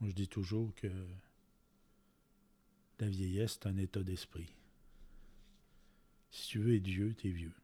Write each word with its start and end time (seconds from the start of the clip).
Moi, 0.00 0.10
je 0.10 0.14
dis 0.14 0.28
toujours 0.28 0.74
que 0.74 0.88
la 3.00 3.08
vieillesse, 3.08 3.58
c'est 3.60 3.68
un 3.68 3.76
état 3.76 4.02
d'esprit. 4.02 4.52
Si 6.30 6.48
tu 6.48 6.58
veux 6.58 6.76
être 6.76 6.86
vieux, 6.86 7.14
tu 7.14 7.28
es 7.28 7.30
vieux. 7.30 7.54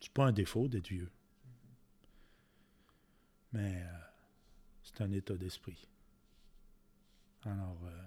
C'est 0.00 0.12
pas 0.12 0.26
un 0.26 0.32
défaut 0.32 0.68
d'être 0.68 0.88
vieux. 0.88 1.10
Mais 3.52 3.82
euh, 3.82 3.98
c'est 4.82 5.00
un 5.02 5.12
état 5.12 5.34
d'esprit. 5.34 5.88
Alors, 7.44 7.78
euh, 7.84 8.02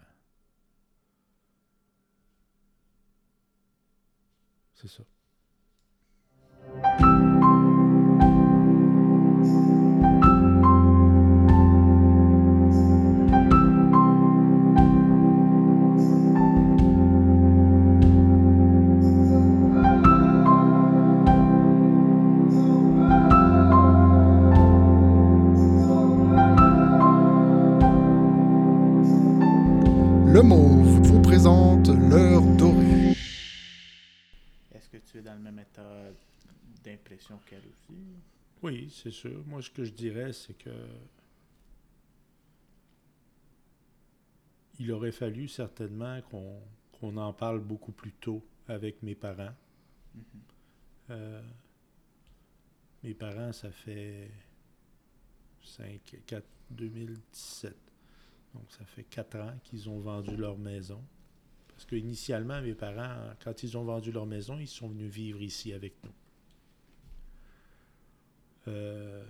c'est 4.73 4.87
ça. 4.87 5.03
Qu'elle 37.45 37.59
aussi? 37.59 37.97
Oui, 38.61 38.89
c'est 38.93 39.11
sûr. 39.11 39.43
Moi, 39.45 39.61
ce 39.61 39.69
que 39.69 39.83
je 39.83 39.91
dirais, 39.91 40.33
c'est 40.33 40.57
que 40.57 40.71
il 44.79 44.91
aurait 44.91 45.11
fallu 45.11 45.47
certainement 45.47 46.21
qu'on 46.21 47.17
en 47.17 47.33
parle 47.33 47.59
beaucoup 47.59 47.91
plus 47.91 48.13
tôt 48.13 48.43
avec 48.67 49.03
mes 49.03 49.15
parents. 49.15 49.53
Mhm. 50.15 50.23
Euh, 51.11 51.41
mes 53.03 53.13
parents, 53.13 53.51
ça 53.51 53.71
fait 53.71 54.31
5, 55.61 56.21
4, 56.25 56.45
2017. 56.71 57.75
Donc, 58.53 58.63
ça 58.69 58.85
fait 58.85 59.03
4 59.03 59.39
ans 59.39 59.53
qu'ils 59.63 59.89
ont 59.89 59.99
vendu 59.99 60.35
leur 60.35 60.57
maison. 60.57 61.03
Parce 61.67 61.85
que 61.85 61.95
initialement, 61.95 62.61
mes 62.61 62.75
parents, 62.75 63.33
quand 63.43 63.63
ils 63.63 63.77
ont 63.77 63.83
vendu 63.83 64.11
leur 64.11 64.25
maison, 64.25 64.57
ils 64.59 64.67
sont 64.67 64.87
venus 64.87 65.11
vivre 65.11 65.41
ici 65.41 65.73
avec 65.73 65.93
nous. 66.03 66.13
Euh, 68.67 69.23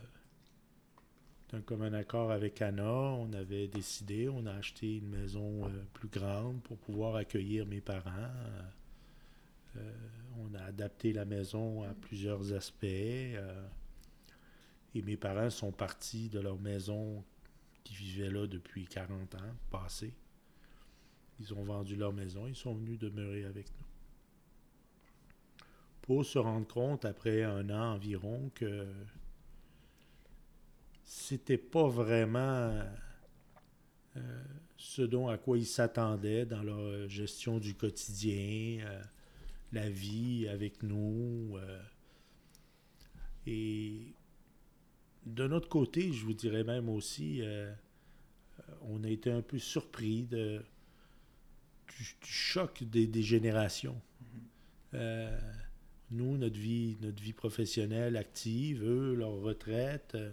d'un 1.50 1.62
commun 1.62 1.94
accord 1.94 2.32
avec 2.32 2.62
Anna, 2.62 2.84
on 2.84 3.32
avait 3.34 3.68
décidé, 3.68 4.30
on 4.30 4.46
a 4.46 4.54
acheté 4.54 4.98
une 4.98 5.10
maison 5.10 5.66
euh, 5.66 5.84
plus 5.94 6.08
grande 6.08 6.62
pour 6.64 6.78
pouvoir 6.78 7.16
accueillir 7.16 7.66
mes 7.66 7.82
parents. 7.82 8.32
Euh, 9.76 9.92
on 10.40 10.54
a 10.56 10.64
adapté 10.64 11.14
la 11.14 11.26
maison 11.26 11.84
à 11.84 11.94
plusieurs 11.94 12.54
aspects. 12.54 12.86
et 12.86 13.42
mes 15.02 15.18
parents 15.18 15.50
sont 15.50 15.72
partis 15.72 16.30
de 16.30 16.40
leur 16.40 16.60
maison 16.60 17.24
qui 17.84 17.96
vivaient 17.96 18.30
là 18.30 18.48
depuis 18.48 18.86
40 18.86 19.36
ans 19.36 19.56
passés. 19.70 20.14
Ils 21.40 21.54
ont 21.54 21.64
vendu 21.64 21.96
leur 21.96 22.14
maison, 22.14 22.48
ils 22.48 22.56
sont 22.56 22.76
venus 22.76 23.00
demeurer 23.00 23.46
avec 23.46 23.68
nous. 23.80 23.86
Pour 26.02 26.26
se 26.26 26.38
rendre 26.38 26.68
compte, 26.68 27.06
après 27.06 27.44
un 27.44 27.70
an 27.70 27.94
environ, 27.94 28.52
que 28.54 28.86
c'était 31.04 31.58
pas 31.58 31.88
vraiment 31.88 32.82
euh, 34.18 34.44
ce 34.78 35.02
dont 35.02 35.28
à 35.28 35.38
quoi 35.38 35.58
ils 35.58 35.66
s'attendaient 35.66 36.46
dans 36.46 36.64
leur 36.64 37.08
gestion 37.10 37.60
du 37.60 37.76
quotidien, 37.76 38.86
euh, 38.86 39.02
la 39.72 39.90
vie 39.90 40.48
avec 40.48 40.84
nous. 40.84 41.58
euh. 41.58 41.82
et 43.48 44.14
de 45.26 45.48
notre 45.48 45.70
côté, 45.70 46.12
je 46.12 46.26
vous 46.26 46.34
dirais 46.34 46.64
même 46.64 46.90
aussi, 46.90 47.42
euh, 47.42 47.72
euh, 48.60 48.74
on 48.84 49.04
a 49.04 49.10
été 49.10 49.32
un 49.32 49.42
peu 49.42 49.60
surpris 49.60 50.24
de, 50.24 50.64
du, 51.88 52.04
du 52.22 52.32
choc 52.32 52.84
des, 52.84 53.08
des 53.08 53.24
générations. 53.24 54.00
Euh, 54.94 55.40
nous, 56.12 56.38
notre 56.38 56.60
vie, 56.60 56.98
notre 57.02 57.22
vie 57.24 57.34
professionnelle 57.34 58.18
active, 58.18 58.84
eux, 58.84 59.16
leur 59.16 59.34
retraite, 59.42 60.14
euh, 60.16 60.32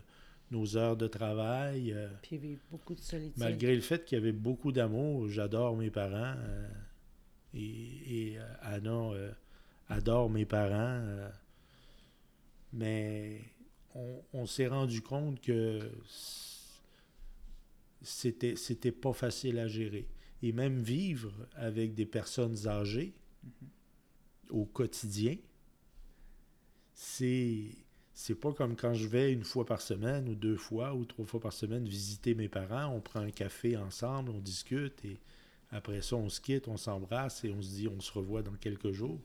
nos 0.50 0.77
heures 0.77 0.97
de 0.97 1.06
travail. 1.06 1.93
euh, 1.93 2.09
Puis 2.22 2.37
il 2.37 2.44
y 2.44 2.47
avait 2.49 2.59
beaucoup 2.71 2.94
de 2.94 3.00
solitude. 3.00 3.38
Malgré 3.38 3.75
le 3.75 3.81
fait 3.81 4.05
qu'il 4.05 4.19
y 4.19 4.21
avait 4.21 4.33
beaucoup 4.33 4.72
d'amour, 4.72 5.28
j'adore 5.28 5.77
mes 5.77 5.91
parents. 5.91 6.34
euh, 6.38 6.69
et 7.55 8.31
et, 8.33 8.38
euh, 8.38 8.55
Anna 8.62 9.11
adore 9.88 10.31
mes 10.31 10.44
parents. 10.47 11.03
mais 12.72 13.41
on, 13.94 14.22
on 14.33 14.47
s'est 14.47 14.69
rendu 14.69 15.03
compte 15.03 15.41
que 15.41 15.91
c'était, 18.03 18.56
c'était 18.56 18.93
pas 18.93 19.12
facile 19.12 19.59
à 19.59 19.67
gérer. 19.69 20.06
Et 20.43 20.53
même 20.53 20.81
vivre 20.81 21.32
avec 21.55 21.94
des 21.94 22.06
personnes 22.06 22.67
âgées 22.67 23.12
au 24.49 24.65
quotidien, 24.65 25.37
c'est 26.94 27.67
c'est 28.12 28.34
pas 28.34 28.53
comme 28.53 28.76
quand 28.76 28.94
je 28.94 29.06
vais 29.06 29.32
une 29.32 29.44
fois 29.44 29.65
par 29.65 29.81
semaine 29.81 30.28
ou 30.28 30.34
deux 30.34 30.56
fois 30.56 30.94
ou 30.94 31.04
trois 31.04 31.26
fois 31.26 31.41
par 31.41 31.53
semaine 31.53 31.87
visiter 31.87 32.34
mes 32.34 32.48
parents, 32.48 32.94
on 32.94 33.00
prend 33.00 33.21
un 33.21 33.31
café 33.31 33.76
ensemble, 33.76 34.31
on 34.31 34.41
discute 34.41 35.04
et 35.04 35.19
après 35.71 36.03
ça 36.03 36.16
on 36.16 36.28
se 36.28 36.41
quitte, 36.41 36.69
on 36.69 36.76
s'embrasse 36.76 37.44
et 37.44 37.50
on 37.50 37.62
se 37.62 37.69
dit 37.69 37.88
on 37.88 38.00
se 38.00 38.12
revoit 38.12 38.43
dans 38.43 38.54
quelques 38.54 38.93
jours. 38.93 39.20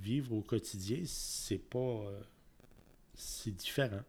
Vivre 0.00 0.34
au 0.34 0.42
quotidien, 0.42 1.02
c'est 1.06 1.58
pas 1.58 1.78
euh, 1.78 2.20
c'est 3.14 3.52
différent. 3.52 4.02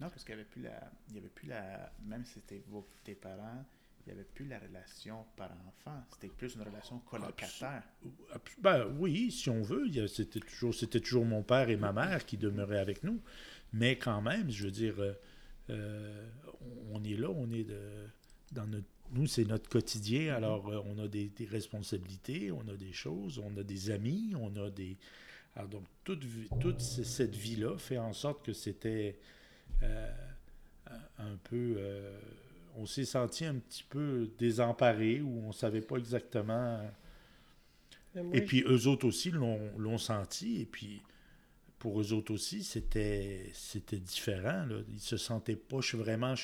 Non, 0.00 0.08
parce 0.08 0.24
qu'il 0.24 0.34
n'y 0.34 0.40
avait 0.40 0.50
plus 0.50 0.62
la. 0.62 0.90
Il 1.08 1.14
y 1.16 1.18
avait 1.18 1.28
plus 1.28 1.48
la. 1.48 1.92
Même 2.04 2.24
si 2.24 2.34
c'était 2.34 2.62
tes 3.04 3.14
parents, 3.14 3.64
il 4.06 4.12
n'y 4.12 4.20
avait 4.20 4.28
plus 4.34 4.46
la 4.46 4.58
relation 4.58 5.24
par-enfant. 5.36 6.04
C'était 6.12 6.28
plus 6.28 6.54
une 6.54 6.62
relation 6.62 6.98
colocataire. 7.00 7.82
Ben 8.58 8.86
oui, 8.98 9.30
si 9.30 9.48
on 9.48 9.62
veut, 9.62 9.88
c'était 10.08 10.40
toujours, 10.40 10.74
c'était 10.74 11.00
toujours 11.00 11.24
mon 11.24 11.42
père 11.42 11.70
et 11.70 11.76
ma 11.76 11.92
mère 11.92 12.26
qui 12.26 12.36
demeuraient 12.36 12.78
avec 12.78 13.02
nous. 13.02 13.20
Mais 13.72 13.96
quand 13.96 14.20
même, 14.20 14.50
je 14.50 14.64
veux 14.64 14.70
dire, 14.70 14.94
euh, 14.98 15.14
euh, 15.70 16.28
on 16.92 17.02
est 17.02 17.16
là, 17.16 17.30
on 17.30 17.50
est 17.50 17.64
de, 17.64 17.80
dans 18.52 18.66
notre, 18.66 18.86
nous, 19.12 19.26
c'est 19.26 19.44
notre 19.44 19.68
quotidien. 19.68 20.34
Alors, 20.34 20.68
euh, 20.68 20.82
on 20.86 20.98
a 20.98 21.08
des, 21.08 21.28
des 21.28 21.46
responsabilités, 21.46 22.52
on 22.52 22.66
a 22.68 22.76
des 22.76 22.92
choses, 22.92 23.38
on 23.38 23.56
a 23.56 23.62
des 23.62 23.90
amis, 23.90 24.34
on 24.38 24.54
a 24.56 24.70
des. 24.70 24.98
Alors, 25.56 25.68
donc, 25.68 25.84
toute, 26.02 26.24
toute 26.60 26.80
cette 26.80 27.34
vie-là 27.34 27.78
fait 27.78 27.98
en 27.98 28.12
sorte 28.12 28.44
que 28.44 28.52
c'était 28.52 29.18
euh, 29.82 30.12
un 31.18 31.36
peu. 31.44 31.78
On 32.76 32.86
s'est 32.86 33.04
senti 33.04 33.44
un 33.44 33.54
petit 33.56 33.84
peu 33.88 34.30
désemparé 34.38 35.20
ou 35.20 35.42
on 35.46 35.52
savait 35.52 35.80
pas 35.80 35.96
exactement. 35.96 36.80
Moi, 38.14 38.36
Et 38.36 38.42
puis 38.42 38.62
eux 38.66 38.86
autres 38.86 39.06
aussi 39.06 39.30
l'ont 39.30 39.98
senti. 39.98 40.60
Et 40.60 40.66
puis 40.66 41.02
pour 41.78 42.00
eux 42.00 42.12
autres 42.12 42.32
aussi, 42.32 42.62
c'était 42.64 43.50
différent. 43.92 44.64
Là. 44.66 44.76
Ils 44.92 45.00
se 45.00 45.16
sentaient 45.16 45.56
pas 45.56 45.80
vraiment. 45.94 46.34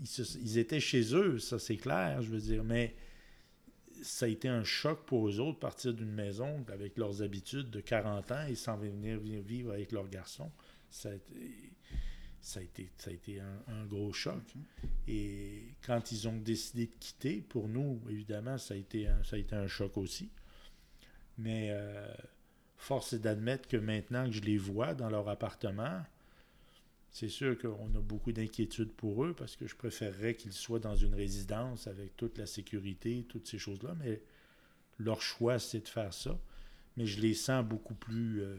Ils, 0.00 0.06
se- 0.06 0.38
ils 0.38 0.58
étaient 0.58 0.80
chez 0.80 1.14
eux, 1.14 1.38
ça 1.38 1.58
c'est 1.58 1.76
clair, 1.76 2.22
je 2.22 2.30
veux 2.30 2.40
dire. 2.40 2.62
Mais 2.64 2.94
ça 4.02 4.26
a 4.26 4.28
été 4.28 4.46
un 4.48 4.62
choc 4.62 5.04
pour 5.06 5.28
eux 5.28 5.40
autres 5.40 5.58
partir 5.58 5.92
d'une 5.92 6.12
maison 6.12 6.64
avec 6.72 6.96
leurs 6.96 7.20
habitudes 7.22 7.70
de 7.70 7.80
40 7.80 8.30
ans 8.30 8.46
et 8.46 8.54
s'en 8.54 8.76
venir 8.76 9.18
vi- 9.18 9.40
vivre 9.40 9.72
avec 9.72 9.90
leur 9.92 10.08
garçon. 10.08 10.50
Ça 10.90 11.10
a 11.10 11.14
été, 11.14 11.34
ça 12.40 12.60
a 12.60 12.62
été, 12.62 12.90
ça 12.96 13.10
a 13.10 13.12
été 13.12 13.40
un, 13.40 13.84
gros 13.86 14.12
choc. 14.12 14.42
Et 15.06 15.64
quand 15.84 16.12
ils 16.12 16.28
ont 16.28 16.36
décidé 16.36 16.86
de 16.86 16.92
quitter, 16.98 17.40
pour 17.40 17.68
nous, 17.68 18.00
évidemment, 18.08 18.58
ça 18.58 18.74
a 18.74 18.76
été 18.76 19.08
un, 19.08 19.22
ça 19.24 19.36
a 19.36 19.38
été 19.38 19.54
un 19.54 19.66
choc 19.66 19.96
aussi. 19.96 20.30
Mais 21.36 21.68
euh, 21.70 22.06
force 22.76 23.12
est 23.12 23.18
d'admettre 23.18 23.68
que 23.68 23.76
maintenant 23.76 24.26
que 24.26 24.32
je 24.32 24.40
les 24.40 24.58
vois 24.58 24.94
dans 24.94 25.10
leur 25.10 25.28
appartement, 25.28 26.02
c'est 27.10 27.28
sûr 27.28 27.58
qu'on 27.58 27.94
a 27.94 28.00
beaucoup 28.00 28.32
d'inquiétudes 28.32 28.92
pour 28.92 29.24
eux 29.24 29.34
parce 29.34 29.56
que 29.56 29.66
je 29.66 29.74
préférerais 29.74 30.34
qu'ils 30.34 30.52
soient 30.52 30.78
dans 30.78 30.94
une 30.94 31.14
résidence 31.14 31.86
avec 31.86 32.16
toute 32.16 32.38
la 32.38 32.46
sécurité, 32.46 33.24
toutes 33.28 33.46
ces 33.46 33.58
choses-là. 33.58 33.94
Mais 33.98 34.20
leur 34.98 35.22
choix, 35.22 35.58
c'est 35.58 35.80
de 35.80 35.88
faire 35.88 36.12
ça. 36.12 36.38
Mais 36.96 37.06
je 37.06 37.20
les 37.20 37.34
sens 37.34 37.64
beaucoup 37.64 37.94
plus 37.94 38.42
euh, 38.42 38.56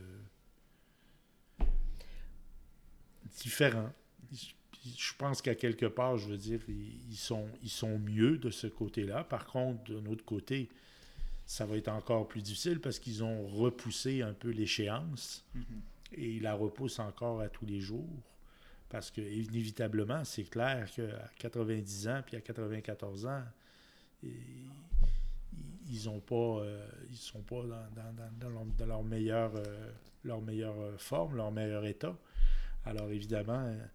différents. 3.41 3.91
Je 4.31 5.13
pense 5.17 5.41
qu'à 5.41 5.55
quelque 5.55 5.85
part, 5.87 6.17
je 6.17 6.27
veux 6.29 6.37
dire, 6.37 6.61
ils 6.69 7.17
sont, 7.17 7.47
ils 7.63 7.69
sont 7.69 7.99
mieux 7.99 8.37
de 8.37 8.49
ce 8.49 8.67
côté-là. 8.67 9.23
Par 9.23 9.45
contre, 9.45 9.91
d'un 9.91 10.05
autre 10.09 10.23
côté, 10.23 10.69
ça 11.45 11.65
va 11.65 11.75
être 11.77 11.89
encore 11.89 12.27
plus 12.27 12.41
difficile 12.41 12.79
parce 12.79 12.97
qu'ils 12.99 13.23
ont 13.23 13.47
repoussé 13.47 14.21
un 14.21 14.33
peu 14.33 14.49
l'échéance 14.49 15.43
Mhm. 15.55 15.63
et 16.13 16.29
ils 16.35 16.41
la 16.41 16.53
repoussent 16.53 16.99
encore 16.99 17.41
à 17.41 17.49
tous 17.49 17.65
les 17.65 17.81
jours. 17.81 18.07
Parce 18.87 19.11
que, 19.11 19.21
inévitablement, 19.21 20.23
c'est 20.23 20.43
clair 20.45 20.89
qu'à 20.91 21.29
90 21.39 22.07
ans 22.07 22.21
puis 22.25 22.37
à 22.37 22.41
94 22.41 23.25
ans, 23.25 23.43
ils- 24.23 24.29
ils 25.91 26.07
ont 26.09 26.19
pas 26.19 26.35
euh, 26.63 26.87
ils 27.09 27.17
sont 27.17 27.41
pas 27.41 27.61
dans, 27.63 27.67
dans- 27.67 28.13
dans- 28.13 28.31
dans 28.39 28.49
leur, 28.49 28.65
dans 28.77 28.85
leur 28.85 29.03
meilleure 29.03 29.51
euh, 29.55 29.91
leur 30.23 30.41
meilleure 30.41 30.79
euh, 30.79 30.97
forme, 30.97 31.35
leur 31.37 31.51
meilleur 31.51 31.85
état. 31.85 32.15
Alors 32.85 33.09
évidemment, 33.11 33.63
euh, 33.65 33.85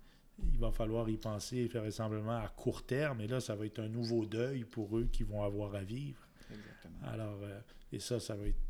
il 0.52 0.58
va 0.58 0.70
falloir 0.72 1.08
y 1.08 1.16
penser 1.16 1.66
vraisemblablement 1.68 2.38
à 2.38 2.48
court 2.48 2.84
terme, 2.84 3.20
et 3.20 3.26
là, 3.28 3.40
ça 3.40 3.54
va 3.54 3.66
être 3.66 3.78
un 3.80 3.88
nouveau 3.88 4.26
deuil 4.26 4.64
pour 4.64 4.96
eux 4.98 5.08
qui 5.12 5.22
vont 5.22 5.42
avoir 5.42 5.74
à 5.74 5.82
vivre. 5.82 6.26
Exactement. 6.50 6.98
Alors, 7.04 7.38
euh, 7.42 7.60
et 7.92 7.98
ça, 8.00 8.18
ça 8.20 8.34
va 8.34 8.46
être 8.46 8.60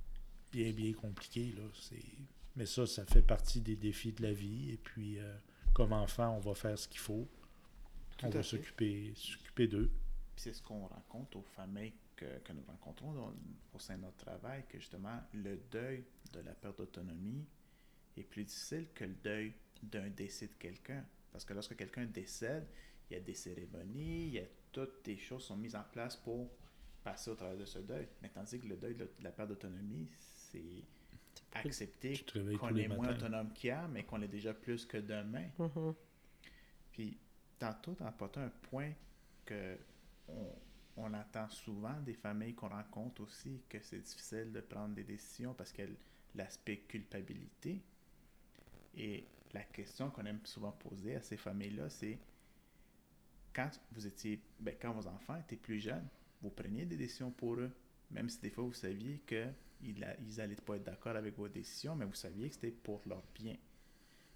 bien, 0.53 0.73
bien 0.73 0.93
compliqué. 0.93 1.53
Là. 1.57 1.63
Mais 2.57 2.67
ça, 2.67 2.87
ça 2.87 3.05
fait 3.05 3.23
partie 3.23 3.61
des 3.61 3.77
défis 3.77 4.13
de 4.13 4.23
la 4.23 4.33
vie. 4.33 4.71
Et 4.71 4.77
puis, 4.77 5.19
euh, 5.19 5.35
comme 5.73 5.93
enfant, 5.93 6.37
on 6.37 6.41
va 6.41 6.55
faire 6.55 6.79
ce 6.79 6.87
qu'il 6.87 7.01
faut. 7.01 7.27
Tout 8.17 8.27
on 8.27 8.31
va 8.31 8.43
s'occuper, 8.43 9.13
d'eux. 9.67 9.91
C'est 10.37 10.53
ce 10.53 10.63
qu'on 10.63 10.87
rencontre 10.87 11.39
aux 11.39 11.47
familles 11.57 11.93
que, 12.15 12.27
que 12.45 12.53
nous 12.53 12.63
rencontrons 12.69 13.13
dans- 13.13 13.35
au 13.75 13.79
sein 13.79 13.97
de 13.97 14.03
notre 14.03 14.19
travail, 14.19 14.65
que 14.69 14.79
justement, 14.79 15.21
le 15.33 15.59
deuil 15.73 16.05
de 16.33 16.41
la 16.41 16.53
perte 16.53 16.79
d'autonomie 16.79 17.45
est 18.17 18.23
plus 18.23 18.45
difficile 18.45 18.87
que 18.95 19.05
le 19.05 19.15
deuil 19.25 19.53
d'un 19.83 20.09
décès 20.11 20.47
de 20.49 20.55
quelqu'un. 20.55 21.05
Parce 21.33 21.45
que 21.45 21.53
lorsque 21.55 21.77
quelqu'un 21.77 22.05
décède, 22.07 22.67
il 23.11 23.15
y 23.15 23.17
a 23.17 23.21
des 23.21 23.35
cérémonies, 23.35 24.27
il 24.29 24.33
y 24.35 24.39
a 24.39 24.45
toutes 24.73 25.07
les 25.07 25.17
choses 25.19 25.45
sont 25.45 25.57
mises 25.57 25.77
en 25.77 25.83
place 25.93 26.17
pour 26.17 26.51
passer 27.03 27.31
au 27.31 27.35
travers 27.35 27.57
de 27.59 27.65
ce 27.65 27.79
deuil. 27.81 28.09
Mais 28.23 28.29
tandis 28.31 28.59
que 28.61 28.67
le 28.67 28.77
deuil 28.77 28.95
de 28.95 29.09
la- 29.21 29.31
perte 29.33 29.49
d'autonomie, 29.51 30.09
c'est 30.17 30.85
accepter 31.53 32.17
qu'on 32.59 32.75
est 32.77 32.89
moins 32.89 32.99
matins. 33.09 33.17
autonome 33.27 33.53
qu'hier, 33.53 33.89
mais 33.89 34.05
qu'on 34.05 34.23
est 34.23 34.29
déjà 34.29 34.55
plus 34.55 34.85
que 34.87 34.97
demain. 34.99 35.49
Mhm. 35.59 35.95
Puis, 36.93 37.19
tantôt, 37.59 37.95
tu 37.95 38.03
as 38.03 38.09
apporté 38.09 38.41
un 38.41 38.51
point 38.71 38.93
que 39.45 39.77
on, 40.29 40.49
on 40.97 41.13
entend 41.15 41.49
souvent 41.51 42.01
des 42.01 42.15
familles 42.15 42.55
qu'on 42.55 42.69
rencontre 42.69 43.23
aussi, 43.23 43.63
que 43.69 43.79
c'est 43.83 43.99
difficile 44.01 44.53
de 44.53 44.61
prendre 44.61 44.95
des 44.95 45.05
décisions 45.05 45.53
parce 45.55 45.73
qu'il 45.73 45.85
y 45.85 45.89
a 45.89 45.91
l'aspect 46.37 46.79
culpabilité. 46.79 47.83
Et 48.97 49.25
la 49.55 49.63
question 49.63 50.11
qu'on 50.11 50.27
aime 50.27 50.41
souvent 50.45 50.73
poser 50.73 51.17
à 51.17 51.23
ces 51.23 51.37
familles-là, 51.37 51.89
c'est 51.89 52.19
quand 53.55 53.71
vous 53.93 54.07
étiez, 54.07 54.43
ben, 54.61 54.75
quand 54.81 54.93
vos 54.93 55.07
enfants 55.07 55.37
étaient 55.37 55.57
plus 55.57 55.79
jeunes, 55.81 56.07
vous 56.43 56.51
preniez 56.51 56.85
des 56.85 56.97
décisions 56.97 57.31
pour 57.31 57.55
eux, 57.55 57.71
même 58.11 58.29
si 58.29 58.41
des 58.41 58.51
fois 58.51 58.65
vous 58.65 58.73
saviez 58.75 59.21
que 59.27 59.47
ils 59.83 59.99
n'allaient 60.37 60.57
pas 60.57 60.77
être 60.77 60.85
d'accord 60.85 61.15
avec 61.17 61.37
vos 61.37 61.49
décisions, 61.49 61.95
mais 61.95 62.05
vous 62.07 62.15
saviez 62.15 62.49
que 62.49 62.55
c'était 62.55 62.71
pour 62.71 63.01
leur 63.07 63.23
bien. 63.35 63.57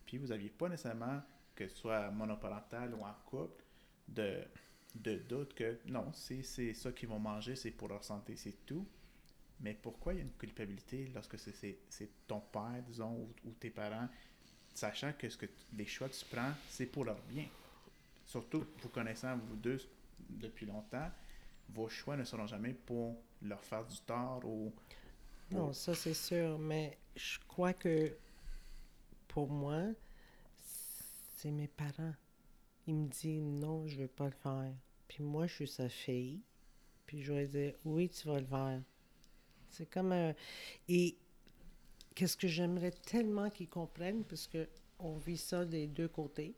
Puis 0.07 0.19
vous 0.19 0.29
n'aviez 0.29 0.51
pas 0.51 0.69
nécessairement, 0.69 1.23
que 1.55 1.67
ce 1.69 1.77
soit 1.77 2.11
monoparental 2.11 2.95
ou 2.95 3.01
en 3.03 3.15
couple, 3.25 3.65
de, 4.09 4.43
de 4.95 5.17
doute 5.17 5.55
que 5.55 5.79
non, 5.87 6.13
c'est 6.13 6.43
ça 6.75 6.93
qu'ils 6.93 7.09
vont 7.09 7.19
manger, 7.19 7.57
c'est 7.57 7.71
pour 7.71 7.89
leur 7.89 8.05
santé, 8.05 8.37
c'est 8.37 8.65
tout. 8.67 8.87
Mais 9.61 9.75
pourquoi 9.75 10.13
il 10.15 10.17
y 10.19 10.21
a 10.21 10.23
une 10.23 10.33
culpabilité 10.33 11.11
lorsque 11.15 11.39
c'est- 11.39 11.81
ton 12.27 12.41
père, 12.41 12.83
disons, 12.87 13.29
ou 13.45 13.53
tes 13.59 13.71
parents, 13.71 14.09
sachant 14.79 15.13
que, 15.13 15.29
ce 15.29 15.37
que 15.37 15.47
les 15.77 15.87
choix 15.87 16.09
que 16.09 16.15
tu 16.15 16.25
prends, 16.25 16.53
c'est 16.69 16.87
pour 16.87 17.05
leur 17.05 17.21
bien? 17.23 17.47
Surtout, 18.25 18.65
vous 18.81 18.89
connaissant 18.89 19.37
vous 19.37 19.57
deux 19.57 19.81
depuis 20.29 20.67
longtemps, 20.67 21.11
vos 21.71 21.89
choix 21.89 22.17
ne 22.17 22.25
seront 22.25 22.47
jamais 22.47 22.75
pour 22.75 23.17
leur 23.43 23.63
faire 23.65 23.85
du 23.85 23.99
tort 24.01 24.45
ou... 24.45 24.73
Non, 25.51 25.73
ça 25.73 25.95
c'est 25.95 26.15
sûr, 26.15 26.59
mais 26.59 26.99
je 27.17 27.39
crois 27.49 27.73
que 27.73 28.15
pour 29.27 29.49
moi, 29.49 29.83
c'est 31.37 31.51
mes 31.51 31.69
parents. 31.69 32.15
Ils 32.87 32.95
me 32.95 33.09
disent 33.09 33.43
non, 33.43 33.87
je 33.87 33.97
veux 33.97 34.09
pas 34.09 34.27
le 34.27 34.33
faire. 34.33 34.73
Puis 35.09 35.23
moi, 35.23 35.47
je 35.47 35.55
suis 35.55 35.69
sa 35.69 35.89
fille. 35.89 36.43
Puis 37.07 37.23
je 37.23 37.33
vais 37.33 37.47
dire 37.47 37.75
oui, 37.85 38.09
tu 38.09 38.29
vas 38.29 38.41
le 38.41 38.47
faire. 38.47 38.83
C'est 39.71 39.89
comme 39.89 40.13
un. 40.13 40.35
Et 40.89 41.17
qu'est-ce 42.19 42.37
que 42.37 42.49
j'aimerais 42.49 42.91
tellement 42.91 43.49
qu'ils 43.49 43.69
comprennent, 43.69 44.25
parce 44.25 44.49
vit 45.19 45.37
ça 45.37 45.65
des 45.65 45.87
deux 45.87 46.09
côtés. 46.09 46.57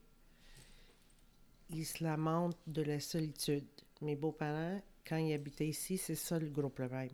Ils 1.68 1.84
se 1.84 2.02
lamentent 2.02 2.56
de 2.66 2.80
la 2.80 2.98
solitude. 2.98 3.66
Mes 4.00 4.16
beaux-parents, 4.16 4.80
quand 5.06 5.18
ils 5.18 5.34
habitaient 5.34 5.68
ici, 5.68 5.98
c'est 5.98 6.14
ça 6.14 6.38
le 6.38 6.48
gros 6.48 6.70
problème. 6.70 7.12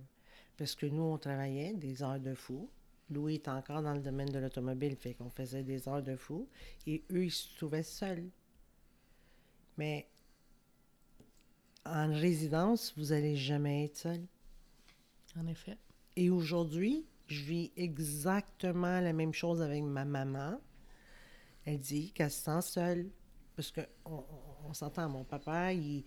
Parce 0.56 0.76
que 0.76 0.86
nous, 0.86 1.02
on 1.02 1.18
travaillait 1.18 1.74
des 1.74 2.04
heures 2.04 2.20
de 2.20 2.34
fou. 2.34 2.70
Louis 3.10 3.34
est 3.34 3.48
encore 3.48 3.82
dans 3.82 3.94
le 3.94 4.00
domaine 4.00 4.30
de 4.30 4.38
l'automobile, 4.38 4.94
fait 4.94 5.14
qu'on 5.14 5.28
faisait 5.28 5.64
des 5.64 5.88
heures 5.88 6.04
de 6.04 6.14
fou. 6.14 6.48
Et 6.86 7.02
eux, 7.10 7.24
ils 7.24 7.32
se 7.32 7.52
trouvaient 7.56 7.82
seuls. 7.82 8.30
Mais 9.76 10.06
en 11.84 12.12
résidence, 12.12 12.94
vous 12.96 13.10
allez 13.10 13.34
jamais 13.34 13.86
être 13.86 13.96
seul. 13.96 14.24
En 15.36 15.48
effet. 15.48 15.76
Et 16.14 16.30
aujourd'hui, 16.30 17.04
je 17.26 17.42
vis 17.42 17.72
exactement 17.76 19.00
la 19.00 19.12
même 19.12 19.32
chose 19.32 19.60
avec 19.62 19.82
ma 19.82 20.04
maman. 20.04 20.60
Elle 21.64 21.78
dit 21.80 22.12
qu'elle 22.12 22.30
se 22.30 22.42
sent 22.44 22.62
seule. 22.62 23.10
Parce 23.56 23.70
que 23.72 23.80
on, 24.04 24.72
s'entend, 24.74 25.08
mon 25.08 25.24
papa, 25.24 25.72
il- 25.72 26.04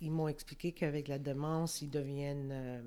ils 0.00 0.10
m'ont 0.10 0.28
expliqué 0.28 0.72
qu'avec 0.72 1.08
la 1.08 1.18
démence, 1.18 1.82
ils 1.82 1.90
deviennent. 1.90 2.50
euh, 2.52 2.82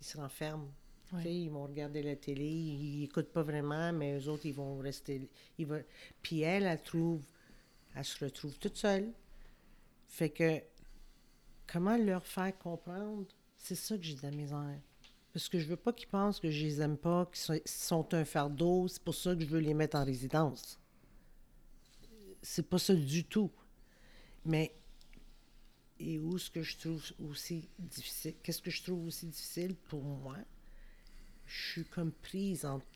ils 0.00 0.06
se 0.06 0.16
renferment. 0.16 0.70
Ouais. 1.12 1.32
Ils 1.32 1.50
vont 1.50 1.64
regarder 1.66 2.02
la 2.02 2.16
télé, 2.16 2.44
ils 2.48 3.00
n'écoutent 3.00 3.32
pas 3.32 3.42
vraiment, 3.42 3.92
mais 3.92 4.18
eux 4.18 4.28
autres, 4.28 4.46
ils 4.46 4.54
vont 4.54 4.78
rester. 4.78 5.28
Ils 5.58 5.66
vont... 5.66 5.82
Puis 6.22 6.40
elle, 6.40 6.64
elle 6.64 6.82
trouve. 6.82 7.22
Elle 7.94 8.04
se 8.04 8.24
retrouve 8.24 8.58
toute 8.58 8.76
seule. 8.76 9.12
Fait 10.08 10.30
que. 10.30 10.60
Comment 11.66 11.96
leur 11.96 12.24
faire 12.26 12.56
comprendre? 12.58 13.26
C'est 13.58 13.74
ça 13.74 13.96
que 13.96 14.02
j'ai 14.04 14.14
de 14.16 14.22
la 14.22 14.30
misère. 14.30 14.80
Parce 15.36 15.50
que 15.50 15.58
je 15.58 15.66
veux 15.66 15.76
pas 15.76 15.92
qu'ils 15.92 16.08
pensent 16.08 16.40
que 16.40 16.50
je 16.50 16.64
les 16.64 16.80
aime 16.80 16.96
pas, 16.96 17.26
qu'ils 17.26 17.60
sont, 17.66 18.14
un 18.14 18.24
fardeau. 18.24 18.88
C'est 18.88 19.02
pour 19.02 19.14
ça 19.14 19.36
que 19.36 19.42
je 19.42 19.46
veux 19.46 19.58
les 19.58 19.74
mettre 19.74 19.98
en 19.98 20.02
résidence. 20.02 20.80
C'est 22.40 22.66
pas 22.66 22.78
ça 22.78 22.94
du 22.94 23.22
tout. 23.22 23.52
Mais 24.46 24.74
et 26.00 26.18
où 26.18 26.38
ce 26.38 26.50
que 26.50 26.62
je 26.62 26.78
trouve 26.78 27.04
aussi 27.28 27.68
difficile, 27.78 28.34
qu'est-ce 28.42 28.62
que 28.62 28.70
je 28.70 28.82
trouve 28.82 29.04
aussi 29.04 29.26
difficile 29.26 29.76
pour 29.76 30.02
moi, 30.02 30.38
je 31.44 31.72
suis 31.72 31.84
comme 31.84 32.12
prise 32.12 32.64
entre 32.64 32.86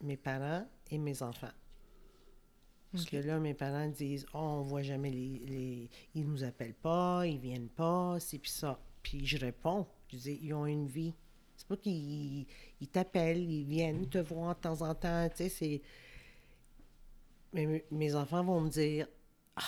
mes 0.00 0.16
parents 0.16 0.66
et 0.90 0.96
mes 0.96 1.22
enfants. 1.22 1.52
Parce 2.90 3.04
que 3.04 3.18
là, 3.18 3.38
mes 3.38 3.52
parents 3.52 3.88
disent 3.88 4.24
Oh, 4.32 4.38
on 4.38 4.62
voit 4.62 4.80
jamais 4.80 5.10
les, 5.10 5.40
les. 5.40 5.90
Ils 6.14 6.26
nous 6.26 6.42
appellent 6.42 6.72
pas, 6.72 7.26
ils 7.26 7.38
viennent 7.38 7.68
pas, 7.68 8.18
c'est 8.18 8.38
puis 8.38 8.50
ça. 8.50 8.80
Puis 9.02 9.26
je 9.26 9.36
réponds 9.36 9.86
Je 10.08 10.16
dis 10.16 10.38
Ils 10.40 10.54
ont 10.54 10.64
une 10.64 10.88
vie. 10.88 11.12
C'est 11.62 11.68
pas 11.68 11.76
qu'ils 11.76 12.44
ils 12.80 12.88
t'appellent, 12.88 13.48
ils 13.48 13.64
viennent 13.64 14.08
te 14.08 14.18
voir 14.18 14.56
de 14.56 14.60
temps 14.62 14.82
en 14.82 14.96
temps, 14.96 15.28
tu 15.30 15.36
sais, 15.36 15.48
c'est. 15.48 15.82
Mais 17.52 17.84
mes- 17.92 18.14
enfants 18.16 18.42
vont 18.42 18.60
me 18.62 18.68
dire 18.68 19.06
Ah, 19.54 19.62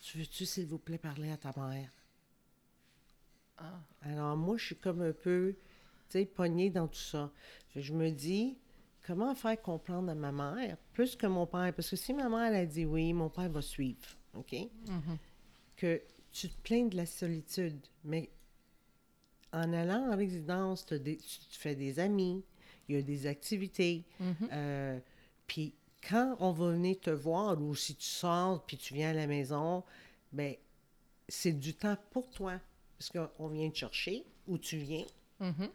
tu 0.00 0.18
veux-tu, 0.18 0.44
s'il 0.44 0.66
vous 0.66 0.78
plaît, 0.78 0.98
parler 0.98 1.30
à 1.30 1.36
ta 1.36 1.52
mère? 1.56 1.90
Ah. 3.56 3.80
alors 4.00 4.36
moi, 4.36 4.56
je 4.56 4.66
suis 4.66 4.76
comme 4.76 5.02
un 5.02 5.12
peu, 5.12 5.54
tu 6.08 6.18
sais, 6.18 6.24
pognée 6.26 6.70
dans 6.70 6.88
tout 6.88 6.98
ça. 6.98 7.30
Je 7.76 7.92
me 7.92 8.10
dis, 8.10 8.58
comment 9.06 9.32
faire 9.36 9.62
comprendre 9.62 10.10
à 10.10 10.16
ma 10.16 10.32
mère, 10.32 10.76
plus 10.92 11.14
que 11.14 11.28
mon 11.28 11.46
père, 11.46 11.72
parce 11.72 11.88
que 11.90 11.94
si 11.96 12.12
ma 12.14 12.28
mère 12.28 12.52
elle 12.52 12.56
a 12.56 12.66
dit 12.66 12.84
oui, 12.84 13.12
mon 13.12 13.28
père 13.28 13.48
va 13.48 13.62
suivre, 13.62 14.08
OK? 14.34 14.54
Mhm. 14.88 15.18
Que 15.76 16.02
tu 16.32 16.48
te 16.48 16.60
plains 16.62 16.86
de 16.86 16.96
la 16.96 17.06
solitude, 17.06 17.78
mais 18.02 18.28
en 19.52 19.72
allant 19.72 20.12
en 20.12 20.16
résidence, 20.16 20.86
des- 20.86 21.16
tu 21.18 21.58
fais 21.58 21.74
des 21.74 21.98
amis, 21.98 22.42
il 22.88 22.96
y 22.96 22.98
a 22.98 23.02
des 23.02 23.26
activités, 23.26 24.04
Mhm. 24.20 24.34
euh, 24.52 24.98
puis 25.46 25.74
quand 26.08 26.36
on 26.40 26.52
va 26.52 26.70
venir 26.72 26.98
te 27.00 27.10
voir, 27.10 27.60
ou 27.60 27.74
si 27.74 27.94
tu 27.94 28.06
sors, 28.06 28.64
puis 28.66 28.76
tu 28.76 28.94
viens 28.94 29.10
à 29.10 29.14
la 29.14 29.26
maison, 29.26 29.84
ben 30.32 30.54
c'est 31.28 31.52
du 31.52 31.74
temps 31.74 31.96
pour 32.10 32.28
toi. 32.30 32.58
Parce 32.98 33.10
qu'on 33.36 33.48
vient 33.48 33.68
te 33.70 33.76
chercher, 33.78 34.24
ou 34.46 34.58
tu 34.58 34.76
viens, 34.76 35.04
Mhm. 35.40 35.68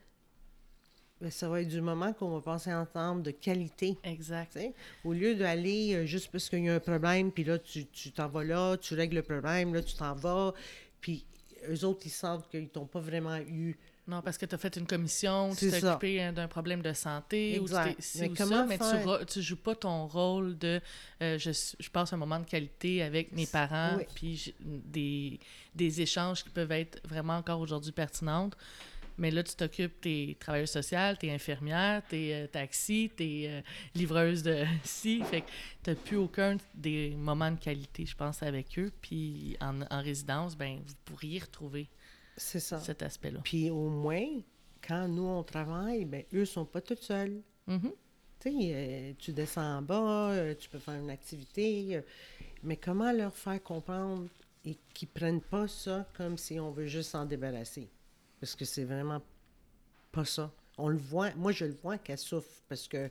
ben, 1.21 1.31
ça 1.31 1.49
va 1.49 1.61
être 1.61 1.67
du 1.67 1.81
moment 1.81 2.13
qu'on 2.13 2.29
va 2.29 2.41
passer 2.41 2.73
ensemble 2.73 3.23
de 3.23 3.31
qualité. 3.31 3.97
Exact. 4.03 4.57
Au 5.03 5.13
lieu 5.13 5.35
d'aller 5.35 5.93
euh, 5.95 6.05
juste 6.05 6.29
parce 6.31 6.47
qu'il 6.49 6.63
y 6.63 6.69
a 6.69 6.75
un 6.75 6.79
problème, 6.79 7.31
puis 7.31 7.43
là, 7.43 7.57
tu 7.57 7.85
tu 7.87 8.11
t'en 8.11 8.27
vas 8.27 8.43
là, 8.43 8.77
tu 8.77 8.93
règles 8.93 9.15
le 9.17 9.23
problème, 9.23 9.73
là, 9.73 9.81
tu 9.81 9.95
t'en 9.95 10.13
vas, 10.15 10.53
puis 11.01 11.25
eux 11.69 11.85
autres, 11.85 12.01
ils 12.05 12.09
sentent 12.09 12.49
qu'ils 12.49 12.69
t'ont 12.69 12.85
pas 12.85 12.99
vraiment 12.99 13.37
eu. 13.37 13.77
Non, 14.07 14.21
parce 14.21 14.37
que 14.37 14.45
tu 14.45 14.55
as 14.55 14.57
fait 14.57 14.73
une 14.77 14.85
commission, 14.87 15.53
tu 15.53 15.69
t'es 15.69 15.83
occupé 15.83 16.21
hein, 16.23 16.31
d'un 16.31 16.47
problème 16.47 16.81
de 16.81 16.93
santé, 16.93 17.55
Exact. 17.57 17.97
Mais 18.15 18.29
ou 18.29 18.33
comment 18.37 18.65
ça, 18.65 18.65
mais 18.65 18.77
tu, 19.19 19.25
tu 19.25 19.41
joues 19.41 19.57
pas 19.57 19.75
ton 19.75 20.07
rôle 20.07 20.57
de 20.57 20.79
euh, 21.21 21.37
je, 21.37 21.51
je 21.77 21.89
passe 21.89 22.13
un 22.13 22.17
moment 22.17 22.39
de 22.39 22.45
qualité 22.45 23.03
avec 23.03 23.33
mes 23.33 23.45
parents, 23.45 23.97
Oui. 23.97 24.05
puis 24.15 24.55
des, 24.61 25.39
des 25.75 25.99
échanges 26.01 26.41
qui 26.43 26.49
peuvent 26.49 26.71
être 26.71 27.01
vraiment 27.05 27.35
encore 27.35 27.59
aujourd'hui 27.59 27.91
pertinentes. 27.91 28.55
Mais 29.17 29.31
là, 29.31 29.41
tu 29.43 29.55
t'occupes, 29.55 29.99
t'es 30.01 30.37
travailleuse 30.39 30.69
sociale, 30.69 31.17
t'es 31.17 31.31
infirmière, 31.31 32.03
t'es 32.07 32.31
euh, 32.33 32.47
taxi, 32.47 33.09
t'es 33.15 33.45
euh, 33.49 33.61
livreuse 33.95 34.43
de 34.43 34.63
ci. 34.83 35.23
Fait 35.23 35.41
que 35.41 35.47
t'as 35.83 35.95
plus 35.95 36.17
aucun 36.17 36.57
des 36.75 37.15
moments 37.15 37.51
de 37.51 37.59
qualité, 37.59 38.05
je 38.05 38.15
pense, 38.15 38.43
avec 38.43 38.77
eux. 38.77 38.91
Puis 39.01 39.57
en, 39.59 39.81
en 39.81 40.01
résidence, 40.01 40.55
ben 40.55 40.79
vous 40.85 40.93
pourriez 41.05 41.39
retrouver 41.39 41.87
C'est 42.37 42.59
ça. 42.59 42.79
cet 42.79 43.01
aspect-là. 43.01 43.39
Puis 43.43 43.69
au 43.71 43.89
moins, 43.89 44.25
quand 44.87 45.07
nous, 45.07 45.25
on 45.25 45.43
travaille, 45.43 46.05
ben 46.05 46.23
eux 46.33 46.45
sont 46.45 46.65
pas 46.65 46.81
tous 46.81 46.99
seuls. 47.01 47.41
Mhm. 47.65 47.91
Tu 48.39 48.51
sais, 48.51 48.55
euh, 48.71 49.13
tu 49.17 49.33
descends 49.33 49.77
en 49.79 49.81
bas, 49.81 50.29
euh, 50.31 50.53
tu 50.53 50.69
peux 50.69 50.77
faire 50.77 50.93
une 50.99 51.09
activité, 51.09 51.99
mais 52.61 52.77
comment 52.77 53.11
leur 53.11 53.35
faire 53.35 53.61
comprendre 53.63 54.27
et 54.63 54.77
qu'ils 54.93 55.07
prennent 55.07 55.41
pas 55.41 55.67
ça 55.67 56.07
comme 56.15 56.37
si 56.37 56.59
on 56.59 56.69
veut 56.69 56.85
juste 56.85 57.09
s'en 57.09 57.25
débarrasser? 57.25 57.89
Parce 58.39 58.55
que 58.55 58.65
c'est 58.65 58.83
vraiment 58.83 59.21
pas 60.11 60.25
ça. 60.25 60.51
On 60.77 60.89
le 60.89 60.97
voit, 60.97 61.33
moi 61.35 61.51
je 61.51 61.65
le 61.65 61.73
vois 61.73 61.97
qu'elle 61.97 62.17
souffre 62.17 62.61
parce 62.69 62.87
que 62.87 63.09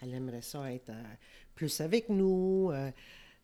elle 0.00 0.14
aimerait 0.14 0.42
ça 0.42 0.72
être 0.72 0.90
euh, 0.90 1.02
plus 1.54 1.80
avec 1.80 2.08
nous. 2.08 2.70
euh, 2.72 2.90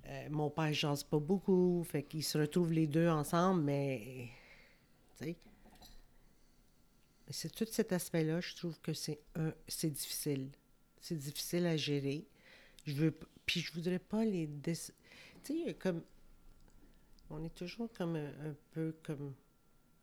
euh, 0.06 0.28
mon 0.30 0.50
père 0.50 0.72
jase 0.72 1.04
pas 1.04 1.18
beaucoup, 1.18 1.84
fait 1.84 2.02
qu'ils 2.02 2.24
se 2.24 2.38
retrouvent 2.38 2.72
les 2.72 2.86
deux 2.86 3.08
ensemble, 3.08 3.62
mais 3.62 4.28
c'est 7.32 7.54
tout 7.54 7.66
cet 7.70 7.92
aspect-là, 7.92 8.40
je 8.40 8.56
trouve 8.56 8.80
que 8.80 8.92
c'est 8.92 9.20
un, 9.36 9.52
c'est 9.68 9.90
difficile. 9.90 10.50
C'est 11.00 11.16
difficile 11.16 11.66
à 11.66 11.76
gérer. 11.76 12.26
Je 12.86 12.92
veux, 12.94 13.14
puis 13.46 13.60
je 13.60 13.72
voudrais 13.72 13.98
pas 14.00 14.24
les 14.24 14.48
Tu 14.64 14.74
sais, 15.44 15.74
comme 15.74 16.02
on 17.30 17.44
est 17.44 17.54
toujours 17.54 17.88
comme 17.92 18.16
un, 18.16 18.48
un 18.48 18.54
peu 18.72 18.96
comme 19.04 19.34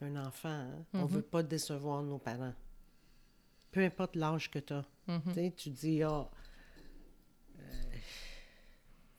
un 0.02 0.16
enfant. 0.18 0.50
hein. 0.50 0.86
On 0.94 1.02
Mhm. 1.04 1.08
veut 1.08 1.22
pas 1.22 1.44
décevoir 1.44 2.04
nos 2.04 2.18
parents. 2.20 2.54
Peu 3.72 3.84
importe 3.84 4.16
l'âge 4.16 4.50
que 4.52 4.60
tu 4.60 4.74
as. 4.74 4.86
Tu 5.58 5.70
dis, 5.70 6.04
ah. 6.04 6.30
euh, 7.60 7.62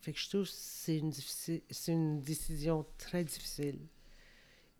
fait 0.01 0.13
que 0.13 0.19
je 0.19 0.29
trouve 0.29 0.43
que 0.45 0.51
c'est 0.51 0.97
une, 0.97 1.09
difficile- 1.09 1.61
une 1.87 2.21
décision 2.21 2.85
très 2.97 3.23
difficile. 3.23 3.79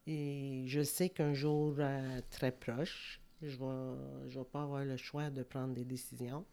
Et 0.08 0.64
je 0.68 0.82
sais 0.84 1.10
qu'un 1.10 1.34
jour 1.34 1.76
euh, 1.78 2.22
très 2.32 2.52
proche, 2.52 3.20
je 3.42 3.56
vais, 3.58 4.30
je 4.30 4.40
vais 4.40 4.46
pas 4.46 4.64
avoir 4.64 4.84
le 4.86 4.98
choix 4.98 5.30
de 5.30 5.44
prendre 5.44 5.74
des 5.74 5.86
décisions. 5.86 6.46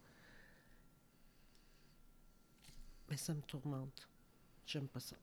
Mais 3.09 3.17
ça 3.17 3.33
me 3.35 3.41
tourmente. 3.43 4.09
J'aime 4.67 4.89
pas 4.89 5.01
ça. 5.01 5.17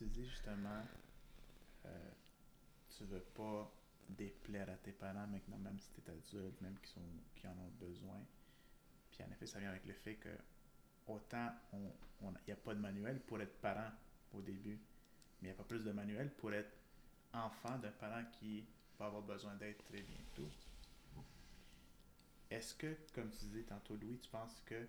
Tu 0.00 0.06
dis 0.06 0.24
justement, 0.24 0.82
euh, 1.84 2.10
tu 2.88 3.04
veux 3.04 3.20
pas 3.20 3.70
déplaire 4.08 4.70
à 4.70 4.76
tes 4.76 4.92
parents 4.92 5.26
maintenant, 5.26 5.58
même 5.58 5.78
si 5.78 5.90
tu 5.90 6.00
es 6.00 6.10
adulte, 6.10 6.58
même 6.62 6.78
qui, 6.80 6.88
sont, 6.88 7.02
qui 7.36 7.46
en 7.46 7.50
ont 7.50 7.70
besoin. 7.78 8.18
Puis 9.10 9.22
en 9.22 9.30
effet, 9.30 9.44
ça 9.44 9.60
vient 9.60 9.68
avec 9.68 9.84
le 9.84 9.92
fait 9.92 10.14
que 10.14 10.30
autant 11.06 11.52
on 11.74 11.92
il 12.22 12.46
n'y 12.46 12.52
a 12.54 12.56
pas 12.56 12.74
de 12.74 12.80
manuel 12.80 13.20
pour 13.20 13.42
être 13.42 13.60
parent 13.60 13.90
au 14.32 14.40
début, 14.40 14.80
mais 15.42 15.48
il 15.48 15.50
n'y 15.50 15.50
a 15.50 15.54
pas 15.54 15.64
plus 15.64 15.84
de 15.84 15.92
manuel 15.92 16.30
pour 16.30 16.54
être 16.54 16.72
enfant 17.34 17.78
d'un 17.78 17.92
parent 17.92 18.24
qui 18.32 18.64
va 18.98 19.04
avoir 19.04 19.20
besoin 19.20 19.54
d'aide 19.56 19.76
très 19.84 20.00
bientôt. 20.00 20.48
Est-ce 22.50 22.74
que, 22.74 22.96
comme 23.14 23.30
tu 23.32 23.44
disais 23.44 23.64
tantôt, 23.64 23.96
Louis, 23.96 24.18
tu 24.18 24.30
penses 24.30 24.62
que 24.64 24.88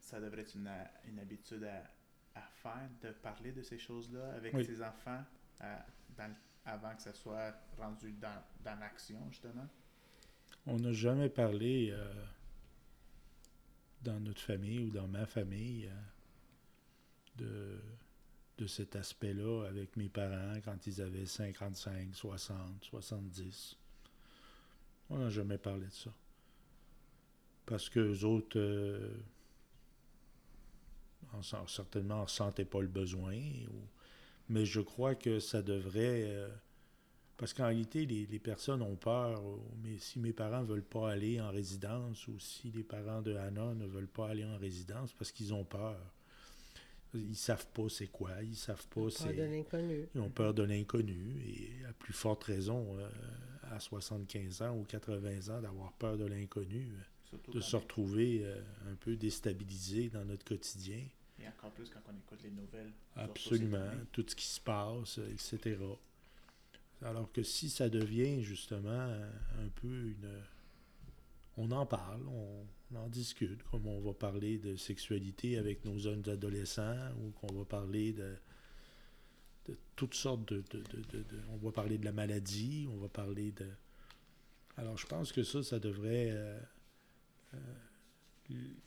ça 0.00 0.18
devrait 0.18 0.40
être 0.40 0.54
une, 0.54 0.70
une 1.04 1.18
habitude 1.18 1.64
à, 1.64 1.82
à 2.34 2.42
faire 2.42 2.88
de 3.02 3.10
parler 3.12 3.52
de 3.52 3.62
ces 3.62 3.78
choses-là 3.78 4.32
avec 4.34 4.54
Oui. 4.54 4.64
ses 4.64 4.82
enfants 4.82 5.22
à- 5.60 5.84
dans- 6.16 6.34
avant 6.64 6.94
que 6.96 7.02
ça 7.02 7.12
soit 7.12 7.54
rendu 7.78 8.12
dans, 8.12 8.42
dans 8.64 8.78
l'action, 8.80 9.18
justement? 9.30 9.66
On 10.66 10.78
n'a 10.78 10.92
jamais 10.92 11.28
parlé 11.28 11.90
euh, 11.92 12.24
dans 14.02 14.18
notre 14.20 14.40
famille 14.40 14.78
ou 14.78 14.90
dans 14.90 15.06
ma 15.08 15.26
famille 15.26 15.86
euh, 15.86 15.92
de, 17.36 17.80
de 18.58 18.66
cet 18.66 18.96
aspect-là 18.96 19.66
avec 19.68 19.96
mes 19.96 20.08
parents 20.08 20.54
quand 20.64 20.86
ils 20.86 21.02
avaient 21.02 21.26
55, 21.26 22.14
60, 22.14 22.84
70. 22.84 23.76
On 25.10 25.18
n'a 25.18 25.28
jamais 25.28 25.58
parlé 25.58 25.86
de 25.86 25.92
ça. 25.92 26.10
Parce 27.66 27.88
que 27.90 28.00
les 28.00 28.24
autres, 28.24 28.58
euh, 28.58 29.16
en, 31.32 31.66
certainement, 31.66 32.22
ne 32.22 32.28
sentaient 32.28 32.64
pas 32.64 32.80
le 32.80 32.88
besoin. 32.88 33.34
ou- 33.36 33.88
mais 34.48 34.64
je 34.66 34.80
crois 34.80 35.14
que 35.14 35.40
ça 35.40 35.62
devrait... 35.62 36.24
euh, 36.26 36.48
parce 37.36 37.52
qu'en 37.52 37.64
réalité, 37.66 38.04
les, 38.06 38.26
les 38.26 38.38
personnes 38.38 38.82
ont 38.82 38.96
peur. 38.96 39.42
Mais 39.82 39.98
si 39.98 40.18
mes 40.20 40.32
parents 40.32 40.60
ne 40.60 40.66
veulent 40.66 40.82
pas 40.84 41.10
aller 41.10 41.40
en 41.40 41.50
résidence 41.50 42.28
ou 42.28 42.38
si 42.38 42.70
les 42.70 42.84
parents 42.84 43.22
de 43.22 43.34
Hannah 43.34 43.74
ne 43.74 43.86
veulent 43.86 44.06
pas 44.06 44.28
aller 44.28 44.44
en 44.44 44.56
résidence, 44.58 45.12
parce 45.14 45.32
qu'ils 45.32 45.52
ont 45.54 45.64
peur. 45.64 45.96
Ils 47.14 47.36
savent 47.36 47.66
pas 47.68 47.88
c'est 47.88 48.08
quoi, 48.08 48.30
ils 48.42 48.56
savent 48.56 48.86
pas 48.88 49.08
c'est... 49.08 49.32
de 49.34 49.42
l'inconnu. 49.44 50.08
Ils 50.16 50.20
ont 50.20 50.30
peur 50.30 50.52
de 50.52 50.64
l'inconnu 50.64 51.40
et 51.46 51.84
à 51.88 51.92
plus 51.92 52.12
forte 52.12 52.42
raison, 52.44 52.98
euh, 52.98 53.08
à 53.70 53.78
75 53.78 54.62
ans 54.62 54.76
ou 54.76 54.82
80 54.84 55.54
ans, 55.56 55.60
d'avoir 55.60 55.92
peur 55.92 56.16
de 56.18 56.24
l'inconnu, 56.26 56.88
euh, 56.92 57.02
de 57.52 57.60
se 57.60 57.76
retrouver 57.76 58.40
euh, 58.44 58.60
un 58.90 58.94
peu 58.96 59.16
déstabilisé 59.16 60.08
dans 60.08 60.24
notre 60.24 60.44
quotidien. 60.44 61.02
Et 61.40 61.48
encore 61.48 61.70
plus 61.72 61.88
quand 61.90 62.00
on 62.08 62.16
écoute 62.16 62.42
les 62.44 62.50
nouvelles. 62.50 62.92
Absolument, 63.16 63.90
tout 64.12 64.24
ce 64.28 64.34
qui 64.36 64.46
se 64.46 64.60
passe, 64.60 65.18
etc. 65.18 65.78
Alors 67.02 67.30
que 67.32 67.42
si 67.42 67.68
ça 67.68 67.88
devient 67.88 68.42
justement 68.42 68.90
un 68.90 69.68
peu 69.74 69.88
une... 69.88 70.28
On 71.56 71.70
en 71.70 71.86
parle, 71.86 72.22
on, 72.26 72.96
en 72.96 73.08
discute, 73.08 73.62
comme 73.64 73.86
on 73.86 74.00
va 74.00 74.12
parler 74.12 74.58
de 74.58 74.76
sexualité 74.76 75.56
avec 75.58 75.84
nos 75.84 75.98
jeunes 75.98 76.28
adolescents, 76.28 77.10
ou 77.20 77.30
qu'on 77.30 77.52
va 77.54 77.64
parler 77.64 78.12
de, 78.12 78.34
de 79.66 79.76
toutes 79.96 80.14
sortes 80.14 80.46
de, 80.52 80.62
de- 80.70 80.78
de- 80.80 81.02
de- 81.12 81.22
de- 81.22 81.40
On 81.52 81.56
va 81.58 81.70
parler 81.72 81.98
de 81.98 82.04
la 82.04 82.12
maladie, 82.12 82.88
on 82.90 82.96
va 82.96 83.08
parler 83.08 83.52
de... 83.52 83.66
Alors 84.76 84.96
je 84.98 85.06
pense 85.06 85.30
que 85.30 85.44
ça, 85.44 85.62
ça 85.62 85.78
devrait 85.78 86.30
euh, 86.32 86.58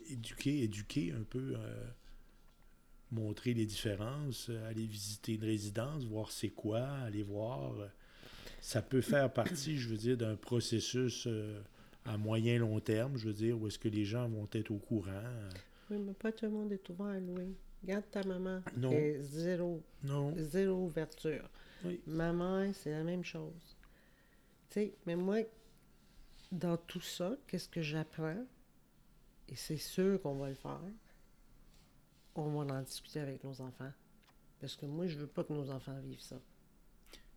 éduquer, 0.10 0.64
éduquer 0.64 1.12
un 1.14 1.24
peu... 1.24 1.54
euh, 1.58 1.88
montrer 3.10 3.54
les 3.54 3.66
différences, 3.66 4.48
euh, 4.50 4.70
aller 4.70 4.86
visiter 4.86 5.36
une 5.36 5.44
résidence, 5.46 6.04
voir 6.04 6.30
c'est 6.30 6.50
quoi, 6.50 6.82
aller 7.06 7.24
voir. 7.24 7.74
euh, 7.80 7.88
Ça 8.60 8.82
peut 8.82 9.00
faire 9.00 9.32
partie, 9.32 9.78
je 9.78 9.88
veux 9.88 9.96
dire, 9.98 10.18
d'un 10.18 10.36
processus 10.36 11.26
euh, 11.26 11.62
à 12.04 12.18
moyen 12.18 12.60
long 12.60 12.82
terme, 12.82 13.16
je 13.18 13.28
veux 13.28 13.34
dire, 13.34 13.58
où 13.58 13.68
est-ce 13.68 13.80
que 13.80 13.88
les 13.88 14.04
gens 14.04 14.28
vont 14.28 14.48
être 14.52 14.72
au 14.72 14.78
courant. 14.78 15.12
euh. 15.14 15.50
Oui, 15.90 15.98
mais 16.00 16.14
pas 16.14 16.34
tout 16.34 16.46
le 16.48 16.52
monde 16.52 16.74
est 16.74 16.90
ouvert, 16.90 17.18
Louis. 17.22 17.56
Regarde 17.82 18.04
ta 18.12 18.24
maman. 18.26 18.62
Non. 18.76 18.92
Est 18.92 19.22
zéro, 19.22 19.82
Non, 20.04 20.34
zéro 20.38 20.84
ouverture. 20.88 21.50
Oui. 21.86 22.02
Maman, 22.08 22.74
c'est 22.74 22.92
la 22.92 23.04
même 23.04 23.24
chose. 23.24 23.54
Tu 24.70 24.74
sais, 24.74 24.94
mais 25.06 25.16
moi, 25.16 25.38
dans 26.52 26.76
tout 26.76 27.00
ça, 27.00 27.38
qu'est-ce 27.48 27.70
que 27.70 27.82
j'apprends? 27.82 28.46
Et 29.50 29.56
c'est 29.56 29.78
sûr 29.78 30.22
qu'on 30.22 30.36
va 30.36 30.50
le 30.50 30.56
faire. 30.56 30.80
On 32.36 32.50
va 32.64 32.74
en 32.76 32.82
discuter 32.82 33.20
avec 33.20 33.44
nos 33.44 33.60
enfants. 33.62 33.92
Parce 34.60 34.76
que 34.76 34.86
moi, 34.86 35.08
je 35.08 35.18
veux 35.18 35.28
pas 35.28 35.44
que 35.44 35.54
nos 35.54 35.70
enfants 35.70 35.98
vivent 36.02 36.20
ça. 36.22 36.38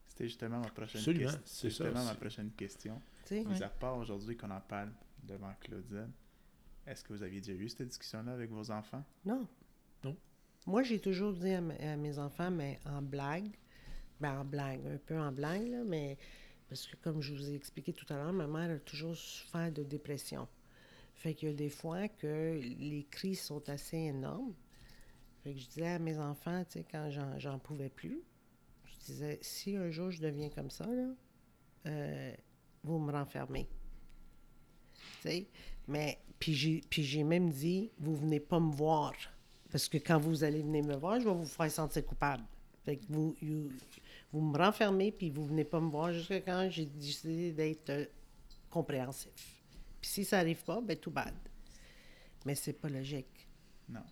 C'était 0.06 0.24
justement 0.24 0.58
ma 0.60 0.68
prochaine 0.70 1.00
Absolument, 1.00 1.24
question. 1.30 1.42
c'est 1.44 1.70
ça, 1.70 1.84
justement 1.84 2.04
ma 2.04 2.14
prochaine 2.14 2.50
question. 2.52 3.00
Mis 3.30 3.44
Ouais. 3.46 3.62
à 3.62 3.68
part 3.68 3.96
aujourd'hui 3.96 4.36
qu'on 4.36 4.50
en 4.50 4.60
parle 4.60 4.90
devant 5.22 5.52
Claudine, 5.60 6.10
est-ce 6.86 7.04
que 7.04 7.12
vous 7.12 7.22
aviez 7.22 7.40
déjà 7.40 7.52
eu 7.52 7.68
cette 7.68 7.86
discussion-là 7.88 8.32
avec 8.32 8.50
vos 8.50 8.70
enfants? 8.70 9.04
Non. 9.24 9.46
Non. 10.02 10.16
Moi, 10.66 10.82
j'ai 10.82 10.98
toujours 11.00 11.32
dit 11.32 11.52
à 11.52 11.60
mes 11.96 12.18
enfants, 12.18 12.50
mais 12.50 12.80
en 12.86 13.00
blague, 13.02 13.50
ben 14.20 14.40
en 14.40 14.44
blague, 14.44 14.84
un 14.86 14.98
peu 14.98 15.18
en 15.18 15.30
blague, 15.32 15.68
là, 15.68 15.84
mais 15.84 16.18
parce 16.68 16.86
que 16.86 16.96
comme 16.96 17.20
je 17.22 17.32
vous 17.32 17.48
ai 17.50 17.54
expliqué 17.54 17.92
tout 17.92 18.06
à 18.12 18.16
l'heure, 18.16 18.32
ma 18.32 18.46
mère 18.46 18.76
a 18.76 18.78
toujours 18.80 19.16
souffert 19.16 19.70
de 19.72 19.82
dépression. 19.84 20.48
Fait 21.20 21.34
qu'il 21.34 21.50
y 21.50 21.52
a 21.52 21.54
des 21.54 21.68
fois 21.68 22.08
que 22.08 22.58
les 22.78 23.06
cris 23.10 23.34
sont 23.34 23.68
assez 23.68 23.98
énormes. 23.98 24.54
Fait 25.44 25.52
que 25.52 25.60
je 25.60 25.66
disais 25.66 25.88
à 25.88 25.98
mes 25.98 26.18
enfants, 26.18 26.64
tu 26.64 26.78
sais, 26.78 26.86
quand 26.90 27.10
j'en, 27.36 27.58
pouvais 27.58 27.90
plus, 27.90 28.22
je 28.86 29.04
disais, 29.04 29.38
si 29.42 29.76
un 29.76 29.90
jour 29.90 30.10
je 30.10 30.22
deviens 30.22 30.48
comme 30.48 30.70
ça, 30.70 30.86
là, 30.86 31.08
euh, 31.88 32.32
vous 32.82 32.98
me 32.98 33.12
renfermez. 33.12 33.68
Tu 34.94 35.28
sais, 35.28 35.46
mais, 35.86 36.18
puis 36.38 36.54
j'ai, 36.54 37.22
même 37.22 37.50
dit, 37.50 37.90
vous 37.98 38.16
venez 38.16 38.40
pas 38.40 38.58
me 38.58 38.72
voir. 38.72 39.12
Parce 39.70 39.90
que 39.90 39.98
quand 39.98 40.18
vous 40.18 40.42
allez 40.42 40.62
venir 40.62 40.84
me 40.84 40.96
voir, 40.96 41.20
je 41.20 41.28
vais 41.28 41.34
vous 41.34 41.44
faire 41.44 41.70
sentir 41.70 42.06
coupable. 42.06 42.44
Fait 42.86 42.96
que 42.96 43.04
vous, 43.10 43.36
vous 44.32 44.40
me 44.40 44.56
renfermez, 44.56 45.12
puis 45.12 45.28
vous 45.28 45.44
venez 45.44 45.64
pas 45.64 45.80
me 45.80 45.90
voir 45.90 46.14
jusqu'à 46.14 46.40
quand 46.40 46.66
j'ai 46.70 46.86
décidé 46.86 47.52
d'être 47.52 47.90
euh, 47.90 48.06
compréhensif. 48.70 49.59
Puis 50.00 50.10
si 50.10 50.24
ça 50.24 50.38
arrive 50.38 50.64
pas, 50.64 50.80
ben 50.80 50.96
tout 50.96 51.10
bad. 51.10 51.34
Mais 52.46 52.54
c'est 52.54 52.72
pas 52.72 52.88
logique, 52.88 53.48
Non. 53.88 54.02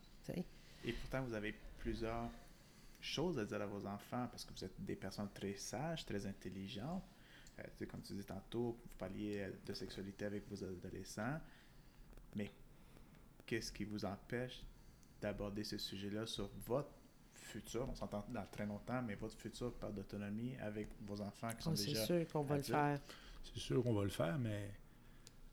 Et 0.85 0.92
pourtant, 0.92 1.23
vous 1.23 1.33
avez 1.33 1.54
plusieurs 1.78 2.30
choses 3.00 3.38
à 3.38 3.45
dire 3.45 3.62
à 3.62 3.66
vos 3.66 3.87
enfants 3.87 4.28
parce 4.30 4.45
que 4.45 4.52
vous 4.52 4.64
êtes 4.64 4.85
des 4.85 4.97
personnes 4.97 5.30
très 5.33 5.54
sages, 5.54 6.04
très 6.04 6.26
intelligentes. 6.26 7.04
Euh, 7.59 7.62
tu 7.62 7.78
sais, 7.78 7.87
comme 7.87 8.02
tu 8.02 8.12
disais 8.12 8.25
tantôt, 8.25 8.78
vous 8.83 8.90
parliez 8.99 9.40
euh, 9.40 9.50
de 9.64 9.73
sexualité 9.73 10.26
avec 10.26 10.49
vos 10.49 10.62
adolescents. 10.62 11.40
Mais 12.37 12.50
qu'est-ce 13.47 13.73
qui 13.73 13.85
vous 13.85 14.04
empêche 14.04 14.62
d'aborder 15.21 15.64
ce 15.64 15.78
sujet-là 15.78 16.26
sur 16.26 16.49
votre 16.66 16.90
futur, 17.35 17.88
on 17.88 17.95
s'entend 17.95 18.25
dans 18.28 18.47
très 18.47 18.66
longtemps, 18.66 19.02
mais 19.02 19.14
votre 19.14 19.37
futur 19.37 19.73
part 19.75 19.92
d'autonomie 19.92 20.57
avec 20.61 20.88
vos 21.00 21.21
enfants 21.21 21.49
qui 21.57 21.62
sont 21.62 21.73
Oh, 21.73 21.76
c'est 21.76 21.87
déjà... 21.87 22.04
sûr 22.04 22.28
qu'on 22.28 22.42
va 22.42 22.57
le 22.59 22.62
faire. 22.62 23.00
C'est 23.42 23.59
sûr 23.61 23.83
qu'on 23.83 23.95
va 23.95 24.04
le 24.04 24.11
faire, 24.11 24.38
mais 24.38 24.71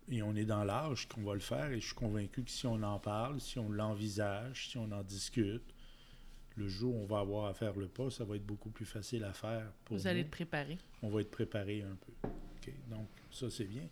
et 0.10 0.22
on 0.22 0.36
est 0.36 0.46
dans 0.46 0.64
l'âge 0.64 1.08
qu'on 1.08 1.24
va 1.24 1.34
le 1.34 1.40
faire 1.40 1.72
et 1.72 1.80
je 1.80 1.86
suis 1.88 1.96
convaincu 1.96 2.44
que 2.44 2.52
si 2.52 2.68
on 2.68 2.82
en 2.84 3.00
parle, 3.00 3.40
si 3.42 3.58
on 3.60 3.70
l'envisage, 3.70 4.70
si 4.70 4.78
on 4.78 4.92
en 4.92 5.04
discute, 5.04 5.64
le 6.58 6.68
jour 6.68 6.96
où 6.96 7.00
on 7.00 7.06
va 7.06 7.20
avoir 7.20 7.46
à 7.48 7.54
faire 7.54 7.76
le 7.76 7.88
pas, 7.88 8.10
ça 8.10 8.24
va 8.24 8.36
être 8.36 8.46
beaucoup 8.46 8.70
plus 8.70 8.86
facile 8.86 9.24
à 9.24 9.34
faire 9.34 9.72
pour 9.84 9.98
Vous 9.98 10.04
nous. 10.04 10.08
allez 10.08 10.24
te 10.26 10.32
préparer. 10.32 10.78
On 11.02 11.10
va 11.10 11.22
être 11.22 11.32
préparé 11.32 11.82
un 11.82 11.96
peu. 11.96 12.30
Donc, 12.88 13.08
ça, 13.32 13.50
c'est 13.50 13.66
bien. 13.66 13.88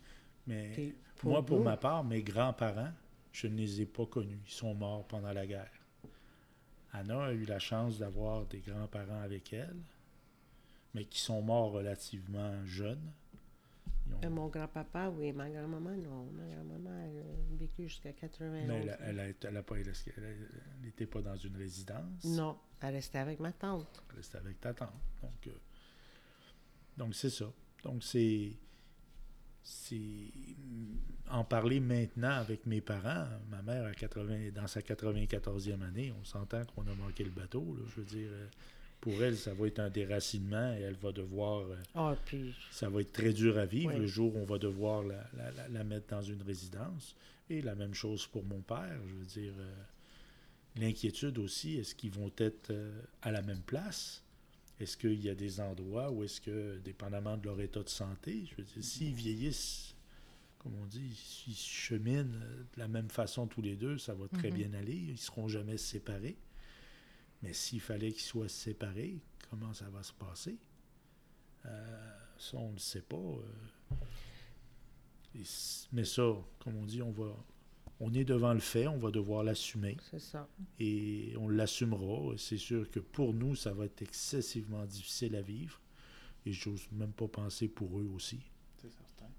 Mais 0.48 0.94
moi, 1.24 1.46
pour 1.46 1.62
ma 1.62 1.78
part, 1.78 2.04
mes 2.04 2.24
grands-parents, 2.24 2.92
je 3.32 3.48
ne 3.48 3.58
les 3.58 3.82
ai 3.82 3.86
pas 3.86 4.06
connus. 4.06 4.40
Ils 4.48 4.52
sont 4.54 4.74
morts 4.74 5.06
pendant 5.08 5.32
la 5.34 5.46
guerre. 5.46 5.72
Anna 6.92 7.26
a 7.26 7.34
eu 7.34 7.44
la 7.46 7.60
chance 7.60 7.98
d'avoir 7.98 8.46
des 8.46 8.60
grands-parents 8.60 9.22
avec 9.22 9.52
elle, 9.54 9.76
mais 10.94 11.06
qui 11.06 11.20
sont 11.20 11.42
morts 11.42 11.72
relativement 11.72 12.64
jeunes. 12.66 13.12
Euh, 14.24 14.30
Mon 14.30 14.48
grand-papa, 14.48 15.10
oui. 15.10 15.32
Ma 15.32 15.50
grand-maman, 15.50 15.96
non. 15.98 16.26
Ma 16.32 16.44
grand-maman, 16.46 16.92
elle 17.06 17.20
a 17.20 17.58
vécu 17.58 17.84
jusqu'à 17.88 18.14
91. 18.14 18.68
Mais 18.68 18.76
elle, 18.86 18.98
elle, 19.02 19.20
a- 19.20 19.28
elle 19.50 19.58
a 19.58 19.64
pas, 19.64 19.76
elle 19.78 19.92
n'était 20.82 21.06
pas 21.06 21.22
dans 21.22 21.36
une 21.36 21.56
résidence. 21.58 22.24
Non, 22.26 22.58
elle 22.82 22.96
restait 22.96 23.18
avec 23.20 23.40
ma 23.40 23.52
tante. 23.52 24.04
Elle 24.10 24.16
restait 24.18 24.38
avec 24.38 24.60
ta 24.62 24.74
tante. 24.74 24.94
Donc, 25.22 25.48
euh, 25.48 25.52
donc 26.98 27.16
c'est 27.16 27.30
ça. 27.30 27.52
Donc, 27.84 28.04
c'est. 28.04 28.54
C'est. 29.66 30.28
En 31.30 31.46
parler 31.46 31.80
maintenant 31.80 32.32
avec 32.32 32.66
mes 32.66 32.82
parents, 32.82 33.26
ma 33.50 33.62
mère 33.62 33.86
a 33.86 33.94
80, 33.94 34.52
dans 34.54 34.68
sa 34.68 34.82
94e 34.82 35.82
année, 35.82 36.12
on 36.20 36.24
s'entend 36.26 36.66
qu'on 36.66 36.86
a 36.88 36.94
manqué 36.96 37.24
le 37.24 37.30
bateau. 37.32 37.76
là. 37.78 37.84
je 37.88 37.96
veux 38.02 38.06
dire, 38.06 38.28
euh, 38.30 38.48
pour 39.04 39.22
elle, 39.22 39.36
ça 39.38 39.54
va 39.54 39.68
être 39.68 39.80
un 39.80 39.90
déracinement 39.90 40.74
et 40.78 40.80
elle 40.80 40.96
va 40.96 41.12
devoir. 41.12 41.60
euh, 41.70 41.76
Ah, 41.94 42.16
puis 42.26 42.54
ça 42.72 42.88
va 42.88 43.02
être 43.02 43.12
très 43.12 43.34
dur 43.34 43.58
à 43.58 43.66
vivre 43.66 43.92
Oui. 43.94 44.00
le 44.00 44.08
jour 44.08 44.34
où 44.34 44.40
on 44.40 44.46
va 44.46 44.58
devoir 44.58 45.04
la, 45.04 45.30
la- 45.36 45.52
la- 45.52 45.68
la 45.68 45.84
mettre 45.84 46.08
dans 46.08 46.22
une 46.22 46.42
résidence. 46.42 47.14
Et 47.50 47.62
la 47.62 47.76
même 47.76 47.94
chose 47.94 48.26
pour 48.28 48.46
mon 48.46 48.62
père. 48.62 48.98
Je 49.06 49.14
veux 49.16 49.26
dire, 49.26 49.54
euh, 49.60 49.74
l'inquiétude 50.78 51.38
aussi, 51.38 51.76
est-ce 51.76 51.94
qu'ils 51.96 52.12
vont 52.12 52.32
être 52.38 52.70
euh, 52.72 53.02
à 53.22 53.32
la 53.32 53.42
même 53.42 53.60
place? 53.62 54.24
Est-ce 54.80 54.96
qu'il 54.96 55.22
y 55.22 55.30
a 55.30 55.36
des 55.36 55.60
endroits 55.60 56.10
où 56.10 56.24
est-ce 56.24 56.40
que, 56.40 56.78
dépendamment 56.80 57.36
de 57.36 57.46
leur 57.46 57.60
état 57.60 57.84
de 57.84 57.90
santé, 57.90 58.46
je 58.50 58.56
veux 58.56 58.64
dire, 58.64 58.84
s'ils 58.84 59.14
vieillissent, 59.14 59.96
comme 60.60 60.74
on 60.82 60.86
dit, 60.86 61.14
s'ils 61.14 61.56
cheminent 61.56 62.24
de 62.40 62.80
la 62.80 62.88
même 62.88 63.10
façon 63.10 63.48
tous 63.48 63.62
les 63.62 63.76
deux, 63.76 63.98
ça 63.98 64.14
va 64.14 64.28
très 64.30 64.50
Mhm. 64.50 64.56
bien 64.58 64.74
aller. 64.74 64.96
Ils 64.96 65.12
ne 65.12 65.18
seront 65.18 65.50
jamais 65.50 65.78
séparés. 65.78 66.38
Mais 67.44 67.54
s'il 67.54 67.82
fallait 67.82 68.12
qu'ils 68.12 68.22
soient 68.24 68.50
séparés, 68.50 69.22
comment 69.50 69.74
ça 69.74 69.88
va 69.90 70.02
se 70.02 70.14
passer? 70.14 70.58
Euh, 71.66 72.18
ça, 72.38 72.58
on 72.58 72.70
ne 72.70 72.74
le 72.74 72.80
sait 72.80 73.02
pas. 73.02 73.16
euh. 73.18 73.96
Et 75.36 75.44
mais 75.92 76.06
ça, 76.06 76.24
comme 76.60 76.76
on 76.78 76.86
dit, 76.86 77.02
on 77.02 77.12
va, 77.12 77.36
on 78.00 78.14
est 78.14 78.24
devant 78.24 78.54
le 78.54 78.60
fait, 78.60 78.88
on 78.88 78.98
va 78.98 79.12
devoir 79.12 79.44
l'assumer 79.44 79.98
c'est 80.12 80.20
ça. 80.20 80.48
et 80.80 81.34
on 81.38 81.50
l'assumera. 81.50 82.34
C'est 82.38 82.58
sûr 82.58 82.90
que 82.90 83.00
pour 83.00 83.34
nous, 83.34 83.56
ça 83.56 83.74
va 83.74 83.86
être 83.86 84.02
excessivement 84.02 84.86
difficile 84.86 85.36
à 85.36 85.42
vivre 85.42 85.80
et 86.46 86.52
j'ose 86.54 86.88
même 86.92 87.14
pas 87.14 87.28
penser 87.28 87.68
pour 87.68 88.00
eux 88.00 88.10
aussi. 88.16 88.40
C'est 88.78 88.92
certain. 88.92 89.30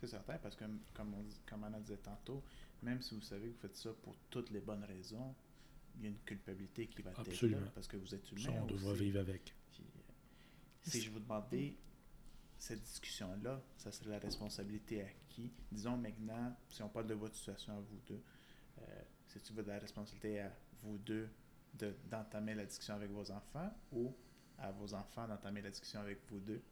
C'est 0.00 0.08
certain 0.08 0.36
parce 0.38 0.56
que, 0.56 0.64
comme, 0.94 1.14
on, 1.14 1.22
dit- 1.22 1.40
comme 1.48 1.64
Anna 1.64 1.80
disait 1.80 1.96
tantôt, 1.98 2.42
même 2.82 3.00
si 3.00 3.14
vous 3.14 3.22
savez 3.22 3.48
que 3.48 3.54
vous 3.54 3.60
faites 3.60 3.76
ça 3.76 3.90
pour 4.02 4.16
toutes 4.30 4.50
les 4.50 4.60
bonnes 4.60 4.84
raisons, 4.84 5.34
il 5.98 6.02
y 6.04 6.06
a 6.06 6.10
une 6.10 6.18
culpabilité 6.24 6.86
qui 6.86 7.02
va 7.02 7.10
être 7.10 7.46
là 7.46 7.58
parce 7.74 7.86
que 7.88 7.96
vous 7.96 8.14
êtes 8.14 8.24
Ça, 8.26 8.50
humain. 8.50 8.60
on 8.62 8.66
devra 8.66 8.92
aussi. 8.92 9.04
vivre 9.04 9.20
avec. 9.20 9.54
Puis, 9.72 9.82
euh, 9.84 10.00
si 10.82 11.00
je 11.00 11.10
vous 11.10 11.20
demandais 11.20 11.74
cette 12.58 12.82
discussion-là, 12.82 13.60
ça 13.76 13.90
serait 13.92 14.10
la 14.10 14.18
responsabilité 14.18 15.02
à 15.02 15.08
qui? 15.28 15.50
Disons 15.70 15.96
maintenant, 15.96 16.56
si 16.68 16.82
on 16.82 16.88
parle 16.88 17.06
de 17.06 17.14
votre 17.14 17.34
situation 17.34 17.76
à 17.76 17.80
vous 17.80 18.00
deux, 18.06 18.20
euh, 18.80 19.02
c'est-tu 19.26 19.52
de 19.52 19.62
la 19.62 19.78
responsabilité 19.78 20.40
à 20.40 20.52
vous 20.82 20.98
deux 20.98 21.28
de- 21.74 21.94
d'entamer 22.10 22.54
la 22.54 22.64
discussion 22.66 22.94
avec 22.94 23.10
vos 23.10 23.30
enfants 23.30 23.72
ou 23.92 24.12
à 24.58 24.70
vos 24.72 24.92
enfants 24.94 25.26
d'entamer 25.26 25.62
la 25.62 25.70
discussion 25.70 26.00
avec 26.00 26.18
vous 26.30 26.38
deux? 26.40 26.62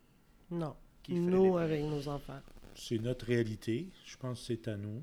Non. 0.50 0.76
Qui 1.02 1.14
Nous, 1.14 1.56
avec 1.56 1.82
nos 1.82 2.06
enfants. 2.08 2.40
C'est 2.74 2.98
notre 2.98 3.26
réalité. 3.26 3.88
Je 4.04 4.16
pense 4.18 4.40
que 4.40 4.46
c'est 4.46 4.68
à 4.68 4.76
nous. 4.76 5.02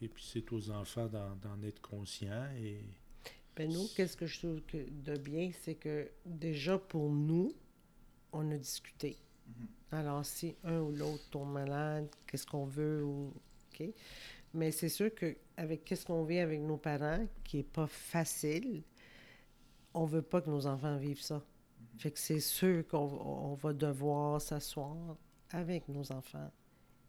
Et 0.00 0.08
puis 0.08 0.22
c'est 0.24 0.52
aux 0.52 0.70
enfants 0.70 1.08
d'en 1.08 1.34
d'en 1.36 1.60
être 1.62 1.80
conscients. 1.80 2.48
Et 2.56 2.80
Ben 3.56 3.72
nous, 3.72 3.86
qu'est-ce 3.94 4.16
que 4.16 4.26
je 4.26 4.38
trouve 4.38 4.60
que 4.62 4.78
de 4.90 5.16
bien, 5.16 5.50
c'est 5.62 5.76
que 5.76 6.10
déjà 6.24 6.78
pour 6.78 7.10
nous, 7.10 7.52
on 8.32 8.50
a 8.50 8.56
discuté. 8.56 9.16
Mhm. 9.46 9.66
Alors, 9.92 10.26
si 10.26 10.56
un 10.64 10.80
ou 10.80 10.90
l'autre 10.90 11.22
tombe 11.30 11.52
malade, 11.52 12.08
qu'est-ce 12.26 12.46
qu'on 12.46 12.66
veut 12.66 13.04
ou. 13.04 13.32
OK? 13.72 13.86
Mais 14.54 14.70
c'est 14.70 14.88
sûr 14.88 15.14
que 15.14 15.36
avec 15.56 15.84
qu'est-ce 15.84 16.04
qu'on 16.06 16.24
vit 16.24 16.38
avec 16.38 16.60
nos 16.60 16.76
parents, 16.76 17.26
qui 17.44 17.58
est 17.58 17.62
pas 17.62 17.86
facile, 17.86 18.82
on 19.92 20.04
veut 20.04 20.22
pas 20.22 20.40
que 20.40 20.50
nos 20.50 20.66
enfants 20.66 20.96
vivent 20.96 21.22
ça. 21.22 21.44
Fait 21.98 22.10
que 22.10 22.18
c'est 22.18 22.40
sûr 22.40 22.86
qu'on 22.88 22.98
on 22.98 23.54
va 23.54 23.72
devoir 23.72 24.40
s'asseoir 24.40 25.16
avec 25.50 25.88
nos 25.88 26.10
enfants 26.10 26.50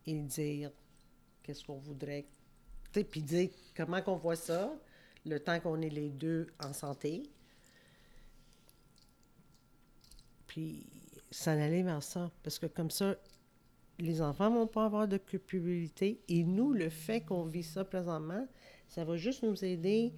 et 0.05 0.21
dire 0.21 0.71
qu'est-ce 1.41 1.63
qu'on 1.63 1.77
voudrait. 1.77 2.27
Puis 2.91 3.21
dire 3.21 3.49
comment 3.75 4.01
qu'on 4.01 4.15
voit 4.15 4.35
ça, 4.35 4.73
le 5.25 5.39
temps 5.39 5.59
qu'on 5.59 5.81
est 5.81 5.89
les 5.89 6.09
deux 6.09 6.47
en 6.63 6.73
santé. 6.73 7.23
Puis 10.47 10.85
s'en 11.31 11.51
aller 11.51 11.83
vers 11.83 12.03
ça. 12.03 12.31
Parce 12.43 12.59
que 12.59 12.67
comme 12.67 12.91
ça, 12.91 13.15
les 13.99 14.21
enfants 14.21 14.51
vont 14.51 14.67
pas 14.67 14.85
avoir 14.85 15.07
de 15.07 15.17
culpabilité. 15.17 16.21
Et 16.27 16.43
nous, 16.43 16.73
le 16.73 16.89
fait 16.89 17.21
qu'on 17.21 17.45
vit 17.45 17.63
ça 17.63 17.83
présentement, 17.83 18.47
ça 18.87 19.03
va 19.03 19.17
juste 19.17 19.43
nous 19.43 19.63
aider 19.63 20.13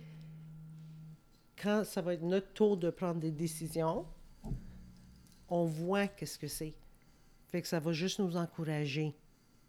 quand 1.61 1.83
ça 1.83 2.01
va 2.01 2.13
être 2.13 2.23
notre 2.23 2.51
tour 2.53 2.77
de 2.77 2.89
prendre 2.89 3.19
des 3.19 3.31
décisions. 3.31 4.05
On 5.49 5.65
voit 5.65 6.07
qu'est-ce 6.07 6.37
que 6.37 6.47
c'est. 6.47 6.75
Fait 7.47 7.61
que 7.61 7.67
ça 7.67 7.79
va 7.79 7.93
juste 7.93 8.19
nous 8.19 8.35
encourager. 8.35 9.15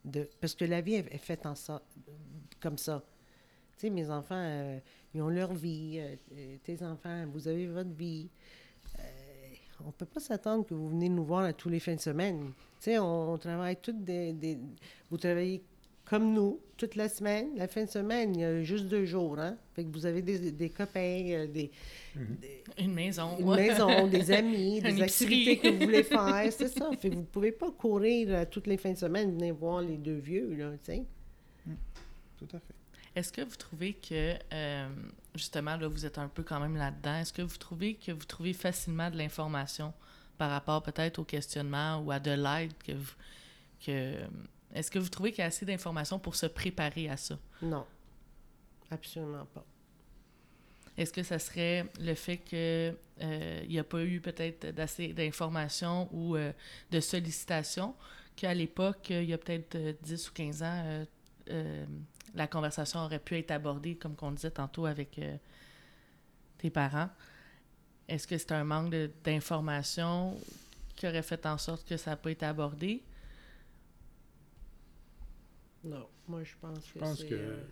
De, 0.04 0.28
parce 0.40 0.54
que 0.54 0.64
la 0.64 0.80
vie 0.80 0.94
est, 0.94 1.12
est 1.12 1.18
faite 1.18 1.46
en 1.46 1.54
ça, 1.54 1.82
comme 2.60 2.78
ça. 2.78 3.04
Tu 3.78 3.86
sais, 3.86 3.90
mes 3.90 4.10
enfants, 4.10 4.34
euh, 4.36 4.78
ils 5.14 5.22
ont 5.22 5.28
leur 5.28 5.54
vie. 5.54 5.98
euh, 6.00 6.16
euh, 6.36 6.56
tes 6.64 6.82
enfants, 6.82 7.24
vous 7.32 7.46
avez 7.48 7.66
votre 7.68 7.90
vie. 7.94 8.28
Euh, 8.98 9.02
on 9.86 9.92
peut 9.92 10.06
pas 10.06 10.20
s'attendre 10.20 10.66
que 10.66 10.74
vous 10.74 10.88
venez 10.88 11.08
nous 11.08 11.24
voir 11.24 11.44
à 11.44 11.52
tous 11.52 11.68
les 11.68 11.78
fins 11.78 11.94
de 11.94 12.00
semaine. 12.00 12.46
Tu 12.80 12.90
sais, 12.90 12.98
on, 12.98 13.32
on 13.32 13.38
travaille 13.38 13.76
toutes 13.80 14.02
des, 14.04 14.32
des- 14.32 14.58
Vous 15.10 15.16
travaillez 15.16 15.62
comme 16.04 16.32
nous, 16.32 16.58
toute 16.76 16.96
la 16.96 17.08
semaine. 17.08 17.48
La 17.56 17.68
fin 17.68 17.84
de 17.84 17.88
semaine, 17.90 18.34
il 18.34 18.40
y 18.40 18.44
a 18.44 18.62
juste 18.62 18.86
deux 18.86 19.04
jours, 19.04 19.38
hein? 19.38 19.56
Fait 19.74 19.84
que 19.84 19.90
vous 19.92 20.06
avez 20.06 20.22
des, 20.22 20.50
des 20.50 20.70
copains, 20.70 21.22
euh, 21.28 21.46
des, 21.46 21.70
des- 22.16 22.64
Une 22.78 22.94
maison. 22.94 23.36
une 23.38 23.54
maison, 23.54 24.06
des 24.08 24.30
amis, 24.32 24.80
des 24.80 25.02
activités 25.02 25.58
que 25.58 25.68
vous 25.68 25.84
voulez 25.84 26.02
faire, 26.02 26.50
c'est 26.52 26.68
ça. 26.68 26.90
Fait 26.98 27.10
que 27.10 27.14
vous 27.14 27.22
pouvez 27.24 27.52
pas 27.52 27.70
courir 27.70 28.48
toutes 28.50 28.66
les 28.66 28.76
fins 28.78 28.92
de 28.92 28.98
semaine, 28.98 29.32
venir 29.36 29.54
voir 29.54 29.82
les 29.82 29.98
deux 29.98 30.16
vieux, 30.18 30.52
là, 30.54 30.72
tu 30.82 30.92
sais. 30.92 31.04
Tout 32.38 32.48
à 32.56 32.58
fait. 32.58 32.74
Est-ce 33.18 33.32
que 33.32 33.42
vous 33.42 33.56
trouvez 33.56 33.94
que, 33.94 34.34
euh, 34.52 34.88
justement, 35.34 35.76
là, 35.76 35.88
vous 35.88 36.06
êtes 36.06 36.18
un 36.18 36.28
peu 36.28 36.42
quand 36.42 36.60
même 36.60 36.76
là-dedans, 36.76 37.16
est-ce 37.16 37.32
que 37.32 37.42
vous 37.42 37.56
trouvez 37.56 37.94
que 37.94 38.12
vous 38.12 38.24
trouvez 38.24 38.52
facilement 38.52 39.10
de 39.10 39.16
l'information 39.16 39.92
par 40.36 40.50
rapport 40.50 40.82
peut-être 40.82 41.18
au 41.18 41.24
questionnement 41.24 41.98
ou 41.98 42.10
à 42.10 42.20
de 42.20 42.30
l'aide 42.30 42.72
que 42.84 42.92
vous... 42.92 43.12
Que, 43.84 44.14
est-ce 44.74 44.90
que 44.90 44.98
vous 44.98 45.08
trouvez 45.08 45.30
qu'il 45.30 45.40
y 45.40 45.44
a 45.44 45.46
assez 45.46 45.64
d'informations 45.64 46.18
pour 46.18 46.34
se 46.36 46.46
préparer 46.46 47.08
à 47.08 47.16
ça? 47.16 47.38
Non, 47.62 47.86
absolument 48.90 49.46
pas. 49.46 49.64
Est-ce 50.96 51.12
que 51.12 51.22
ça 51.22 51.38
serait 51.38 51.86
le 52.00 52.14
fait 52.14 52.38
qu'il 52.38 52.96
n'y 53.68 53.78
a 53.78 53.84
pas 53.84 54.02
eu 54.02 54.20
peut-être 54.20 54.74
d'assez 54.74 55.12
d'informations 55.12 56.08
ou 56.12 56.36
euh, 56.36 56.52
de 56.90 57.00
sollicitations 57.00 57.94
qu'à 58.38 58.54
l'époque, 58.54 59.10
il 59.10 59.24
y 59.24 59.32
a 59.32 59.38
peut-être 59.38 59.74
euh, 59.74 59.92
10 60.02 60.28
ou 60.28 60.32
15 60.32 60.62
ans, 60.62 60.82
euh, 60.84 61.04
euh, 61.50 61.86
la 62.34 62.46
conversation 62.46 63.00
aurait 63.00 63.18
pu 63.18 63.36
être 63.36 63.50
abordée, 63.50 63.96
comme 63.96 64.14
qu'on 64.16 64.32
disait 64.32 64.50
tantôt 64.50 64.86
avec 64.86 65.18
euh, 65.18 65.36
tes 66.58 66.70
parents? 66.70 67.08
Est-ce 68.08 68.26
que 68.26 68.38
c'est 68.38 68.52
un 68.52 68.64
manque 68.64 68.94
d'informations 69.24 70.38
qui 70.96 71.06
aurait 71.06 71.22
fait 71.22 71.44
en 71.46 71.58
sorte 71.58 71.86
que 71.86 71.96
ça 71.96 72.10
n'a 72.12 72.16
pas 72.16 72.30
été 72.30 72.46
abordé? 72.46 73.02
Non, 75.84 76.08
moi 76.26 76.42
je 76.42 76.54
pense 76.60 76.86
que 76.92 76.98
pense 76.98 77.18
c'est 77.18 77.28
que- 77.28 77.34
euh, 77.34 77.64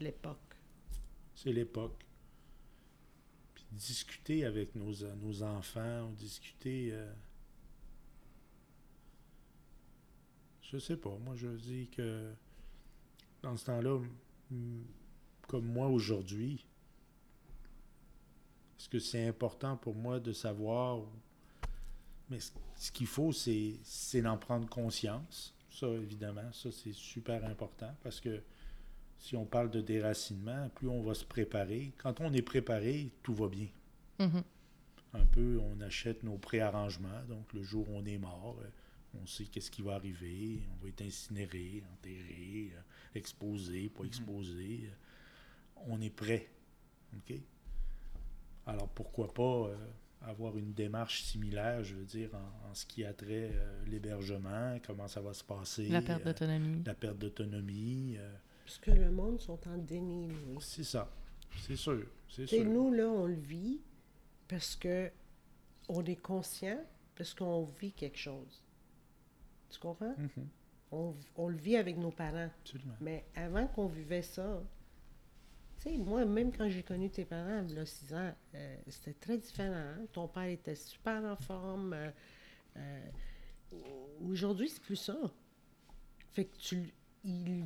l'époque. 0.00 0.38
c'est 1.34 1.52
l'époque. 1.52 2.04
Puis 3.54 3.64
discuter 3.72 4.44
avec 4.44 4.74
nos, 4.74 4.92
nos 5.16 5.42
enfants, 5.42 6.10
discuter. 6.12 6.90
euh, 6.92 7.12
je 10.62 10.78
sais 10.78 10.96
pas. 10.96 11.16
Moi, 11.24 11.34
je 11.36 11.48
dis 11.48 11.88
que 11.88 12.32
dans 13.46 13.56
ce 13.56 13.64
temps-là, 13.66 14.00
comme 15.46 15.66
moi 15.66 15.86
aujourd'hui, 15.88 16.64
est-ce 18.78 18.88
que 18.88 18.98
c'est 18.98 19.26
important 19.26 19.76
pour 19.76 19.94
moi 19.94 20.18
de 20.20 20.32
savoir. 20.32 21.00
Mais 22.28 22.38
ce- 22.40 22.90
qu'il 22.92 23.06
faut, 23.06 23.32
c'est 23.32 24.20
d'en 24.22 24.36
prendre 24.36 24.68
conscience. 24.68 25.54
Ça, 25.70 25.86
évidemment, 25.88 26.50
ça, 26.52 26.70
c'est 26.72 26.92
super 26.92 27.44
important 27.44 27.94
parce 28.02 28.20
que 28.20 28.42
si 29.18 29.36
on 29.36 29.44
parle 29.46 29.70
de 29.70 29.80
déracinement, 29.80 30.68
plus 30.74 30.88
on 30.88 31.02
va 31.02 31.14
se 31.14 31.24
préparer. 31.24 31.92
Quand 31.98 32.20
on 32.20 32.32
est 32.32 32.42
préparé, 32.42 33.10
tout 33.22 33.34
va 33.34 33.48
bien. 33.48 33.68
Mhm. 34.18 34.42
Un 35.14 35.26
peu, 35.26 35.60
on 35.60 35.80
achète 35.80 36.22
nos 36.24 36.36
préarrangements. 36.36 37.22
Donc, 37.28 37.52
le 37.54 37.62
jour 37.62 37.88
où 37.88 37.92
on 37.96 38.04
est 38.04 38.18
mort, 38.18 38.56
euh, 38.60 38.68
on 39.22 39.26
sait 39.26 39.44
qu'est-ce 39.44 39.70
qui 39.70 39.82
va 39.82 39.94
arriver. 39.94 40.60
On 40.72 40.82
va 40.82 40.88
être 40.88 41.02
incinéré, 41.02 41.82
enterré, 41.94 42.72
euh, 42.74 42.80
exposé, 43.16 43.88
pas 43.88 44.04
exposé. 44.04 44.82
Euh, 44.84 45.80
On 45.88 46.00
est 46.00 46.10
prêt. 46.10 46.48
OK? 47.16 47.34
Alors, 48.66 48.88
pourquoi 48.88 49.32
pas 49.32 49.68
euh, 49.68 49.76
avoir 50.22 50.56
une 50.58 50.72
démarche 50.72 51.22
similaire, 51.22 51.84
je 51.84 51.94
veux 51.94 52.04
dire, 52.04 52.30
en, 52.34 52.70
en 52.70 52.74
ce 52.74 52.84
qui 52.86 53.04
a 53.04 53.12
trait 53.12 53.50
euh, 53.54 53.84
l'hébergement, 53.86 54.78
comment 54.84 55.06
ça 55.08 55.20
va 55.20 55.32
se 55.32 55.44
passer. 55.44 55.88
La 55.88 56.02
perte 56.02 56.22
euh, 56.22 56.32
d'autonomie. 56.32 56.82
la 56.84 56.94
perte 56.94 57.18
d'autonomie. 57.18 58.16
euh, 58.18 58.34
Parce 58.64 58.78
que 58.78 58.90
le 58.90 59.10
monde 59.10 59.40
sont 59.40 59.58
en 59.68 59.78
déni, 59.78 60.30
c'est 60.60 60.84
ça. 60.84 61.10
C'est 61.60 61.76
sûr. 61.76 62.04
C'est 62.28 62.46
sûr. 62.46 62.64
nous, 62.64 62.92
là, 62.92 63.08
on 63.08 63.26
le 63.26 63.34
vit 63.34 63.80
parce 64.48 64.74
que 64.76 65.10
on 65.88 66.04
est 66.04 66.16
conscient, 66.20 66.84
parce 67.14 67.32
qu'on 67.32 67.64
vit 67.80 67.92
quelque 67.92 68.18
chose. 68.18 68.62
Tu 69.70 69.78
comprends? 69.78 70.14
Mhm, 70.18 70.48
On, 70.96 71.14
on 71.36 71.48
le 71.48 71.56
vit 71.56 71.76
avec 71.76 71.96
nos 71.98 72.10
parents. 72.10 72.50
absolument. 72.62 72.94
Mais 73.00 73.24
avant 73.34 73.66
qu'on 73.66 73.86
vivait 73.86 74.22
ça, 74.22 74.62
tu 75.78 75.90
sais, 75.90 75.98
moi, 75.98 76.24
même 76.24 76.50
quand 76.52 76.68
j'ai 76.70 76.82
connu 76.82 77.10
tes 77.10 77.24
parents, 77.24 77.62
il 77.68 77.74
y 77.74 77.78
a 77.78 77.84
6 77.86 78.14
ans, 78.14 78.32
euh, 78.54 78.76
c'était 78.88 79.12
très 79.14 79.36
différent. 79.38 79.74
hein. 79.74 80.06
Ton 80.12 80.26
père 80.28 80.44
était 80.44 80.74
super 80.74 81.22
en 81.24 81.36
forme. 81.36 81.92
euh, 81.92 82.10
euh, 82.76 83.06
Aujourd'hui, 84.30 84.68
c'est 84.68 84.82
plus 84.82 84.96
ça. 84.96 85.16
Fait 86.32 86.46
que 86.46 86.56
tu. 86.56 86.94
Il, 87.24 87.64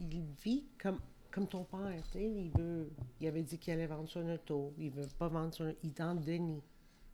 il 0.00 0.24
vit 0.44 0.64
comme, 0.78 0.98
comme 1.30 1.46
ton 1.48 1.64
père, 1.64 2.02
tu 2.06 2.10
sais. 2.18 2.24
Il 2.30 2.50
veut. 2.58 2.90
Il 3.20 3.26
avait 3.26 3.42
dit 3.42 3.58
qu'il 3.58 3.72
allait 3.72 3.86
vendre 3.86 4.08
son 4.08 4.28
auto. 4.28 4.74
Il 4.78 4.90
veut 4.90 5.08
pas 5.18 5.28
vendre 5.28 5.54
son. 5.54 5.74
Il 5.82 5.90
est 5.90 6.00
en 6.00 6.14
déni. 6.14 6.60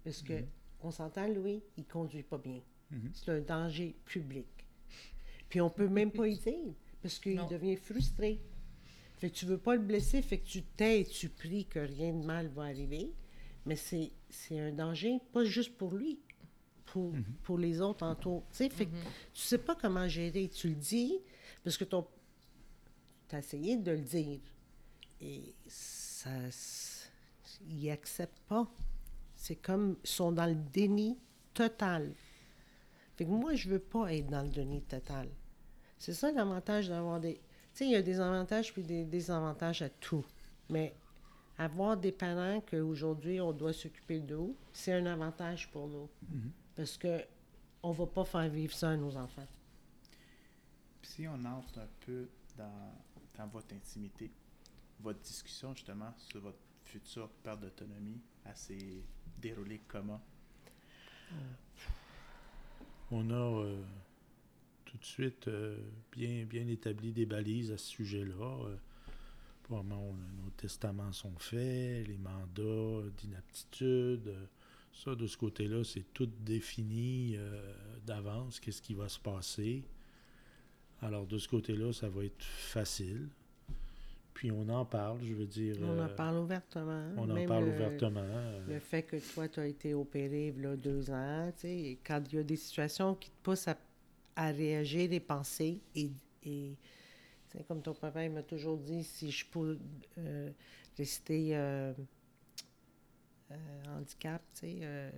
Parce 0.03 0.23
que, 0.23 0.43
on 0.83 0.90
s'entend, 0.90 1.29
Louis, 1.29 1.62
il 1.77 1.85
conduit 1.85 2.23
pas 2.23 2.38
bien. 2.38 2.61
Mhm. 2.90 3.11
C'est 3.12 3.31
un 3.31 3.40
danger 3.40 3.95
public. 4.07 4.47
Puis 5.51 5.61
on 5.61 5.69
peut 5.69 5.89
même 5.89 6.11
pas 6.11 6.27
y 6.27 6.39
dire, 6.39 6.75
parce 7.03 7.19
qu'il 7.19 7.47
devient 7.49 7.77
frustré. 7.77 8.41
Fait 9.19 9.29
que 9.29 9.35
tu 9.35 9.45
veux 9.45 9.59
pas 9.59 9.75
le 9.75 9.83
blesser, 9.83 10.23
fait 10.23 10.39
que 10.39 10.47
tu 10.47 10.63
tais 10.63 11.03
et 11.03 11.05
tu 11.05 11.29
pries 11.29 11.67
que 11.67 11.81
rien 11.81 12.15
de 12.15 12.25
mal 12.25 12.49
va 12.49 12.63
arriver. 12.63 13.13
Mais 13.67 13.77
c'est 13.77 14.13
c'est 14.31 14.59
un 14.59 14.73
danger, 14.73 15.21
pas 15.33 15.45
juste 15.45 15.77
pour 15.77 15.93
lui, 15.93 16.19
pour, 16.87 17.13
pour 17.43 17.59
les 17.59 17.81
autres 17.81 18.05
entour. 18.05 18.45
Tu 18.51 18.57
sais, 18.57 18.69
fait 18.69 18.87
que 18.87 18.95
tu 19.33 19.43
sais 19.43 19.59
pas 19.59 19.75
comment 19.75 20.09
gérer. 20.09 20.49
Tu 20.49 20.69
le 20.69 20.75
dis, 20.75 21.19
parce 21.63 21.77
que 21.77 21.85
ton... 21.85 22.07
tu 23.29 23.37
as 23.37 23.41
essayé 23.41 23.77
de 23.77 23.93
le 23.93 24.01
dire. 24.01 24.41
Et 25.21 25.55
ça... 25.67 26.31
Ils 27.69 27.91
acceptent 27.91 28.43
pas. 28.49 28.71
C'est 29.37 29.57
comme... 29.57 29.97
Ils 30.05 30.09
sont 30.09 30.33
dans 30.33 30.47
le 30.47 30.55
déni 30.55 31.19
total. 31.53 32.15
Fait 33.17 33.25
que 33.25 33.31
moi, 33.31 33.55
je 33.55 33.69
veux 33.69 33.81
pas 33.81 34.13
être 34.15 34.29
dans 34.29 34.43
le 34.43 34.49
déni 34.49 34.83
total. 34.83 35.29
C'est 36.01 36.15
ça 36.15 36.33
l'avantage 36.33 36.89
d'avoir 36.89 37.21
des... 37.21 37.35
Tu 37.35 37.41
sais, 37.75 37.85
il 37.85 37.91
y 37.93 37.97
a 37.97 38.03
des 38.03 38.19
avantages 38.19 38.73
puis 38.73 38.83
des 38.83 39.05
désavantages 39.05 39.83
à 39.83 39.91
tout. 39.91 40.25
Mais 40.71 40.95
avoir 41.59 41.97
des 41.97 42.11
parents 42.11 42.63
qu'aujourd'hui, 42.63 43.39
on 43.39 43.53
doit 43.53 43.75
s'occuper 43.75 44.19
d'eux, 44.19 44.57
c'est 44.73 44.95
un 44.95 45.05
avantage 45.05 45.71
pour 45.71 45.89
nous. 45.89 46.09
Parce 46.75 46.97
que 46.97 47.23
on 47.83 47.93
va 47.93 48.07
pas 48.07 48.25
faire 48.25 48.49
vivre 48.49 48.73
ça 48.73 48.91
à 48.91 48.97
nos 48.97 49.15
enfants. 49.15 49.47
Puis 51.03 51.11
si 51.11 51.29
on 51.29 51.45
entre 51.45 51.79
un 51.79 51.89
peu 52.01 52.29
dans, 52.57 52.95
dans 53.37 53.47
votre 53.49 53.75
intimité, 53.75 54.31
votre 55.01 55.21
discussion 55.21 55.75
justement 55.75 56.15
sur 56.17 56.41
votre 56.41 56.59
future 56.85 57.29
perte 57.43 57.61
d'autonomie, 57.61 58.21
elle 58.45 58.57
s'est 58.57 59.03
déroulée 59.39 59.83
comment? 59.87 60.21
On 63.11 63.31
a 63.31 63.35
euh, 63.35 63.83
tout 64.90 64.98
de 64.98 65.05
suite 65.05 65.48
euh, 65.48 65.76
bien, 66.12 66.44
bien 66.44 66.66
établi 66.66 67.12
des 67.12 67.26
balises 67.26 67.70
à 67.70 67.79
ce 67.79 67.87
sujet-là. 67.87 68.64
Euh, 68.66 68.76
probablement, 69.62 70.03
on- 70.11 70.42
nos 70.44 70.50
testaments 70.57 71.12
sont 71.12 71.38
faits, 71.38 72.07
les 72.09 72.18
mandats 72.18 73.09
d'inaptitude. 73.18 74.26
euh, 74.29 74.44
ça, 74.92 75.14
de 75.14 75.26
ce 75.29 75.37
côté-là, 75.37 75.85
c'est 75.85 76.05
tout 76.12 76.29
défini 76.40 77.35
euh, 77.37 77.72
d'avance, 78.05 78.59
qu'est-ce 78.59 78.83
qui 78.83 78.94
va 78.94 79.09
se 79.09 79.20
passer. 79.20 79.85
Alors, 81.03 81.26
de 81.26 81.38
ce 81.38 81.48
côté-là, 81.48 81.92
ça 81.92 82.09
va 82.09 82.24
être 82.24 82.42
facile. 82.44 83.29
Puis 84.35 84.50
on 84.50 84.68
en 84.68 84.85
parle, 84.85 85.22
je 85.22 85.33
veux 85.35 85.46
dire. 85.46 85.76
On 85.83 85.98
en 86.00 86.09
parle 86.09 86.38
ouvertement. 86.38 87.12
on 87.16 87.31
en 87.31 87.46
parle 87.46 87.64
le- 87.66 87.70
ouvertement. 87.72 88.26
Le 88.68 88.79
fait 88.81 89.03
que 89.03 89.16
toi, 89.35 89.48
tu 89.48 89.61
as 89.61 89.66
été 89.66 89.94
opéré 89.94 90.53
là, 90.59 90.76
deux 90.76 91.11
ans, 91.11 91.53
tu 91.55 91.61
sais, 91.62 91.98
quand 92.05 92.22
il 92.33 92.37
y 92.37 92.38
a 92.38 92.42
des 92.42 92.57
situations 92.57 93.14
qui 93.14 93.31
te 93.31 93.37
poussent 93.42 93.68
à, 93.68 93.76
à 94.40 94.50
réagir 94.53 95.12
et 95.12 95.20
penser, 95.20 95.81
et, 95.94 96.11
et 96.44 96.76
tu 97.50 97.59
sais, 97.59 97.64
comme 97.64 97.83
ton 97.83 97.92
papa 97.92 98.24
il 98.24 98.31
m'a 98.31 98.42
toujours 98.42 98.79
dit, 98.79 99.05
si 99.05 99.31
je 99.31 99.44
peux 99.44 99.79
euh, 100.18 100.50
rester 100.96 101.50
euh, 101.57 101.92
euh, 103.50 103.55
handicap, 103.98 104.42
tu 104.55 104.61
sais, 104.61 104.79
euh, 104.83 105.11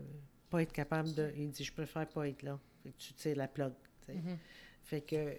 pas 0.50 0.62
être 0.62 0.72
capable 0.72 1.12
de. 1.14 1.32
Il 1.36 1.50
dit, 1.50 1.64
je 1.64 1.72
préfère 1.72 2.08
pas 2.08 2.28
être 2.28 2.42
là. 2.42 2.58
Fait 2.82 2.90
que 2.90 2.96
tu 2.98 3.12
tires 3.14 3.36
la 3.36 3.48
plug, 3.48 3.72
tu 4.00 4.06
sais. 4.12 4.18
Mhm. 4.18 4.38
Fait 4.84 5.00
que. 5.02 5.38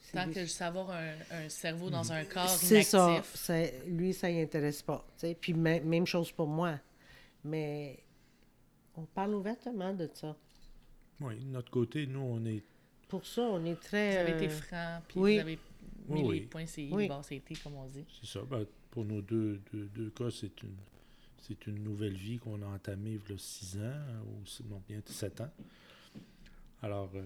c'est 0.00 0.12
Tant 0.12 0.26
des- 0.26 0.32
que 0.34 0.40
juste 0.42 0.62
avoir 0.62 0.90
un, 0.90 1.14
un 1.30 1.48
cerveau 1.48 1.90
dans 1.90 2.12
un 2.12 2.24
corps 2.24 2.48
c'est 2.48 2.82
ça. 2.82 3.10
inactif. 3.10 3.34
c'est- 3.34 3.84
Lui, 3.86 4.12
ça 4.14 4.30
ne 4.30 4.42
intéresse 4.42 4.82
pas. 4.82 5.04
tu 5.16 5.26
sais. 5.26 5.34
Puis 5.34 5.54
mê- 5.54 5.82
même 5.82 6.06
chose 6.06 6.30
pour 6.30 6.46
moi. 6.46 6.78
Mais 7.44 7.98
on 8.96 9.02
parle 9.06 9.34
ouvertement 9.34 9.92
de 9.92 10.08
ça. 10.14 10.36
oui, 11.20 11.36
de 11.40 11.46
notre 11.50 11.70
côté, 11.70 12.06
nous, 12.06 12.20
on 12.20 12.44
est 12.46 12.62
Pour 13.12 13.26
ça, 13.26 13.42
on 13.42 13.62
est 13.66 13.78
très. 13.78 14.12
Vous 14.24 14.30
avez 14.32 14.44
été 14.46 14.54
euh, 14.54 14.56
franc, 14.58 15.02
puis 15.06 15.20
oui. 15.20 15.34
vous 15.34 15.40
avez 15.40 15.52
mis 15.56 15.58
Oui, 16.08 16.20
les 16.22 16.26
oui. 16.28 16.40
points 16.46 16.64
CI, 16.66 16.88
Oui. 16.90 17.08
comme 17.62 17.74
on 17.74 17.86
dit. 17.86 18.06
C'est 18.22 18.26
ça. 18.38 18.40
Ben, 18.50 18.64
pour 18.90 19.04
nos 19.04 19.20
deux, 19.20 19.60
deux, 19.70 19.84
deux 19.94 20.08
cas, 20.08 20.30
c'est 20.30 20.62
une, 20.62 20.76
c'est 21.42 21.66
une 21.66 21.82
nouvelle 21.84 22.14
vie 22.16 22.38
qu'on 22.38 22.62
a 22.62 22.66
entamée 22.66 23.18
il 23.22 23.30
y 23.30 23.34
a 23.34 23.38
six 23.38 23.76
ans, 23.76 24.24
ou 24.26 24.64
non, 24.70 24.80
bien 24.88 25.02
sept 25.04 25.42
ans. 25.42 25.50
Alors, 26.80 27.10
euh, 27.14 27.20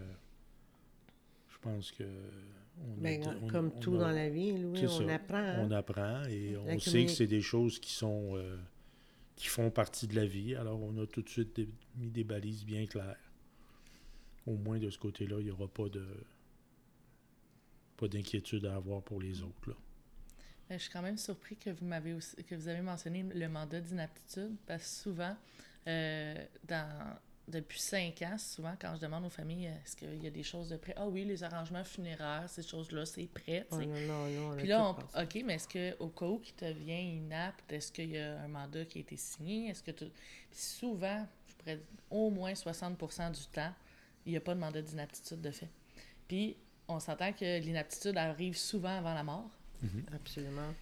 je 1.52 1.56
pense 1.62 1.92
que. 1.92 2.02
On 2.02 2.98
a 2.98 3.02
ben, 3.02 3.38
on- 3.42 3.46
comme 3.46 3.70
on 3.76 3.80
tout 3.80 3.94
a- 3.94 3.98
dans 4.00 4.10
la 4.10 4.28
vie, 4.28 4.58
Louis, 4.58 4.86
on 4.86 5.06
ça. 5.06 5.14
apprend. 5.14 5.36
hein. 5.36 5.66
On 5.66 5.70
apprend 5.70 6.24
et 6.24 6.50
La 6.50 6.60
on 6.74 6.78
sait 6.80 7.04
que 7.06 7.12
c'est 7.12 7.28
des 7.28 7.40
choses 7.42 7.78
qui 7.78 7.92
sont. 7.92 8.32
euh, 8.36 8.56
qui 9.36 9.46
font 9.48 9.70
partie 9.70 10.06
de 10.08 10.16
la 10.16 10.24
vie. 10.26 10.54
Alors, 10.56 10.82
on 10.82 10.96
a 11.00 11.06
tout 11.06 11.20
de 11.22 11.28
suite 11.28 11.54
des- 11.56 11.68
mis 11.96 12.08
des 12.10 12.24
balises 12.24 12.64
bien 12.64 12.86
claires. 12.86 13.16
Au 14.46 14.54
moins, 14.56 14.78
de 14.78 14.90
ce 14.90 14.98
côté-là, 14.98 15.36
il 15.40 15.44
n'y 15.46 15.50
aura 15.50 15.68
pas 15.68 15.88
de. 15.88 16.06
pas 17.96 18.08
d'inquiétude 18.08 18.66
à 18.66 18.76
avoir 18.76 19.02
pour 19.02 19.20
les 19.20 19.42
autres. 19.42 19.68
Là. 19.70 19.74
Ben, 20.68 20.78
je 20.78 20.82
suis 20.84 20.92
quand 20.92 21.02
même 21.02 21.16
surpris 21.16 21.56
que 21.56 21.70
vous 21.70 21.86
m'avez 21.86 22.12
aussi- 22.12 22.36
que 22.44 22.54
vous 22.54 22.68
avez 22.68 22.80
mentionné 22.82 23.22
le 23.22 23.48
mandat 23.48 23.80
d'inaptitude 23.80 24.54
parce 24.66 24.82
que 24.82 24.88
souvent, 25.02 25.36
euh, 25.86 26.44
dans, 26.64 27.16
depuis 27.48 27.78
cinq 27.80 28.20
ans, 28.22 28.36
souvent 28.36 28.74
quand 28.80 28.94
je 28.96 29.00
demande 29.00 29.24
aux 29.24 29.30
familles 29.30 29.66
est-ce 29.66 29.94
qu'il 29.96 30.22
y 30.22 30.26
a 30.26 30.30
des 30.30 30.42
choses 30.42 30.68
de 30.68 30.76
prêt, 30.76 30.92
ah 30.96 31.06
oui, 31.06 31.24
les 31.24 31.42
arrangements 31.44 31.84
funéraires, 31.84 32.48
ces 32.48 32.64
choses-là, 32.64 33.06
c'est 33.06 33.28
prêt. 33.28 33.66
Oh, 33.70 33.76
non, 33.78 33.86
non, 33.86 34.28
non, 34.50 34.56
Puis 34.56 34.66
là, 34.66 34.84
on-. 35.14 35.22
OK, 35.22 35.42
mais 35.44 35.54
est-ce 35.54 35.68
que 35.68 35.96
au 36.02 36.08
cas 36.08 36.26
où 36.26 36.38
qui 36.40 36.52
te 36.52 36.64
vient 36.64 36.98
inapte, 37.00 37.72
est-ce 37.72 37.92
qu'il 37.92 38.10
y 38.10 38.18
a 38.18 38.40
un 38.40 38.48
mandat 38.48 38.84
qui 38.84 38.98
a 38.98 39.00
été 39.02 39.16
signé? 39.16 39.68
Est-ce 39.70 39.82
que 39.84 39.92
tu... 39.92 40.04
Puis 40.50 40.60
souvent, 40.60 41.26
je 41.46 41.54
pourrais 41.54 41.76
dire, 41.76 41.86
au 42.10 42.28
moins 42.30 42.52
60% 42.52 43.30
du 43.32 43.46
temps, 43.46 43.72
il 44.26 44.32
n'y 44.32 44.36
a 44.36 44.40
pas 44.40 44.54
de 44.54 44.60
mandat 44.60 44.82
d'inaptitude 44.82 45.40
de 45.40 45.50
fait. 45.50 45.70
Puis 46.28 46.56
on 46.88 47.00
s'entend 47.00 47.32
que 47.32 47.60
l'inaptitude 47.60 48.16
arrive 48.16 48.56
souvent 48.56 48.98
avant 48.98 49.14
la 49.14 49.22
mort. 49.24 49.50
Absolument. 50.12 50.74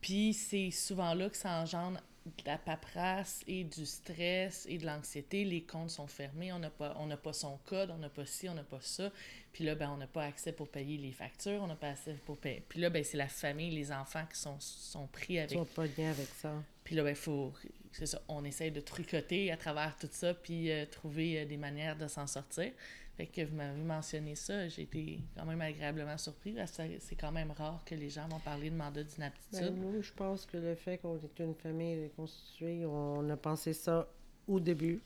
Puis 0.00 0.34
c'est 0.34 0.70
souvent 0.70 1.14
là 1.14 1.30
que 1.30 1.36
ça 1.36 1.50
engendre 1.60 2.00
de 2.26 2.44
la 2.44 2.58
paperasse 2.58 3.42
et 3.46 3.62
du 3.62 3.86
stress 3.86 4.66
et 4.68 4.78
de 4.78 4.86
l'anxiété. 4.86 5.44
Les 5.44 5.62
comptes 5.62 5.90
sont 5.90 6.06
fermés, 6.08 6.52
on 6.52 6.58
n'a 6.58 6.70
pas, 6.70 6.94
on 6.98 7.06
n'a 7.06 7.16
pas 7.16 7.32
son 7.32 7.58
code, 7.66 7.90
on 7.90 7.98
n'a 7.98 8.08
pas 8.08 8.26
ci, 8.26 8.48
on 8.48 8.54
n'a 8.54 8.64
pas 8.64 8.80
ça. 8.80 9.12
Puis 9.52 9.64
là, 9.64 9.74
ben, 9.74 9.90
on 9.90 9.96
n'a 9.96 10.06
pas 10.06 10.24
accès 10.24 10.52
pour 10.52 10.68
payer 10.68 10.98
les 10.98 11.12
factures, 11.12 11.60
on 11.62 11.66
n'a 11.68 11.76
pas 11.76 11.90
accès 11.90 12.14
pour 12.24 12.36
payer. 12.36 12.64
Puis 12.68 12.80
là, 12.80 12.90
ben, 12.90 13.04
c'est 13.04 13.16
la 13.16 13.28
famille, 13.28 13.70
les 13.70 13.92
enfants 13.92 14.24
qui 14.32 14.38
sont, 14.38 14.58
sont 14.58 15.06
pris 15.06 15.38
avec. 15.38 15.52
Ils 15.52 15.58
sont 15.58 15.64
pas 15.64 15.86
bien 15.86 16.10
avec 16.10 16.28
ça. 16.28 16.52
Puis 16.82 16.96
là, 16.96 17.04
ben, 17.04 17.14
faut, 17.14 17.52
c'est 17.92 18.06
ça, 18.06 18.20
on 18.28 18.44
essaye 18.44 18.70
de 18.70 18.80
trucoter 18.80 19.50
à 19.50 19.56
travers 19.56 19.96
tout 19.96 20.08
ça, 20.10 20.34
puis 20.34 20.70
euh, 20.70 20.86
trouver 20.86 21.40
euh, 21.40 21.44
des 21.46 21.56
manières 21.56 21.96
de 21.96 22.08
s'en 22.08 22.26
sortir. 22.26 22.72
Fait 23.16 23.26
que 23.26 23.42
vous 23.42 23.56
m'avez 23.56 23.82
mentionné 23.82 24.34
ça, 24.34 24.68
j'ai 24.68 24.82
été 24.82 25.20
quand 25.34 25.46
même 25.46 25.60
agréablement 25.62 26.18
surpris. 26.18 26.52
parce 26.52 26.76
que 26.76 26.82
C'est 26.98 27.16
quand 27.16 27.32
même 27.32 27.50
rare 27.50 27.82
que 27.86 27.94
les 27.94 28.10
gens 28.10 28.28
m'ont 28.28 28.40
parlé 28.40 28.68
de 28.68 28.76
mandat 28.76 29.02
Ben, 29.02 29.08
d'inaptitude. 29.08 29.74
nous, 29.74 30.02
je 30.02 30.12
pense 30.12 30.44
que 30.44 30.58
le 30.58 30.74
fait 30.74 30.98
qu'on 30.98 31.16
est 31.16 31.42
une 31.42 31.54
famille 31.54 32.04
reconstituée, 32.04 32.84
on 32.84 33.28
a 33.30 33.36
pensé 33.36 33.72
ça 33.72 34.06
au 34.46 34.60
début. 34.60 35.00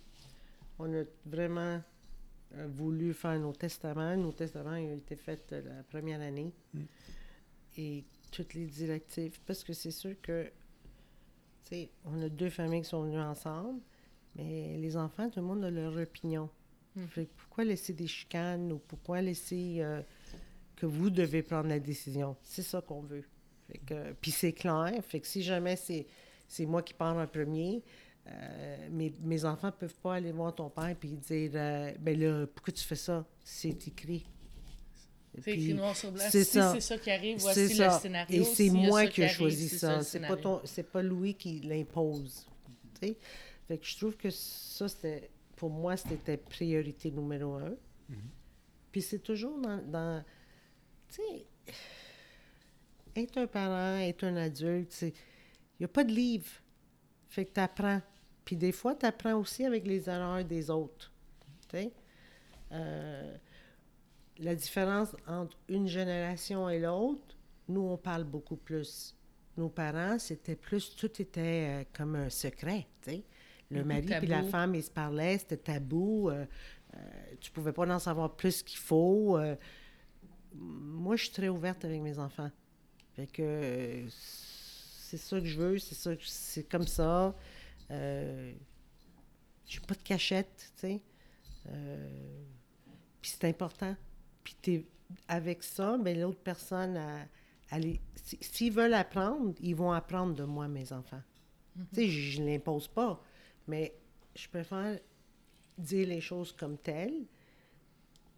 On 0.81 0.93
a 0.93 1.05
vraiment 1.25 1.81
euh, 2.57 2.67
voulu 2.69 3.15
faire 3.15 3.39
nos 3.39 3.53
testaments. 3.53 4.17
Nos 4.17 4.33
testaments 4.33 4.71
ont 4.73 4.97
été 4.97 5.15
faits 5.15 5.53
la 5.53 5.85
première 5.85 6.21
année. 6.21 6.53
Mm. 6.75 6.81
Et 7.77 8.05
toutes 8.31 8.55
les 8.55 8.67
directives. 8.67 9.39
Parce 9.47 9.63
que 9.63 9.73
c'est 9.73 9.91
sûr 9.91 10.15
que, 10.23 10.51
on 12.05 12.23
a 12.23 12.29
deux 12.29 12.51
familles 12.51 12.83
qui 12.83 12.89
sont 12.89 13.03
venues 13.03 13.21
ensemble, 13.21 13.81
mais 14.37 14.77
les 14.79 14.97
enfants, 14.97 15.29
tout 15.31 15.41
le 15.41 15.47
monde 15.47 15.65
a 15.65 15.71
leur 15.71 15.97
opinion. 15.97 16.49
Mm. 16.97 17.07
Fait 17.07 17.27
que 17.27 17.31
pourquoi 17.37 17.65
laisser 17.65 17.93
des 17.93 18.07
chicanes 18.07 18.73
ou 18.73 18.79
pourquoi 18.79 19.21
laisser 19.21 19.77
euh, 19.79 20.03
que 20.77 20.87
vous 20.87 21.11
devez 21.11 21.43
prendre 21.43 21.69
la 21.69 21.79
décision? 21.79 22.37
C'est 22.43 22.63
ça 22.63 22.81
qu'on 22.81 23.01
veut. 23.01 23.25
Fait 23.69 23.79
que, 23.79 24.13
puis 24.21 24.31
c'est 24.31 24.53
clair. 24.53 24.93
Fait 25.03 25.21
que 25.21 25.27
si 25.27 25.43
jamais 25.43 25.77
c'est, 25.77 26.07
c'est 26.49 26.67
moi 26.67 26.83
qui 26.83 26.95
parle 26.95 27.21
en 27.21 27.27
premier, 27.27 27.83
euh, 28.27 28.89
mes, 28.91 29.13
mes 29.21 29.45
enfants 29.45 29.73
peuvent 29.73 29.97
pas 29.97 30.15
aller 30.15 30.33
voir 30.33 30.55
ton 30.55 30.69
père 30.69 30.95
et 31.03 31.07
dire 31.07 31.51
euh, 31.55 31.93
Ben 32.01 32.19
là, 32.19 32.47
pourquoi 32.47 32.73
tu 32.73 32.85
fais 32.85 32.97
ça? 32.97 33.25
C'est 33.45 33.87
écrit. 33.89 34.27
C'est 35.39 35.53
écrit 35.53 35.75
noir 35.75 35.97
sur 35.97 36.11
blanc. 36.11 36.25
c'est 36.29 36.45
Si 36.45 36.53
ça. 36.53 36.73
c'est 36.75 36.81
ça 36.81 36.99
qui 36.99 37.11
arrive, 37.11 37.39
c'est 37.39 37.67
voici 37.67 37.79
le 37.79 37.91
scénario. 37.91 38.43
Et 38.43 38.45
c'est 38.45 38.69
a 38.69 38.73
moi 38.73 39.07
qui 39.07 39.23
ai 39.23 39.29
choisi 39.29 39.69
ça. 39.69 40.03
C'est 40.03 40.21
pas 40.21 40.37
ton, 40.37 40.61
c'est 40.65 40.91
pas 40.91 41.03
Louis 41.03 41.35
qui 41.35 41.61
l'impose. 41.61 42.47
Fait 43.01 43.17
que 43.79 43.87
je 43.87 43.97
trouve 43.97 44.17
que 44.17 44.31
ça 44.31 44.89
c'était, 44.89 45.31
pour 45.57 45.71
moi, 45.71 45.97
c'était 45.97 46.37
priorité 46.37 47.11
numéro 47.11 47.55
un. 47.55 47.75
Puis 48.91 49.03
c'est 49.03 49.21
toujours 49.21 49.57
dans, 49.61 49.79
dans 49.87 50.25
tu 51.09 51.23
sais, 51.23 51.47
être 53.17 53.39
un 53.39 53.47
parent, 53.47 53.99
être 53.99 54.25
un 54.25 54.37
adulte, 54.37 54.93
il 55.03 55.13
y 55.81 55.85
a 55.85 55.89
pas 55.89 56.03
de 56.05 56.13
livre. 56.13 56.51
Fait 57.29 57.45
que 57.45 57.55
tu 57.55 57.61
apprends. 57.61 58.03
Puis 58.45 58.57
des 58.57 58.73
fois, 58.73 58.97
tu 58.97 59.07
apprends 59.07 59.35
aussi 59.35 59.65
avec 59.65 59.87
les 59.87 60.09
erreurs 60.11 60.45
des 60.45 60.71
autres. 60.71 61.13
tu 61.69 61.77
sais. 61.79 61.93
Euh, 62.73 63.37
la 64.41 64.55
différence 64.55 65.15
entre 65.27 65.57
une 65.69 65.87
génération 65.87 66.69
et 66.69 66.81
l'autre, 66.81 67.37
nous, 67.69 67.83
on 67.83 67.97
parle 67.97 68.25
beaucoup 68.25 68.57
plus. 68.57 69.17
Nos 69.57 69.69
parents, 69.69 70.19
c'était 70.19 70.57
plus, 70.57 70.97
tout 70.97 71.21
était 71.21 71.41
euh, 71.69 71.85
comme 71.93 72.17
un 72.17 72.31
secret, 72.31 72.87
tu 73.03 73.11
sais. 73.11 73.25
Le 73.71 73.85
mari 73.85 74.07
puis 74.19 74.27
la 74.27 74.43
femme, 74.43 74.75
ils 74.75 74.83
se 74.83 74.91
parlaient, 74.91 75.39
c'était 75.39 75.57
tabou. 75.57 76.29
euh, 76.31 76.45
euh, 76.95 76.99
tu 77.41 77.53
pouvais 77.53 77.73
pas 77.73 77.87
en 77.87 77.99
savoir 78.01 78.35
plus 78.35 78.63
qu'il 78.65 78.79
faut. 78.79 79.39
euh. 79.39 79.55
moi, 80.55 81.15
je 81.15 81.25
suis 81.25 81.33
très 81.33 81.49
ouverte 81.49 81.85
avec 81.85 82.01
mes 82.01 82.19
enfants. 82.19 82.51
Fait 83.15 83.29
que 83.29 83.43
euh, 83.43 84.09
c'est 84.11 85.19
ça 85.19 85.39
que 85.39 85.47
je 85.47 85.57
veux, 85.61 85.79
c'est 85.79 85.95
ça, 85.95 86.11
c'est 86.21 86.65
comme 86.65 86.87
ça. 86.87 87.37
Euh, 87.93 88.53
j'ai 89.67 89.81
pas 89.81 89.95
de 89.95 90.03
cachette, 90.03 90.73
tu 90.77 90.81
sais. 90.81 91.03
Puis 93.21 93.31
c'est 93.33 93.45
important. 93.45 93.95
Puis 94.45 94.55
t'es- 94.61 94.87
avec 95.29 95.63
ça, 95.63 95.99
ben, 95.99 96.19
l'autre 96.21 96.41
personne, 96.43 96.99
elle 97.71 97.99
si- 98.15 98.39
s'ils 98.41 98.73
veulent 98.73 98.95
apprendre, 98.95 99.55
ils 99.61 99.75
vont 99.75 99.93
apprendre 99.93 100.35
de 100.35 100.45
moi, 100.45 100.69
mes 100.69 100.93
enfants. 100.93 101.23
Tu 101.95 102.03
sais, 102.03 102.09
je 102.09 102.43
ne 102.43 102.47
l'impose 102.47 102.89
pas, 102.89 103.23
mais 103.67 103.95
je 104.35 104.49
préfère 104.49 104.99
dire 105.79 106.07
les 106.09 106.21
choses 106.21 106.53
comme 106.53 106.77
telles. 106.79 107.25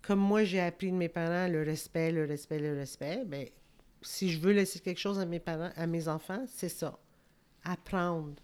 Comme 0.02 0.20
moi, 0.20 0.44
j'ai 0.44 0.60
appris 0.60 0.90
de 0.90 0.96
mes 0.96 1.08
parents 1.08 1.48
le 1.48 1.62
respect, 1.62 2.10
le 2.12 2.24
respect, 2.24 2.58
le 2.58 2.74
respect, 2.74 3.24
ben, 3.24 3.46
si 4.02 4.30
je 4.30 4.38
veux 4.40 4.52
laisser 4.52 4.80
quelque 4.80 4.98
chose 4.98 5.18
à 5.18 5.24
mes 5.26 5.38
parents, 5.40 5.70
à 5.76 5.86
mes 5.86 6.08
enfants, 6.08 6.44
c'est 6.48 6.68
ça. 6.68 6.98
Apprendre 7.64 8.34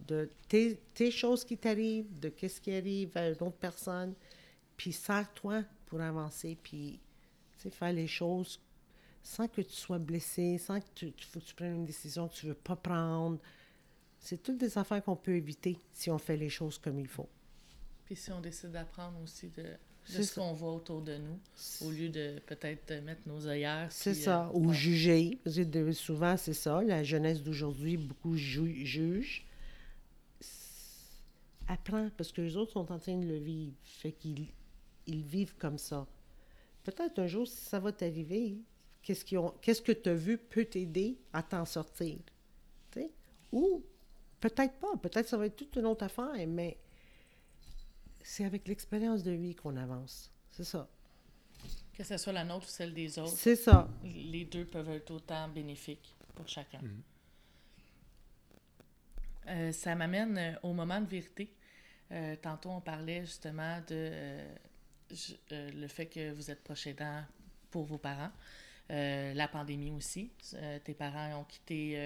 de 0.00 0.30
tes, 0.48 0.76
tes 0.94 1.10
choses 1.10 1.44
qui 1.44 1.58
t'arrivent, 1.58 2.18
de 2.18 2.28
qu'est-ce 2.30 2.60
qui 2.60 2.72
arrive 2.74 3.16
à 3.16 3.28
une 3.28 3.34
autre 3.34 3.58
personne, 3.58 4.14
puis 4.76 4.92
sers-toi 4.92 5.62
pour 5.94 6.00
avancer, 6.02 6.58
puis 6.60 6.98
faire 7.70 7.92
les 7.92 8.08
choses 8.08 8.58
sans 9.22 9.46
que 9.46 9.60
tu 9.62 9.72
sois 9.72 9.98
blessé, 10.00 10.58
sans 10.58 10.80
que 10.80 10.86
tu, 10.92 11.12
tu- 11.12 11.24
faut 11.26 11.38
que 11.38 11.44
tu 11.44 11.54
prennes 11.54 11.76
une 11.76 11.84
décision 11.84 12.26
que 12.28 12.34
tu 12.34 12.46
veux 12.46 12.54
pas 12.54 12.74
prendre. 12.74 13.38
C'est 14.18 14.42
toutes 14.42 14.58
des 14.58 14.76
affaires 14.76 15.02
qu'on 15.04 15.14
peut 15.16 15.36
éviter 15.36 15.78
si 15.92 16.10
on 16.10 16.18
fait 16.18 16.36
les 16.36 16.48
choses 16.50 16.78
comme 16.78 16.98
il 16.98 17.06
faut. 17.06 17.28
Puis 18.06 18.16
si 18.16 18.32
on 18.32 18.40
décide 18.40 18.72
d'apprendre 18.72 19.18
aussi 19.22 19.48
de, 19.50 19.62
de 19.62 20.22
ce 20.22 20.34
qu'on 20.34 20.52
voit 20.52 20.72
autour 20.74 21.00
de 21.00 21.16
nous, 21.16 21.38
au 21.86 21.90
lieu 21.92 22.08
de 22.08 22.40
peut-être 22.44 22.92
mettre 23.04 23.22
nos 23.26 23.46
œillères. 23.46 23.86
C'est 23.92 24.14
ça. 24.14 24.46
euh, 24.48 24.50
Ou 24.58 24.68
ouais. 24.70 24.74
juger. 24.74 25.38
Parce 25.44 25.56
que 25.56 25.62
de- 25.62 25.92
souvent, 25.92 26.36
c'est 26.36 26.52
ça. 26.54 26.82
La 26.82 27.04
jeunesse 27.04 27.40
d'aujourd'hui, 27.40 27.96
beaucoup 27.96 28.34
ju- 28.36 28.84
jugent. 28.84 29.46
Apprends, 31.68 32.10
parce 32.16 32.30
que 32.32 32.42
les 32.42 32.56
autres 32.56 32.72
sont 32.72 32.90
en 32.92 32.98
train 32.98 33.16
de 33.16 33.26
le 33.26 33.38
vivre. 33.38 33.72
Fait 33.84 34.12
qu'ils 34.12 34.48
ils 35.06 35.22
vivent 35.22 35.56
comme 35.56 35.78
ça. 35.78 36.06
Peut-être 36.82 37.18
un 37.18 37.26
jour, 37.26 37.46
si 37.46 37.56
ça 37.56 37.78
va 37.80 37.92
t'arriver, 37.92 38.58
qu'est-ce 39.02 39.24
qu'ils 39.24 39.38
ont- 39.38 39.54
qu'est-ce 39.62 39.82
que 39.82 39.92
tu 39.92 40.08
as 40.10 40.14
vu 40.14 40.38
peut 40.38 40.64
t'aider 40.64 41.18
à 41.32 41.42
t'en 41.42 41.64
sortir. 41.64 42.18
Tu 42.90 43.00
sais? 43.00 43.10
Ou 43.52 43.82
peut-être 44.40 44.74
pas. 44.78 44.96
Peut-être 45.02 45.28
ça 45.28 45.36
va 45.36 45.46
être 45.46 45.56
toute 45.56 45.74
une 45.76 45.86
autre 45.86 46.04
affaire, 46.04 46.32
mais 46.46 46.76
c'est 48.22 48.44
avec 48.44 48.66
l'expérience 48.68 49.22
de 49.22 49.32
vie 49.32 49.54
qu'on 49.54 49.76
avance. 49.76 50.30
C'est 50.50 50.64
ça. 50.64 50.88
Que 51.94 52.02
ce 52.04 52.16
soit 52.16 52.32
la 52.32 52.44
nôtre 52.44 52.66
ou 52.66 52.70
celle 52.70 52.92
des 52.92 53.18
autres, 53.18 53.36
C'est 53.36 53.56
ça. 53.56 53.88
les 54.04 54.44
deux 54.44 54.64
peuvent 54.66 54.90
être 54.90 55.10
autant 55.12 55.48
bénéfiques 55.48 56.14
pour 56.34 56.48
chacun. 56.48 56.80
Euh, 59.46 59.72
ça 59.72 59.94
m'amène 59.94 60.58
au 60.62 60.72
moment 60.72 61.00
de 61.00 61.06
vérité. 61.06 61.52
Euh, 62.10 62.36
tantôt, 62.40 62.70
on 62.70 62.80
parlait 62.80 63.20
justement 63.24 63.78
de 63.80 63.84
euh, 63.92 64.54
euh, 65.52 65.70
le 65.72 65.88
fait 65.88 66.06
que 66.06 66.32
vous 66.32 66.50
êtes 66.50 66.62
proche 66.62 66.86
aidant 66.86 67.22
pour 67.70 67.84
vos 67.84 67.98
parents. 67.98 68.30
Euh, 68.90 69.32
la 69.34 69.48
pandémie 69.48 69.90
aussi. 69.92 70.30
Euh, 70.54 70.78
tes 70.78 70.94
parents 70.94 71.40
ont 71.40 71.44
quitté 71.44 71.96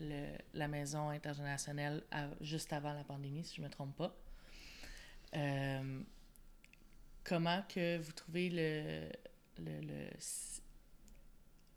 le- 0.00 0.36
la 0.54 0.66
maison 0.68 1.10
intergénérationnelle 1.10 2.02
juste 2.40 2.72
avant 2.72 2.94
la 2.94 3.04
pandémie, 3.04 3.44
si 3.44 3.56
je 3.56 3.60
ne 3.60 3.66
me 3.66 3.70
trompe 3.70 3.94
pas. 3.96 4.16
Comment 7.24 7.62
que 7.68 7.98
vous 7.98 8.12
trouvez 8.12 8.48
le, 8.50 9.08
le, 9.58 9.80
le- 9.80 10.10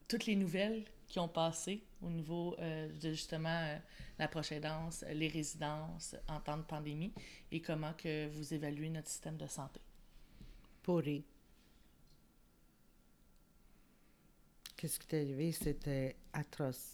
toutes 0.08 0.26
les 0.26 0.36
nouvelles 0.36 0.86
qui 1.08 1.20
ont 1.20 1.28
passé 1.28 1.84
au 2.02 2.10
niveau 2.10 2.56
euh, 2.60 2.88
de 3.00 3.12
justement 3.12 3.78
la 4.18 4.28
prochaine 4.28 4.62
danse, 4.62 5.04
les 5.14 5.28
résidences 5.28 6.16
en 6.28 6.40
temps 6.40 6.58
de 6.58 6.64
pandémie 6.64 7.14
et 7.52 7.62
comment 7.62 7.94
que 7.94 8.28
vous 8.30 8.54
évaluez 8.54 8.90
notre 8.90 9.10
système 9.10 9.38
de 9.38 9.48
santé? 9.48 9.82
Pourri. 10.86 11.24
Qu'est-ce 14.78 15.00
qui 15.00 15.16
est 15.16 15.20
arrivé? 15.20 15.52
C'était 15.52 16.16
atroce. 16.32 16.94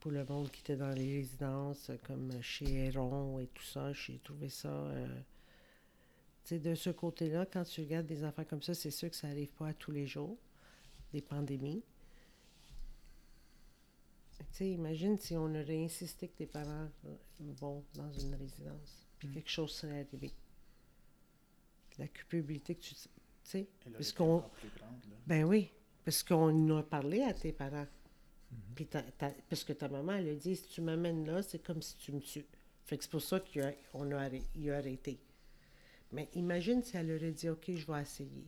Pour 0.00 0.10
le 0.10 0.22
monde 0.26 0.50
qui 0.50 0.60
était 0.60 0.76
dans 0.76 0.90
les 0.90 1.16
résidences, 1.16 1.90
comme 2.06 2.30
chez 2.42 2.88
Héron 2.88 3.38
et 3.40 3.46
tout 3.46 3.62
ça, 3.62 3.90
j'ai 3.94 4.18
trouvé 4.18 4.50
ça. 4.50 4.68
euh, 4.68 5.06
Tu 6.44 6.48
sais, 6.50 6.58
de 6.58 6.74
ce 6.74 6.90
côté-là, 6.90 7.46
quand 7.46 7.64
tu 7.64 7.80
regardes 7.80 8.06
des 8.06 8.22
affaires 8.22 8.46
comme 8.46 8.62
ça, 8.62 8.74
c'est 8.74 8.90
sûr 8.90 9.08
que 9.08 9.16
ça 9.16 9.28
n'arrive 9.28 9.52
pas 9.52 9.68
à 9.68 9.72
tous 9.74 9.92
les 9.92 10.06
jours, 10.06 10.36
des 11.14 11.22
pandémies. 11.22 11.82
Tu 14.38 14.44
sais, 14.52 14.70
imagine 14.70 15.16
si 15.16 15.36
on 15.36 15.46
aurait 15.54 15.82
insisté 15.84 16.28
que 16.28 16.36
tes 16.36 16.46
parents 16.46 16.90
euh, 17.06 17.16
vont 17.60 17.82
dans 17.94 18.12
une 18.12 18.34
résidence, 18.34 19.06
puis 19.18 19.30
quelque 19.30 19.48
chose 19.50 19.72
serait 19.72 20.06
arrivé. 20.06 20.32
La 21.98 22.08
culpabilité 22.08 22.74
que 22.74 22.80
tu. 22.82 22.94
Tu 22.94 23.08
sais, 23.44 23.68
parce 23.92 24.08
été 24.08 24.16
qu'on. 24.18 24.42
Ben 25.26 25.44
oui, 25.44 25.70
parce 26.04 26.22
qu'on 26.22 26.76
a 26.78 26.82
parlé 26.82 27.22
à 27.22 27.32
tes 27.34 27.52
parents. 27.52 27.86
Puis 28.74 28.86
ta- 28.86 29.02
ta- 29.02 29.34
parce 29.48 29.64
que 29.64 29.72
ta 29.72 29.88
maman, 29.88 30.12
elle 30.14 30.28
a 30.30 30.34
dit 30.34 30.56
si 30.56 30.66
tu 30.68 30.80
m'amènes 30.80 31.26
là, 31.26 31.42
c'est 31.42 31.62
comme 31.62 31.82
si 31.82 31.96
tu 31.96 32.12
me 32.12 32.20
tues. 32.20 32.46
Fait 32.84 32.96
que 32.98 33.04
c'est 33.04 33.10
pour 33.10 33.22
ça 33.22 33.40
qu'il 33.40 33.62
a, 33.62 33.72
il 34.54 34.70
a 34.70 34.76
arrêté. 34.76 35.18
Mais 36.12 36.28
imagine 36.34 36.82
si 36.82 36.96
elle 36.96 37.10
aurait 37.12 37.32
dit 37.32 37.48
OK, 37.48 37.70
je 37.74 37.86
vais 37.90 38.00
essayer. 38.00 38.46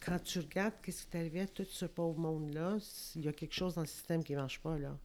Quand 0.00 0.18
tu 0.22 0.38
regardes 0.38 0.74
qu'est-ce 0.82 1.06
qui 1.06 1.16
est 1.16 1.20
arrivé 1.20 1.40
à 1.40 1.48
tout 1.48 1.64
ce 1.64 1.84
pauvre 1.86 2.18
monde-là, 2.18 2.78
il 3.16 3.24
y 3.24 3.28
a 3.28 3.32
quelque 3.32 3.54
chose 3.54 3.74
dans 3.74 3.80
le 3.82 3.86
système 3.86 4.22
qui 4.22 4.32
ne 4.32 4.38
marche 4.38 4.60
pas, 4.60 4.78
là. 4.78 4.96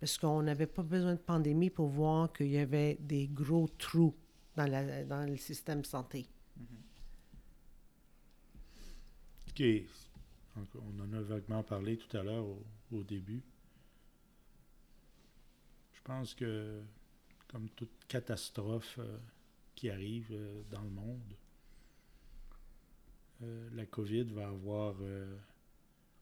Parce 0.00 0.18
qu'on 0.18 0.42
n'avait 0.42 0.66
pas 0.66 0.82
besoin 0.82 1.14
de 1.14 1.18
pandémie 1.20 1.70
pour 1.70 1.88
voir 1.88 2.32
qu'il 2.32 2.48
y 2.50 2.58
avait 2.58 2.96
des 3.00 3.26
gros 3.28 3.68
trous 3.68 4.14
dans, 4.56 4.66
la, 4.66 5.04
dans 5.04 5.24
le 5.28 5.36
système 5.36 5.84
santé. 5.84 6.26
OK. 9.48 9.62
On 10.56 11.00
en 11.00 11.12
a 11.12 11.20
vaguement 11.20 11.62
parlé 11.62 11.96
tout 11.96 12.16
à 12.16 12.22
l'heure 12.22 12.46
au, 12.92 13.02
début. 13.02 13.42
Je 15.92 16.00
pense 16.02 16.34
que, 16.34 16.82
comme 17.48 17.68
toute 17.70 18.04
catastrophe 18.06 18.96
euh, 18.98 19.18
qui 19.74 19.90
arrive 19.90 20.28
euh, 20.32 20.62
dans 20.70 20.82
le 20.82 20.90
monde, 20.90 21.34
euh, 23.42 23.68
la 23.74 23.86
COVID 23.86 24.24
va 24.24 24.48
avoir 24.48 24.94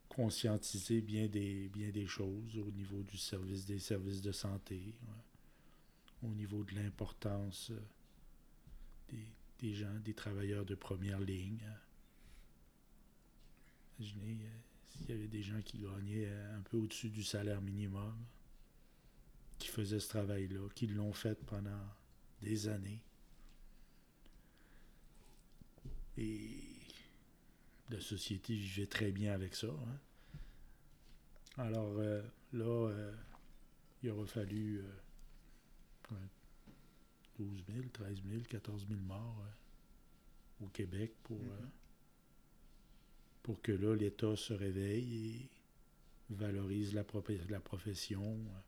conscientisé 0.08 1.00
bien 1.00 1.26
des, 1.26 1.68
bien 1.68 1.90
des 1.90 2.06
choses 2.06 2.58
au 2.58 2.70
niveau 2.70 3.02
du 3.02 3.16
service 3.16 3.66
des 3.66 3.78
services 3.78 4.20
de 4.20 4.32
santé, 4.32 4.94
au 6.22 6.28
niveau 6.28 6.64
de 6.64 6.74
l'importance 6.74 7.72
des, 9.58 9.74
gens, 9.74 9.94
des 10.04 10.14
travailleurs 10.14 10.64
de 10.64 10.74
première 10.74 11.20
ligne. 11.20 11.60
Imaginez 13.98 14.38
euh, 14.44 14.58
s'il 14.88 15.10
y 15.10 15.12
avait 15.12 15.28
des 15.28 15.42
gens 15.42 15.60
qui 15.62 15.78
gagnaient 15.78 16.26
euh, 16.26 16.58
un 16.58 16.60
peu 16.62 16.76
au-dessus 16.78 17.10
du 17.10 17.22
salaire 17.22 17.60
minimum, 17.60 18.16
qui 19.58 19.68
faisaient 19.68 20.00
ce 20.00 20.08
travail-là, 20.08 20.68
qui 20.74 20.86
l'ont 20.88 21.12
fait 21.12 21.38
pendant 21.46 21.86
des 22.40 22.68
années. 22.68 23.00
Et 26.18 26.58
la 27.90 28.00
société 28.00 28.54
vivait 28.54 28.86
très 28.86 29.12
bien 29.12 29.32
avec 29.32 29.54
ça. 29.54 29.68
hein. 29.68 29.98
Alors 31.58 31.94
euh, 31.98 32.22
là, 32.52 32.90
il 34.02 34.10
aura 34.10 34.26
fallu 34.26 34.82
12 37.38 37.64
000, 37.74 37.86
13 37.92 38.22
000, 38.30 38.42
14 38.48 38.86
000 38.88 39.00
morts 39.00 39.42
euh, 40.60 40.64
au 40.64 40.68
Québec 40.68 41.12
pour, 41.24 41.38
Mhm. 41.38 41.48
euh, 41.50 41.66
pour 43.42 43.60
que 43.62 43.72
là, 43.72 43.94
l'État 43.96 44.36
se 44.36 44.52
réveille 44.52 45.26
et 45.26 45.48
valorise 46.30 46.94
la, 46.94 47.04
la 47.48 47.60
profession, 47.60 48.22
euh, 48.22 48.60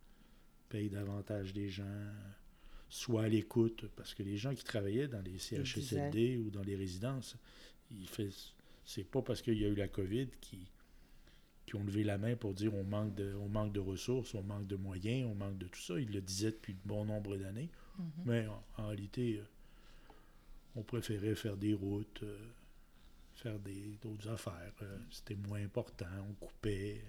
paye 0.69 0.89
davantage 0.91 1.53
des 1.53 1.69
gens, 1.69 2.11
soit 2.89 3.25
à 3.25 3.29
l'écoute, 3.29 3.87
parce 3.97 4.15
que 4.15 4.23
les 4.23 4.37
gens 4.37 4.55
qui 4.55 4.65
travaillaient 4.65 5.09
dans 5.09 5.23
les 5.23 5.39
CHSLD 5.39 6.37
ou 6.39 6.51
dans 6.51 6.63
les 6.63 6.77
résidences, 6.77 7.37
ils 7.91 8.09
c'est 8.87 9.05
pas 9.05 9.23
parce 9.23 9.41
qu'il 9.41 9.57
y 9.59 9.65
a 9.65 9.69
eu 9.69 9.75
la 9.75 9.89
COVID 9.89 10.29
qui 10.41 10.67
qui 11.67 11.77
ont 11.77 11.85
levé 11.85 12.05
la 12.05 12.19
main 12.19 12.37
pour 12.37 12.53
dire 12.53 12.75
on 12.75 12.85
manque 12.85 13.15
de 13.15 13.35
on 13.37 13.49
manque 13.49 13.73
de 13.73 13.81
ressources, 13.81 14.35
on 14.35 14.43
manque 14.43 14.67
de 14.67 14.77
moyens, 14.77 15.27
on 15.31 15.35
manque 15.35 15.57
de 15.57 15.67
tout 15.67 15.81
ça. 15.81 15.99
Ils 15.99 16.11
le 16.13 16.21
disaient 16.21 16.51
depuis 16.51 16.75
de 16.75 16.81
bon 16.85 17.07
nombre 17.07 17.37
d'années. 17.39 17.71
Mhm. 17.99 18.07
Mais 18.25 18.47
en, 18.79 18.87
réalité, 18.87 19.39
euh, 19.39 19.45
on 20.77 20.83
préférait 20.83 21.35
faire 21.35 21.57
des 21.57 21.75
routes, 21.75 22.23
euh, 22.23 22.51
faire 23.35 23.59
d'autres 24.03 24.29
affaires. 24.29 24.73
Euh, 24.83 24.99
c'était 25.11 25.37
moins 25.37 25.63
important. 25.63 26.07
On 26.29 26.35
coupait, 26.35 27.05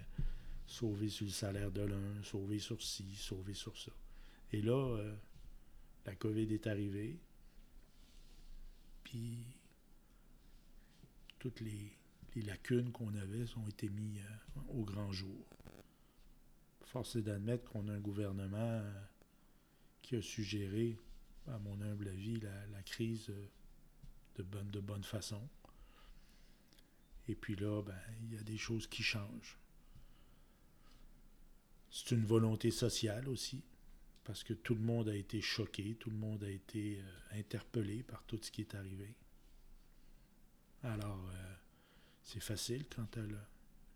sauver 0.65 1.09
sur 1.09 1.25
le 1.25 1.31
salaire 1.31 1.71
de 1.71 1.81
l'un, 1.81 2.23
sauver 2.23 2.59
sur 2.59 2.81
ci, 2.81 3.15
sauver 3.15 3.53
sur 3.53 3.77
ça. 3.77 3.91
Et 4.51 4.61
là, 4.61 4.97
la 6.05 6.15
COVID 6.15 6.53
est 6.53 6.65
arrivée. 6.67 7.19
Puis, 9.03 9.45
toutes 11.37 11.59
les, 11.59 11.91
les 12.35 12.41
lacunes 12.41 12.91
qu'on 12.91 13.13
avait 13.15 13.45
ont 13.57 13.67
été 13.67 13.89
mises 13.89 14.21
au 14.69 14.83
grand 14.83 15.11
jour. 15.11 15.45
Force 16.85 17.15
est 17.17 17.21
d'admettre 17.21 17.69
qu'on 17.69 17.87
a 17.89 17.93
un 17.93 17.99
gouvernement 17.99 18.81
qui 20.05 20.15
a 20.15 20.21
suggéré, 20.21 20.99
à 21.47 21.57
mon 21.57 21.81
humble 21.81 22.09
avis, 22.09 22.39
la, 22.39 22.83
crise 22.83 23.29
euh, 23.29 23.47
de 24.35 24.43
bonne, 24.43 24.69
de 24.69 24.79
bonne 24.79 25.03
façon. 25.03 25.41
Et 27.27 27.33
puis 27.33 27.55
là, 27.55 27.81
ben, 27.81 27.99
il 28.21 28.35
y 28.35 28.37
a 28.37 28.43
des 28.43 28.57
choses 28.57 28.85
qui 28.85 29.01
changent. 29.01 29.57
C'est 31.89 32.11
une 32.11 32.25
volonté 32.25 32.69
sociale 32.69 33.27
aussi, 33.27 33.63
parce 34.23 34.43
que 34.43 34.53
tout 34.53 34.75
le 34.75 34.81
monde 34.81 35.09
a 35.09 35.15
été 35.15 35.41
choqué, 35.41 35.95
tout 35.95 36.11
le 36.11 36.17
monde 36.17 36.43
a 36.43 36.49
été 36.51 36.99
euh, 36.99 37.39
interpellé 37.39 38.03
par 38.03 38.23
tout 38.25 38.37
ce 38.39 38.51
qui 38.51 38.61
est 38.61 38.75
arrivé. 38.75 39.15
Alors, 40.83 41.27
euh, 41.31 41.55
c'est 42.21 42.43
facile 42.43 42.85
quand 42.95 43.07
tu 43.11 43.19
as 43.19 43.23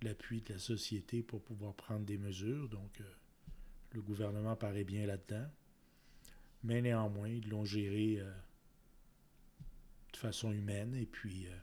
l'appui 0.02 0.41
de 0.41 0.54
la 0.54 0.60
société 0.60 1.22
pour 1.22 1.43
pouvoir 1.43 1.76
prendre 1.76 2.06
des 2.06 2.17
mesures, 2.17 2.67
donc 2.67 3.00
le 3.91 4.02
gouvernement 4.02 4.56
paraît 4.56 4.84
bien 4.84 5.06
là-dedans. 5.06 5.48
Mais 6.63 6.82
néanmoins, 6.82 7.30
ils 7.30 7.48
l'ont 7.50 7.65
géré 7.65 8.19
euh, 8.19 8.32
de 10.12 10.17
façon 10.17 10.52
humaine 10.52 10.93
et 10.95 11.06
puis 11.06 11.48
euh, 11.48 11.58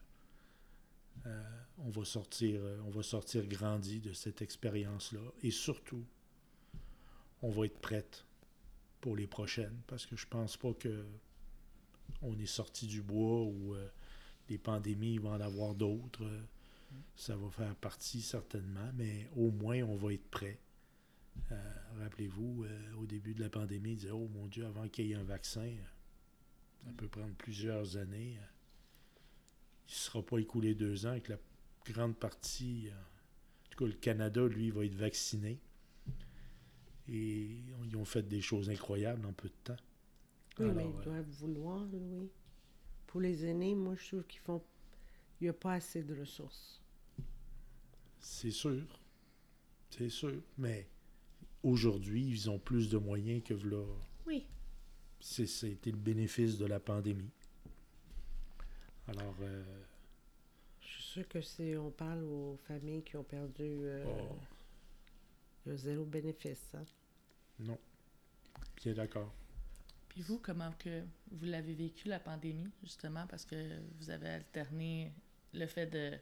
euh, 1.27 1.43
on 1.79 1.91
va 1.91 2.05
sortir, 2.05 2.61
on 2.87 2.91
va 2.91 3.03
sortir 3.03 3.47
grandi 3.47 4.01
de 4.01 4.13
cette 4.13 4.41
expérience-là 4.43 5.21
et 5.43 5.51
surtout, 5.51 6.05
on 7.43 7.51
va 7.51 7.67
être 7.67 7.79
prête 7.79 8.25
pour 9.01 9.17
les 9.17 9.27
prochaines 9.27 9.79
parce 9.87 10.07
que 10.07 10.17
je 10.17 10.27
pense 10.27 10.57
pas 10.57 10.73
que 10.73 11.05
on 12.23 12.39
est 12.39 12.47
sorti 12.47 12.87
du 12.87 13.03
bois 13.03 13.43
ou 13.43 13.77
des 14.49 14.57
pandémies, 14.59 15.15
il 15.15 15.21
va 15.21 15.31
en 15.31 15.41
avoir 15.41 15.75
d'autres. 15.75 16.25
ça 17.15 17.37
va 17.37 17.51
faire 17.51 17.75
partie 17.75 18.23
certainement, 18.23 18.91
mais 18.95 19.29
au 19.37 19.51
moins 19.51 19.83
on 19.83 19.97
va 19.97 20.15
être 20.15 20.29
prêt. 20.31 20.59
Euh, 21.53 21.73
Rappelez-vous, 22.01 22.65
euh, 22.65 22.93
au 22.99 23.07
début 23.07 23.35
de 23.35 23.43
la 23.43 23.49
pandémie, 23.51 23.93
ils 23.93 23.97
disaient 23.97 24.11
Oh 24.11 24.29
mon 24.29 24.47
Dieu, 24.47 24.67
avant 24.67 24.89
qu'il 24.89 25.07
y 25.07 25.13
ait 25.13 25.17
un 25.17 25.23
vaccin, 25.25 25.71
ça 26.85 26.93
peut 26.97 27.09
prendre 27.09 27.35
plusieurs 27.35 27.97
années. 27.97 28.39
Il 29.89 29.93
ne 29.93 29.95
sera 29.95 30.23
pas 30.23 30.39
écoulé 30.39 30.75
deux 30.75 31.07
ans 31.07 31.11
avec 31.11 31.29
la 31.29 31.39
grande 31.87 32.17
partie. 32.17 32.89
euh, 32.89 32.93
en 32.93 33.71
tout 33.71 33.79
cas, 33.79 33.87
le 33.87 33.93
Canada, 33.99 34.47
lui, 34.47 34.71
va 34.71 34.85
être 34.85 34.95
vacciné. 34.95 35.59
Et 37.09 37.61
ils 37.85 37.97
ont 37.97 38.05
fait 38.05 38.23
des 38.27 38.41
choses 38.41 38.69
incroyables 38.69 39.25
en 39.27 39.33
peu 39.33 39.49
de 39.49 39.55
temps. 39.65 39.77
Oui, 40.59 40.71
mais 40.75 40.85
ils 40.85 40.99
euh, 41.01 41.03
doivent 41.05 41.31
vouloir, 41.31 41.85
Louis. 41.87 42.31
Pour 43.07 43.21
les 43.21 43.45
aînés, 43.47 43.75
moi, 43.75 43.95
je 43.97 44.07
trouve 44.09 44.25
qu'ils 44.25 44.41
font. 44.41 44.63
Il 45.41 45.45
n'y 45.45 45.49
a 45.51 45.53
pas 45.53 45.75
assez 45.75 46.03
de 46.03 46.19
ressources. 46.19 46.83
C'est 48.19 48.51
sûr. 48.51 48.83
C'est 49.91 50.09
sûr. 50.09 50.43
Mais 50.59 50.89
aujourd'hui, 51.67 52.25
ils 52.29 52.49
ont 52.51 52.59
plus 52.59 52.89
de 52.91 52.99
moyens 52.99 53.43
que 53.43 53.55
là. 53.55 53.85
Oui. 54.27 54.47
C'est, 55.21 55.47
c'était 55.47 55.91
le 55.91 55.97
bénéfice 55.97 56.57
de 56.59 56.67
la 56.67 56.79
pandémie. 56.81 57.31
Alors, 59.09 59.35
euh, 59.43 59.65
Je 60.81 60.87
suis 60.87 61.03
sûre 61.03 61.29
que 61.29 61.41
si 61.41 61.75
on 61.79 61.91
parle 61.91 62.23
aux 62.25 62.57
familles 62.69 63.03
qui 63.03 63.17
ont 63.17 63.25
perdu. 63.25 63.63
euh, 63.63 64.05
oh, 64.07 64.37
Il 65.65 65.73
y 65.73 65.75
a 65.75 65.77
zéro 65.79 66.05
bénéfice, 66.05 66.71
hein. 66.75 66.85
non. 67.61 67.79
Bien 68.83 68.95
d'accord. 68.95 69.33
Puis 70.09 70.23
vous, 70.23 70.39
comment 70.39 70.73
que 70.79 71.03
vous 71.33 71.45
l'avez 71.47 71.75
vécu, 71.75 72.09
la 72.09 72.21
pandémie, 72.21 72.71
justement, 72.83 73.27
parce 73.27 73.45
que 73.45 73.57
vous 73.99 74.11
avez 74.11 74.29
alterné 74.29 75.13
le 75.53 75.67
fait 75.67 75.87
de, 75.87 76.17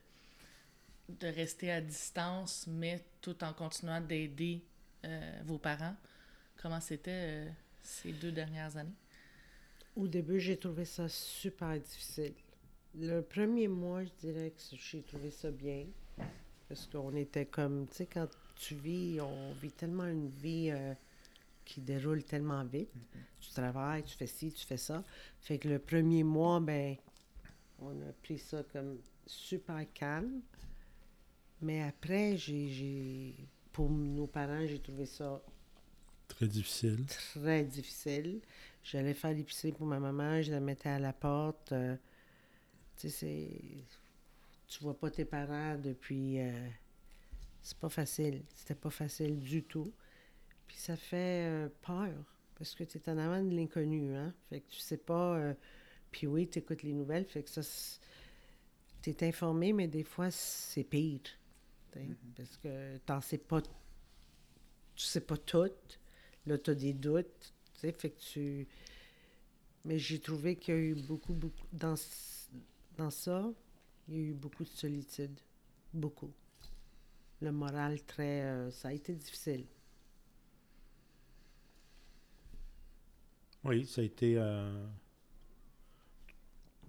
de 1.09 1.27
rester 1.27 1.71
à 1.71 1.81
distance, 1.81 2.67
mais 2.67 3.05
tout 3.21 3.43
en 3.45 3.53
continuant 3.53 4.01
d'aider 4.01 4.63
euh, 5.05 5.43
vos 5.45 5.59
parents? 5.59 5.97
Comment 6.61 6.81
c'était 6.81 7.11
euh, 7.47 7.51
ces 7.83 8.13
deux 8.13 8.33
dernières 8.33 8.77
années? 8.77 8.97
Au 9.97 10.09
début, 10.09 10.41
j'ai 10.41 10.57
trouvé 10.57 10.85
ça 10.85 11.09
super 11.09 11.79
difficile. 11.79 12.35
Le 12.97 13.21
premier 13.21 13.69
mois, 13.69 14.05
je 14.05 14.11
dirais 14.21 14.51
que 14.51 14.77
j'ai 14.77 15.03
trouvé 15.03 15.31
ça 15.31 15.51
bien. 15.51 15.87
Parce 16.69 16.87
qu'on 16.87 17.15
était 17.15 17.47
comme, 17.47 17.87
tu 17.89 17.97
sais, 17.97 18.07
quand 18.07 18.29
tu 18.57 18.75
vis, 18.75 19.21
on 19.21 19.53
vit 19.53 19.71
tellement 19.71 20.07
une 20.07 20.29
vie 20.29 20.71
euh, 20.71 20.95
qui 21.65 21.81
déroule 21.81 22.25
tellement 22.25 22.65
vite. 22.65 22.91
Tu 23.41 23.51
travailles, 23.51 24.03
tu 24.05 24.17
fais 24.17 24.27
ci, 24.27 24.51
tu 24.53 24.65
fais 24.67 24.79
ça. 24.79 25.05
Fait 25.41 25.59
que 25.59 25.69
le 25.69 25.79
premier 25.79 26.25
mois, 26.25 26.61
ben, 26.61 26.97
on 27.81 27.91
a 27.91 28.13
pris 28.23 28.39
ça 28.39 28.63
comme 28.73 28.99
super 29.27 29.85
calme. 29.93 30.41
Mais 31.61 31.83
après, 31.83 32.37
j'ai- 32.37 33.35
pour 33.75 33.91
nos 33.91 34.27
parents, 34.27 34.67
j'ai 34.67 34.81
trouvé 34.81 35.05
ça 35.07 35.43
Très 36.29 36.49
difficile. 36.49 37.05
très 37.07 37.65
difficile. 37.65 38.41
J'allais 38.83 39.15
faire 39.15 39.33
l'épicerie 39.35 39.73
pour 39.73 39.87
ma 39.87 40.01
maman, 40.01 40.43
je 40.43 40.51
la 40.53 40.61
mettais 40.61 40.89
à 40.91 40.99
la 40.99 41.13
porte. 41.13 41.73
euh, 41.73 41.97
tu 42.97 43.11
sais. 43.11 43.49
Tu 44.69 44.83
vois 44.83 44.99
pas 44.99 45.11
tes 45.11 45.25
parents 45.27 45.77
depuis. 45.79 46.41
euh, 46.41 46.69
c'est 47.63 47.79
pas 47.79 47.89
facile. 47.91 48.43
C'était 48.57 48.75
pas 48.75 48.91
facile 48.91 49.39
du 49.41 49.63
tout. 49.65 49.93
Puis 50.67 50.77
ça 50.79 50.97
fait 50.97 51.47
euh, 51.49 51.69
peur. 51.83 52.13
Parce 52.57 52.75
que 52.75 52.85
tu 52.85 52.99
es 52.99 53.09
en 53.11 53.19
avant 53.19 53.43
de 53.43 53.55
l'inconnu, 53.55 54.15
hein. 54.17 54.33
Fait 54.51 54.61
que 54.61 54.71
tu 54.71 54.79
sais 54.81 54.97
pas. 54.99 55.55
puis 56.13 56.27
oui, 56.27 56.49
tu 56.49 56.61
écoutes 56.61 56.83
les 56.83 56.93
nouvelles. 56.95 57.27
Fait 57.27 57.43
que 57.43 57.51
ça. 57.51 57.63
Tu 59.03 59.11
es 59.11 59.25
informé, 59.29 59.73
mais 59.73 59.89
des 59.89 60.05
fois, 60.05 60.31
c'est 60.31 60.85
pire. 60.85 61.21
Parce 62.37 62.57
que 62.59 62.99
t'en 62.99 63.21
sais 63.21 63.39
pas. 63.39 63.63
Tu 64.97 65.05
sais 65.05 65.21
pas 65.21 65.37
tout. 65.37 65.71
Là, 66.47 66.59
tu 66.59 66.71
as 66.71 66.75
des 66.75 66.93
doutes. 66.93 67.53
Tu 67.75 67.81
sais, 67.81 67.93
fait 67.93 68.11
que 68.11 68.21
tu. 68.21 68.69
Mais 69.85 69.99
j'ai 69.99 70.19
trouvé 70.19 70.57
qu'il 70.57 70.75
y 70.75 70.77
a 70.77 70.81
eu 70.81 70.95
beaucoup, 70.95 71.35
beaucoup. 71.35 71.67
Dans, 71.73 71.95
dans 72.97 73.11
ça, 73.11 73.51
il 74.09 74.15
y 74.15 74.19
a 74.19 74.21
eu 74.21 74.33
beaucoup 74.35 74.65
de 74.65 74.69
solitude. 74.71 75.39
Beaucoup. 75.93 76.33
Le 77.41 77.53
moral 77.53 78.03
très. 78.03 78.43
euh, 78.43 78.71
ça 78.71 78.89
a 78.89 78.93
été 78.93 79.15
difficile. 79.15 79.65
Oui, 83.65 83.87
ça 83.87 84.03
a 84.03 84.05
été 84.05 84.37
euh, 84.37 84.87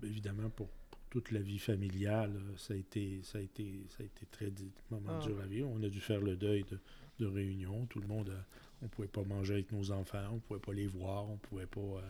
évidemment 0.04 0.50
pour 0.50 0.68
toute 1.16 1.32
la 1.32 1.40
vie 1.40 1.60
familiale, 1.60 2.34
euh, 2.36 2.58
ça 2.58 2.74
a 2.74 2.78
été 2.78 3.22
ça 3.24 3.38
a 3.38 3.42
été 3.42 3.86
ça 3.88 4.04
a 4.04 4.06
été 4.06 4.26
très 4.26 4.52
moment 4.92 5.18
Ah. 5.22 5.26
dur 5.26 5.40
à 5.40 5.46
vivre. 5.46 5.70
On 5.72 5.82
a 5.82 5.88
dû 5.88 6.02
faire 6.02 6.20
le 6.20 6.36
deuil 6.36 6.66
de, 6.66 6.78
de 7.20 7.26
réunion. 7.26 7.86
Tout 7.86 8.02
le 8.02 8.08
monde, 8.08 8.30
a- 8.32 8.46
on 8.82 8.90
pouvait 8.90 9.08
pas 9.08 9.24
manger 9.24 9.54
avec 9.54 9.72
nos 9.72 9.92
enfants, 9.92 10.28
on 10.34 10.40
pouvait 10.40 10.60
pas 10.60 10.74
les 10.74 10.88
voir, 10.88 11.30
on 11.30 11.38
pouvait 11.38 11.68
pas 11.68 11.80
euh, 11.80 12.02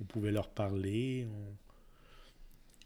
on 0.00 0.04
pouvait 0.04 0.30
leur 0.30 0.50
parler. 0.50 1.26
on- 1.30 1.56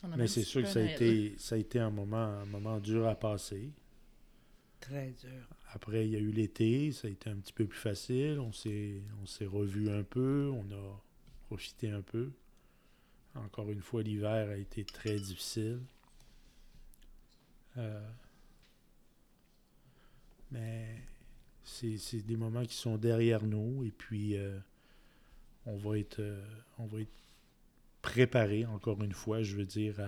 On 0.09 0.13
a 0.13 0.17
Mais 0.17 0.29
c'est 0.29 0.45
sûr 0.45 0.63
que 0.63 0.67
peu 0.69 0.73
ça 0.73 0.79
a 0.79 0.83
Noël. 0.85 0.95
été 0.95 1.39
ça 1.39 1.57
a 1.57 1.59
été 1.59 1.81
un 1.81 1.91
moment 1.91 2.17
un 2.45 2.47
moment 2.47 2.79
dur 2.79 3.07
à 3.09 3.17
passer. 3.17 3.71
Très 4.81 5.11
dur. 5.11 5.47
Après, 5.75 6.07
il 6.07 6.13
y 6.13 6.17
a 6.17 6.21
eu 6.21 6.31
l'été, 6.31 6.93
ça 6.93 7.09
a 7.09 7.11
été 7.11 7.31
un 7.31 7.37
petit 7.37 7.53
peu 7.53 7.67
plus 7.67 7.79
facile. 7.79 8.39
On 8.39 8.53
s'est, 8.53 9.01
on 9.23 9.27
s'est 9.27 9.47
revu 9.47 9.91
un 9.91 10.03
peu, 10.05 10.51
on 10.53 10.71
a 10.73 11.03
profité 11.47 11.89
un 11.91 12.03
peu. 12.03 12.31
Encore 13.35 13.71
une 13.71 13.81
fois, 13.81 14.03
l'hiver 14.03 14.51
a 14.51 14.57
été 14.57 14.85
très 14.85 15.19
difficile. 15.19 15.81
Euh, 17.79 18.09
mais 20.51 21.03
c'est, 21.65 22.27
des 22.27 22.37
moments 22.37 22.65
qui 22.65 22.75
sont 22.75 22.99
derrière 22.99 23.43
nous 23.43 23.85
et 23.85 23.91
puis 23.91 24.37
euh, 24.37 24.59
on 25.65 25.77
va 25.77 25.99
être, 25.99 26.21
euh, 26.21 26.45
on 26.79 26.87
va 26.87 27.01
être 27.01 27.17
préparé, 28.03 28.67
encore 28.67 29.03
une 29.03 29.15
fois, 29.15 29.43
je 29.43 29.57
veux 29.57 29.65
dire, 29.65 29.99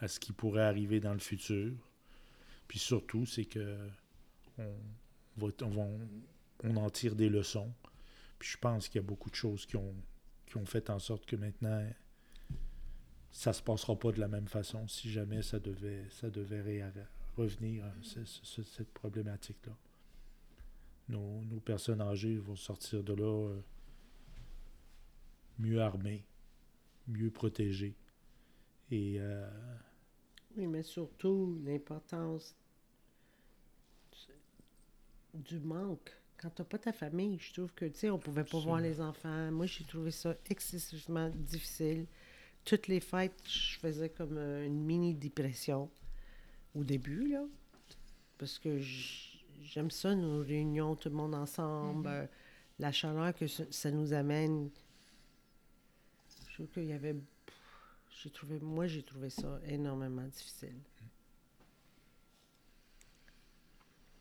à, 0.00 0.06
ce 0.06 0.20
qui 0.20 0.32
pourrait 0.32 0.62
arriver 0.62 1.00
dans 1.00 1.14
le 1.14 1.18
futur. 1.18 1.72
Puis 2.68 2.78
surtout, 2.78 3.26
c'est 3.26 3.46
que 3.46 3.76
on 5.38 6.76
en 6.76 6.90
tire 6.90 7.16
des 7.16 7.28
leçons. 7.28 7.72
Puis 8.38 8.50
je 8.50 8.58
pense 8.58 8.88
qu'il 8.88 9.00
y 9.00 9.04
a 9.04 9.06
beaucoup 9.06 9.30
de 9.30 9.34
choses 9.34 9.66
qui 9.66 9.76
ont, 9.76 9.94
qui 10.46 10.56
ont 10.56 10.66
fait 10.66 10.90
en 10.90 10.98
sorte 10.98 11.26
que 11.26 11.36
maintenant, 11.36 11.82
ça 13.36 13.52
se 13.52 13.62
passera 13.62 13.94
pas 13.98 14.12
de 14.12 14.18
la 14.18 14.28
même 14.28 14.48
façon 14.48 14.88
si 14.88 15.10
jamais 15.10 15.42
ça 15.42 15.58
devait, 15.60 16.04
ça 16.08 16.30
devait 16.30 16.82
revenir, 17.36 17.84
hein, 17.84 17.92
ce- 18.02 18.62
cette 18.62 18.90
problématique-là. 18.94 19.74
Nos, 21.10 21.42
nos 21.42 21.60
personnes 21.60 22.00
âgées 22.00 22.38
vont 22.38 22.56
sortir 22.56 23.04
de 23.04 23.12
là 23.12 23.48
euh, 23.50 23.60
mieux 25.58 25.82
armées, 25.82 26.24
mieux 27.08 27.30
protégées. 27.30 27.94
Et 28.90 29.16
euh, 29.20 29.46
Oui, 30.56 30.66
mais 30.66 30.82
surtout 30.82 31.60
l'importance 31.62 32.56
du 35.34 35.60
manque. 35.60 36.10
Quand 36.38 36.48
t'as 36.50 36.64
pas 36.64 36.78
ta 36.78 36.92
famille, 36.94 37.38
je 37.38 37.52
trouve 37.52 37.72
que, 37.74 37.84
tu 37.84 37.98
sais, 37.98 38.10
on 38.10 38.18
pouvait 38.18 38.44
pas 38.44 38.58
voir 38.58 38.80
les 38.80 39.00
enfants. 39.02 39.50
Moi, 39.52 39.66
j'ai 39.66 39.84
trouvé 39.84 40.10
ça 40.10 40.34
excessivement 40.46 41.28
difficile. 41.30 42.06
Toutes 42.66 42.88
les 42.88 43.00
fêtes, 43.00 43.40
je 43.48 43.78
faisais 43.78 44.10
comme 44.10 44.36
euh, 44.36 44.66
une 44.66 44.84
mini-dépression 44.84 45.88
au 46.74 46.84
début, 46.84 47.28
là. 47.28 47.42
Parce 48.38 48.58
que 48.58 48.78
j'aime 49.62 49.90
ça, 49.90 50.14
nos 50.14 50.42
réunions, 50.42 50.94
tout 50.96 51.08
le 51.08 51.14
monde 51.14 51.34
ensemble, 51.34 52.06
euh, 52.08 52.26
la 52.78 52.92
chaleur 52.92 53.34
que 53.34 53.46
ça, 53.46 53.64
ça 53.70 53.90
nous 53.90 54.12
amène. 54.12 54.68
Je 56.48 56.54
trouve 56.54 56.68
qu'il 56.68 56.84
y 56.86 56.92
avait... 56.92 57.16
J'ai 58.22 58.30
trouvé, 58.30 58.58
moi, 58.60 58.86
j'ai 58.86 59.02
trouvé 59.02 59.30
ça 59.30 59.60
énormément 59.66 60.26
difficile. 60.26 60.76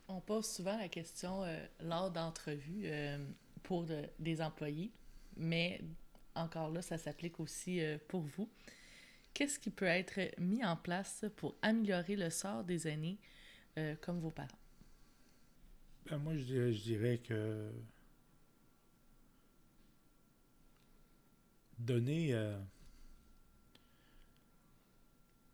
On 0.07 0.21
pose 0.21 0.45
souvent 0.45 0.77
la 0.77 0.87
question 0.87 1.43
euh, 1.43 1.65
lors 1.81 2.11
d'entrevues 2.11 2.83
euh, 2.85 3.17
pour 3.63 3.83
de- 3.85 4.07
des 4.19 4.39
employés, 4.41 4.91
mais 5.35 5.81
encore 6.35 6.69
là, 6.69 6.81
ça 6.81 6.97
s'applique 6.97 7.39
aussi 7.39 7.81
euh, 7.81 7.97
pour 8.07 8.21
vous. 8.21 8.49
Qu'est-ce 9.33 9.59
qui 9.59 9.69
peut 9.69 9.85
être 9.85 10.19
mis 10.39 10.63
en 10.63 10.77
place 10.77 11.25
pour 11.35 11.55
améliorer 11.61 12.15
le 12.15 12.29
sort 12.29 12.63
des 12.63 12.87
aînés 12.87 13.17
euh, 13.77 13.95
comme 14.01 14.19
vos 14.19 14.31
parents? 14.31 14.47
Ben, 16.09 16.17
moi, 16.19 16.37
je 16.37 16.69
dirais, 16.69 17.17
que 17.17 17.71
donner, 21.79 22.33
euh, 22.33 22.57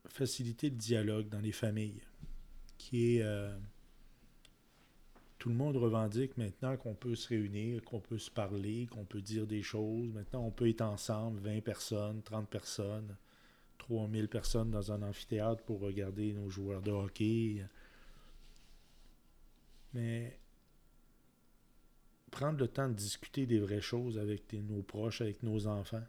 faciliter 0.07 0.69
le 0.69 0.75
dialogue 0.75 1.29
dans 1.29 1.39
les 1.39 1.51
familles, 1.51 2.01
qui 2.77 3.15
est, 3.15 3.21
euh, 3.23 3.57
tout 5.41 5.49
le 5.49 5.55
monde 5.55 5.75
revendique 5.75 6.37
maintenant 6.37 6.77
qu'on 6.77 6.93
peut 6.93 7.15
se 7.15 7.29
réunir, 7.29 7.83
qu'on 7.83 7.99
peut 7.99 8.19
se 8.19 8.29
parler, 8.29 8.85
qu'on 8.85 9.05
peut 9.05 9.23
dire 9.23 9.47
des 9.47 9.63
choses. 9.63 10.13
Maintenant, 10.13 10.45
on 10.45 10.51
peut 10.51 10.69
être 10.69 10.81
ensemble, 10.81 11.39
20 11.39 11.61
personnes, 11.61 12.21
30 12.21 12.47
personnes, 12.47 13.17
3000 13.79 14.27
personnes 14.27 14.69
dans 14.69 14.91
un 14.91 15.01
amphithéâtre 15.01 15.63
pour 15.63 15.79
regarder 15.79 16.33
nos 16.33 16.51
joueurs 16.51 16.83
de 16.83 16.91
hockey. 16.91 17.65
Mais 19.95 20.37
prendre 22.29 22.59
le 22.59 22.67
temps 22.67 22.87
de 22.87 22.93
discuter 22.93 23.47
des 23.47 23.57
vraies 23.57 23.81
choses 23.81 24.19
avec 24.19 24.53
nos 24.53 24.83
proches, 24.83 25.21
avec 25.21 25.41
nos 25.41 25.65
enfants. 25.65 26.05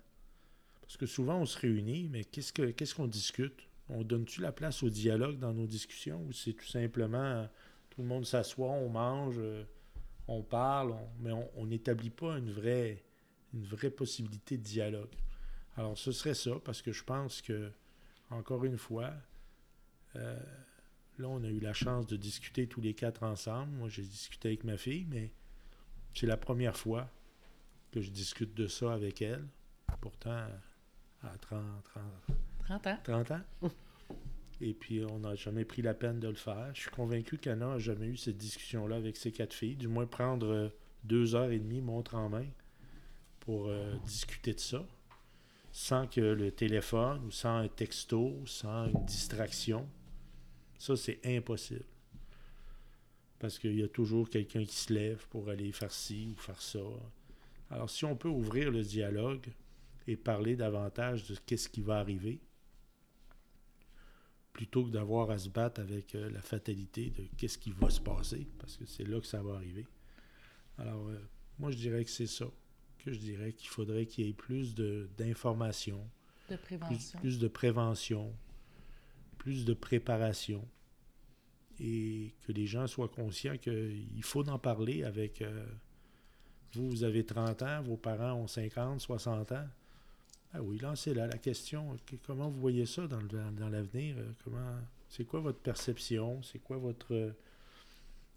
Parce 0.83 0.99
que 0.99 1.07
souvent, 1.07 1.39
on 1.39 1.47
se 1.47 1.59
réunit, 1.59 2.07
mais 2.13 2.25
qu'est-ce 2.25 2.53
que 2.53 2.71
qu'est-ce 2.71 2.95
qu'on 2.95 3.07
discute? 3.07 3.67
On 3.89 4.03
donne-tu 4.03 4.43
la 4.43 4.53
place 4.53 4.83
au 4.83 4.91
dialogue 4.91 5.39
dans 5.39 5.55
nos 5.55 5.67
discussions 5.67 6.23
ou 6.23 6.33
c'est 6.35 6.53
tout 6.53 6.67
simplement 6.67 7.49
tout 7.95 8.03
le 8.03 8.09
monde 8.09 8.25
s'assoit, 8.25 8.71
on 8.71 8.89
mange, 8.89 9.37
euh, 9.39 9.65
on 10.29 10.43
parle, 10.43 10.93
on- 10.93 11.09
mais 11.21 11.33
on 11.57 11.67
n'établit 11.67 12.11
pas 12.11 12.39
une 12.39 12.51
vraie, 12.51 13.03
une 13.53 13.65
vraie 13.65 13.91
possibilité 13.91 14.57
de 14.57 14.63
dialogue. 14.63 15.15
Alors, 15.77 15.97
ce 15.99 16.11
serait 16.13 16.35
ça, 16.35 16.53
parce 16.65 16.81
que 16.83 16.91
je 16.93 17.05
pense 17.05 17.43
que, 17.43 17.71
encore 18.31 18.65
une 18.65 18.79
fois, 18.79 19.13
euh, 20.17 20.39
Là, 21.19 21.29
on 21.29 21.45
a 21.45 21.49
eu 21.49 21.61
la 21.61 21.75
chance 21.75 22.07
de 22.07 22.17
discuter 22.17 22.67
tous 22.67 22.81
les 22.81 22.95
quatre 22.95 23.23
ensemble. 23.23 23.71
Moi, 23.73 23.91
j'ai 23.91 24.03
discuté 24.03 24.49
avec 24.49 24.65
ma 24.65 24.79
fille, 24.79 25.07
mais 25.11 25.31
c'est 26.15 26.27
la 26.27 26.39
première 26.39 26.75
fois 26.75 27.07
que 27.93 28.01
je 28.01 28.11
discute 28.11 28.55
de 28.55 28.67
ça 28.67 28.95
avec 28.95 29.21
elle. 29.21 29.47
Pourtant, 30.01 30.47
à 31.23 31.37
30, 31.39 31.63
30, 31.85 32.03
30 32.65 32.87
ans? 32.87 32.99
30 33.05 33.31
ans. 33.33 33.41
Et 34.65 34.75
puis, 34.75 35.05
on 35.05 35.19
n'a 35.19 35.35
jamais 35.35 35.65
pris 35.65 35.83
la 35.83 35.93
peine 35.93 36.21
de 36.21 36.29
le 36.29 36.37
faire. 36.37 36.71
Je 36.73 36.83
suis 36.83 36.91
convaincu 36.91 37.37
qu'Anna 37.37 37.67
n'a 37.67 37.79
jamais 37.81 38.07
eu 38.07 38.17
cette 38.17 38.37
discussion-là 38.37 38.95
avec 38.95 39.17
ses 39.17 39.33
quatre 39.33 39.53
filles. 39.53 39.75
Du 39.75 39.89
moins, 39.89 40.07
prendre 40.07 40.47
euh, 40.47 40.69
deux 41.03 41.35
heures 41.35 41.51
et 41.51 41.59
demie, 41.59 41.81
montre 41.81 42.15
en 42.15 42.29
main, 42.29 42.47
pour 43.41 43.67
euh, 43.67 43.97
discuter 44.07 44.55
de 44.55 44.61
ça, 44.61 44.87
sans 45.73 46.07
que 46.07 46.21
le 46.21 46.53
téléphone, 46.53 47.25
ou 47.27 47.33
sans 47.33 47.57
un 47.57 47.67
texto, 47.67 48.41
sans 48.47 48.87
une 48.87 49.05
distraction. 49.05 49.89
Ça, 50.79 50.95
c'est 50.97 51.19
impossible. 51.25 51.85
Parce 53.41 53.59
qu'il 53.59 53.75
y 53.75 53.83
a 53.83 53.89
toujours 53.89 54.31
quelqu'un 54.31 54.65
qui 54.65 54.77
se 54.77 54.93
lève 54.93 55.27
pour 55.29 55.49
aller 55.49 55.73
faire 55.73 55.91
ci 55.91 56.29
ou 56.33 56.41
faire 56.41 56.63
ça. 56.63 56.79
Alors, 57.69 57.91
si 57.91 58.05
on 58.05 58.15
peut 58.15 58.29
ouvrir 58.29 58.71
le 58.71 58.83
dialogue 58.83 59.49
et 60.07 60.15
parler 60.15 60.55
davantage 60.55 61.27
de 61.27 61.35
qu'est-ce 61.47 61.69
qui 61.69 61.81
va 61.81 61.99
arriver, 61.99 62.39
plutôt 64.53 64.85
que 64.85 64.91
d'avoir 64.91 65.31
à 65.31 65.39
se 65.39 65.49
battre 65.49 65.81
avec 65.81 66.15
euh, 66.15 66.31
la 66.31 66.43
fatalité 66.43 67.11
de 67.11 67.25
qu'est-ce 67.37 67.59
qui 67.59 67.71
va 67.73 67.89
se 67.91 68.01
passer, 68.01 68.47
parce 68.59 68.77
que 68.77 68.85
c'est 68.87 69.05
là 69.05 69.19
que 69.21 69.27
ça 69.27 69.43
va 69.43 69.55
arriver. 69.55 69.87
Alors, 70.79 71.09
euh, 71.09 71.19
moi, 71.59 71.71
je 71.71 71.77
dirais 71.77 72.05
que 72.05 72.11
c'est 72.11 72.27
ça, 72.27 72.47
que 72.99 73.13
je 73.13 73.19
dirais 73.19 73.53
qu'il 73.53 73.69
faudrait 73.69 74.07
qu'il 74.07 74.27
y 74.27 74.29
ait 74.29 74.35
plus 74.35 74.75
d'informations, 74.75 76.07
De 76.51 76.57
prévention. 76.57 77.19
plus 77.21 77.39
de 77.39 77.49
prévention, 77.49 78.35
plus 79.39 79.65
de 79.65 79.75
préparation, 79.75 80.67
et 81.81 82.35
que 82.47 82.53
les 82.53 82.67
gens 82.67 82.87
soient 82.87 83.09
conscients 83.09 83.57
qu'il 83.59 84.23
faut 84.23 84.49
en 84.49 84.59
parler 84.59 85.03
avec... 85.05 85.41
euh, 85.43 85.67
vous, 86.75 86.89
vous 86.89 87.05
avez 87.05 87.25
30 87.27 87.61
ans, 87.63 87.83
vos 87.83 87.97
parents 87.99 88.33
ont 88.35 88.47
50, 88.47 88.99
60 89.01 89.53
ans. 89.53 89.67
Ah 90.55 90.63
oui, 90.63 90.79
là 91.15 91.27
la 91.27 91.39
question. 91.39 91.97
que- 92.07 92.17
Comment 92.17 92.49
vous 92.51 92.61
voyez 92.61 92.87
ça 92.87 93.07
dans, 93.07 93.21
l'avenir? 93.71 94.17
euh, 94.19 94.33
Comment, 94.45 94.77
c'est 95.09 95.25
quoi 95.25 95.41
votre 95.41 95.59
perception? 95.61 96.43
C'est 96.43 96.59
quoi 96.61 96.77
votre... 96.77 97.33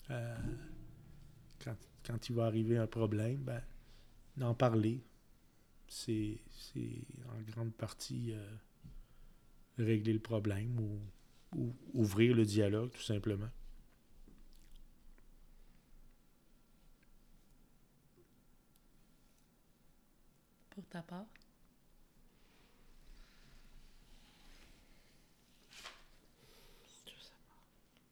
euh, 0.10 0.36
quand, 1.64 1.76
il 2.30 2.36
va 2.36 2.46
arriver 2.46 2.78
un 2.78 2.88
problème, 2.88 3.38
ben, 3.44 3.62
d'en 4.38 4.54
parler. 4.56 5.02
C'est, 5.88 6.40
c'est 6.52 7.04
en 7.30 7.42
grande 7.52 7.74
partie 7.74 8.34
euh, 8.34 8.56
régler 9.78 10.14
le 10.14 10.20
problème 10.20 10.78
ou 11.56 11.74
ouvrir 11.94 12.36
le 12.36 12.44
dialogue, 12.46 12.92
tout 12.92 13.02
simplement. 13.02 13.50
pour 20.70 20.86
ta 20.88 21.02
part? 21.02 21.26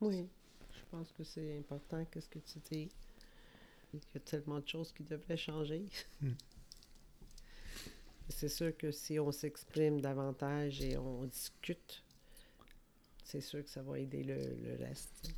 Oui, 0.03 0.27
je 0.73 0.81
pense 0.91 1.13
que 1.13 1.23
c'est 1.23 1.59
important, 1.59 2.03
qu'est-ce 2.11 2.27
que 2.27 2.39
tu 2.39 2.59
dis? 2.59 2.91
Il 3.93 4.01
y 4.13 4.17
a 4.17 4.19
tellement 4.19 4.59
de 4.59 4.67
choses 4.67 4.91
qui 4.91 5.01
devraient 5.03 5.37
changer. 5.37 5.85
Mm. 6.19 6.31
C'est 8.27 8.49
sûr 8.49 8.75
que 8.75 8.91
si 8.91 9.17
on 9.17 9.31
s'exprime 9.31 10.01
davantage 10.01 10.81
et 10.81 10.97
on 10.97 11.23
discute, 11.23 12.03
c'est 13.23 13.39
sûr 13.39 13.63
que 13.63 13.69
ça 13.69 13.81
va 13.81 13.97
aider 13.97 14.23
le, 14.23 14.35
le 14.35 14.75
reste. 14.75 15.33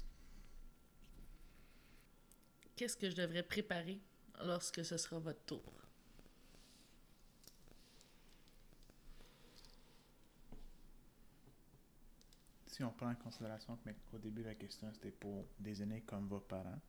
Qu'est-ce 2.75 2.97
que 2.97 3.09
je 3.11 3.15
devrais 3.15 3.43
préparer 3.43 3.99
lorsque 4.43 4.83
ce 4.83 4.97
sera 4.97 5.19
votre 5.19 5.45
tour? 5.45 5.84
Si 12.75 12.83
on 12.83 12.91
prend 12.91 13.09
en 13.09 13.15
considération 13.15 13.77
que, 13.77 13.89
au 14.13 14.19
début, 14.19 14.43
la 14.43 14.53
question 14.53 14.91
c'était 14.91 15.09
pour 15.09 15.47
des 15.59 15.81
aînés 15.81 16.01
comme 16.01 16.27
vos 16.27 16.41
parents, 16.41 16.81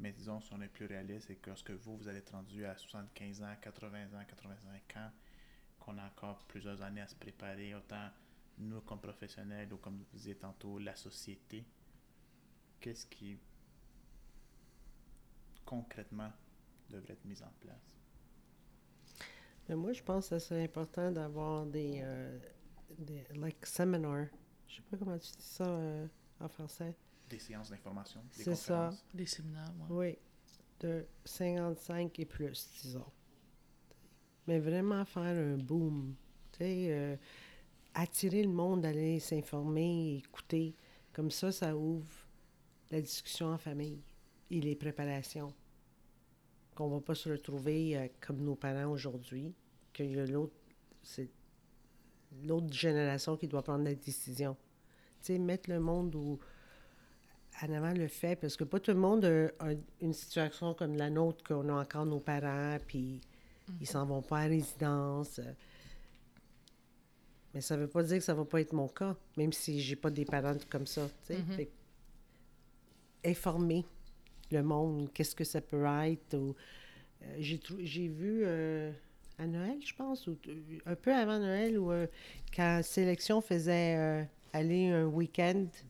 mais 0.00 0.10
disons, 0.10 0.40
si 0.40 0.52
on 0.52 0.60
est 0.60 0.68
plus 0.68 0.86
réaliste, 0.86 1.28
c'est 1.28 1.36
que 1.36 1.48
lorsque 1.48 1.70
vous, 1.70 1.96
vous 1.96 2.08
allez 2.08 2.18
être 2.18 2.32
rendu 2.32 2.64
à 2.64 2.76
75 2.76 3.42
ans, 3.44 3.54
80 3.62 4.06
ans, 4.06 4.24
85 4.26 4.96
ans, 4.96 5.10
qu'on 5.78 5.96
a 5.98 6.06
encore 6.06 6.44
plusieurs 6.48 6.82
années 6.82 7.02
à 7.02 7.06
se 7.06 7.14
préparer, 7.14 7.72
autant 7.76 8.08
nous 8.58 8.80
comme 8.80 8.98
professionnels 8.98 9.72
ou 9.72 9.76
comme 9.76 9.96
vous 9.96 10.06
disiez 10.12 10.34
tantôt, 10.34 10.80
la 10.80 10.96
société, 10.96 11.64
qu'est-ce 12.80 13.06
qui 13.06 13.38
concrètement 15.64 16.32
devrait 16.90 17.12
être 17.12 17.24
mis 17.26 17.40
en 17.44 17.52
place? 17.60 17.92
Mais 19.68 19.76
moi, 19.76 19.92
je 19.92 20.02
pense 20.02 20.30
que 20.30 20.40
c'est 20.40 20.64
important 20.64 21.12
d'avoir 21.12 21.64
des, 21.64 22.00
euh, 22.02 22.40
des, 22.98 23.22
like, 23.36 23.64
seminars. 23.64 24.26
Je 24.68 24.76
sais 24.76 24.82
pas 24.90 24.96
comment 24.96 25.18
tu 25.18 25.30
dis 25.32 25.42
ça 25.42 25.64
euh, 25.66 26.06
en 26.40 26.48
français. 26.48 26.94
Des 27.28 27.38
séances 27.38 27.70
d'information, 27.70 28.20
des 28.36 28.44
C'est 28.44 28.54
ça. 28.54 28.74
conférences. 28.74 29.06
Des 29.14 29.26
séminaires, 29.26 29.72
ouais. 29.90 30.16
Oui, 30.18 30.18
de 30.80 31.06
55 31.24 32.18
et 32.20 32.24
plus, 32.24 32.68
disons. 32.82 33.04
Mais 34.46 34.58
vraiment 34.60 35.04
faire 35.04 35.22
un 35.36 35.56
boom. 35.56 36.14
Tu 36.52 36.58
sais, 36.58 36.86
euh, 36.90 37.16
attirer 37.94 38.42
le 38.42 38.50
monde 38.50 38.84
à 38.86 38.90
aller 38.90 39.18
s'informer, 39.18 40.18
écouter. 40.18 40.74
Comme 41.12 41.30
ça, 41.30 41.50
ça 41.50 41.76
ouvre 41.76 42.14
la 42.90 43.00
discussion 43.00 43.46
en 43.48 43.58
famille 43.58 44.02
et 44.50 44.60
les 44.60 44.76
préparations. 44.76 45.52
Qu'on 46.76 46.88
va 46.88 47.00
pas 47.00 47.14
se 47.14 47.30
retrouver 47.30 47.96
euh, 47.96 48.06
comme 48.20 48.42
nos 48.42 48.54
parents 48.54 48.90
aujourd'hui, 48.92 49.54
qu'il 49.92 50.12
y 50.12 50.20
a 50.20 50.26
l'autre, 50.26 50.54
c'est 51.02 51.30
l'autre 52.44 52.72
génération 52.72 53.36
qui 53.36 53.48
doit 53.48 53.62
prendre 53.62 53.84
la 53.84 53.94
décision. 53.94 54.56
Tu 55.20 55.32
sais, 55.34 55.38
mettre 55.38 55.70
le 55.70 55.80
monde 55.80 56.14
où, 56.14 56.38
en 57.62 57.72
avant 57.72 57.92
le 57.92 58.08
fait, 58.08 58.36
parce 58.36 58.56
que 58.56 58.64
pas 58.64 58.80
tout 58.80 58.92
le 58.92 58.98
monde 58.98 59.24
a, 59.24 59.46
a 59.64 59.72
une 60.00 60.12
situation 60.12 60.74
comme 60.74 60.96
la 60.96 61.10
nôtre, 61.10 61.42
qu'on 61.44 61.68
a 61.68 61.80
encore 61.80 62.06
nos 62.06 62.20
parents, 62.20 62.78
puis 62.86 63.20
ils 63.80 63.86
s'en 63.86 64.04
vont 64.06 64.22
pas 64.22 64.40
à 64.40 64.46
résidence. 64.46 65.40
Mais 67.54 67.60
ça 67.60 67.76
veut 67.76 67.88
pas 67.88 68.02
dire 68.02 68.18
que 68.18 68.24
ça 68.24 68.34
va 68.34 68.44
pas 68.44 68.60
être 68.60 68.72
mon 68.72 68.88
cas, 68.88 69.16
même 69.36 69.52
si 69.52 69.80
j'ai 69.80 69.96
pas 69.96 70.10
des 70.10 70.24
parents 70.24 70.56
comme 70.68 70.86
ça. 70.86 71.08
tu 71.26 71.34
sais. 71.34 71.38
Mhm. 71.38 71.56
Que 71.56 71.62
informer 73.26 73.84
le 74.52 74.62
monde, 74.62 75.12
qu'est-ce 75.12 75.34
que 75.34 75.44
ça 75.44 75.60
peut 75.60 75.84
être. 75.84 76.34
ou, 76.34 76.54
euh, 77.22 77.36
j'ai 77.40 78.08
vu 78.08 78.42
euh, 78.44 78.92
à 79.38 79.46
Noël, 79.46 79.78
je 79.84 79.94
pense, 79.94 80.26
ou 80.26 80.36
un 80.86 80.94
peu 80.94 81.12
avant 81.14 81.38
Noël, 81.38 81.78
où 81.78 81.90
euh, 81.90 82.06
quand 82.54 82.80
Sélection 82.82 83.40
faisait 83.40 83.96
euh, 83.96 84.24
aller 84.52 84.88
un 84.88 85.06
week-end, 85.06 85.66
tu 85.72 85.82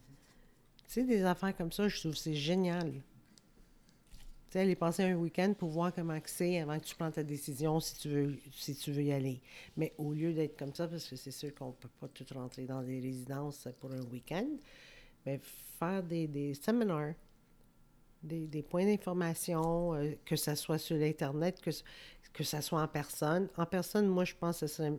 sais, 0.86 1.04
des 1.04 1.22
affaires 1.24 1.56
comme 1.56 1.72
ça, 1.72 1.88
je 1.88 1.98
trouve 2.00 2.16
c'est 2.16 2.34
génial. 2.34 2.90
Tu 2.90 4.52
sais, 4.52 4.60
aller 4.60 4.76
passer 4.76 5.04
un 5.04 5.14
week-end 5.14 5.54
pour 5.56 5.70
voir 5.70 5.92
comment 5.94 6.18
c'est 6.24 6.60
avant 6.60 6.78
que 6.78 6.84
tu 6.84 6.94
prends 6.94 7.10
ta 7.10 7.22
décision 7.22 7.78
si 7.80 7.96
tu 7.98 8.08
veux, 8.08 8.38
si 8.52 8.74
tu 8.74 8.92
veux 8.92 9.02
y 9.02 9.12
aller. 9.12 9.40
Mais 9.76 9.92
au 9.98 10.12
lieu 10.12 10.32
d'être 10.32 10.56
comme 10.58 10.74
ça, 10.74 10.88
parce 10.88 11.08
que 11.08 11.16
c'est 11.16 11.30
sûr 11.30 11.54
qu'on 11.54 11.68
ne 11.68 11.72
peut 11.72 11.88
pas 12.00 12.08
tout 12.08 12.26
rentrer 12.34 12.64
dans 12.64 12.82
des 12.82 13.00
résidences 13.00 13.68
pour 13.80 13.92
un 13.92 14.02
week-end, 14.12 14.48
mais 15.24 15.40
faire 15.78 16.02
des, 16.02 16.26
des 16.26 16.54
séminaires, 16.54 17.14
des, 18.22 18.46
des 18.46 18.62
points 18.62 18.84
d'information, 18.84 19.94
euh, 19.94 20.12
que 20.24 20.36
ça 20.36 20.56
soit 20.56 20.78
sur 20.78 20.96
l'Internet, 20.96 21.60
que, 21.60 21.70
que 22.32 22.44
ça 22.44 22.60
soit 22.60 22.82
en 22.82 22.88
personne. 22.88 23.48
En 23.56 23.66
personne, 23.66 24.06
moi, 24.06 24.24
je 24.24 24.34
pense 24.34 24.60
que 24.60 24.66
ça 24.66 24.76
serait, 24.76 24.98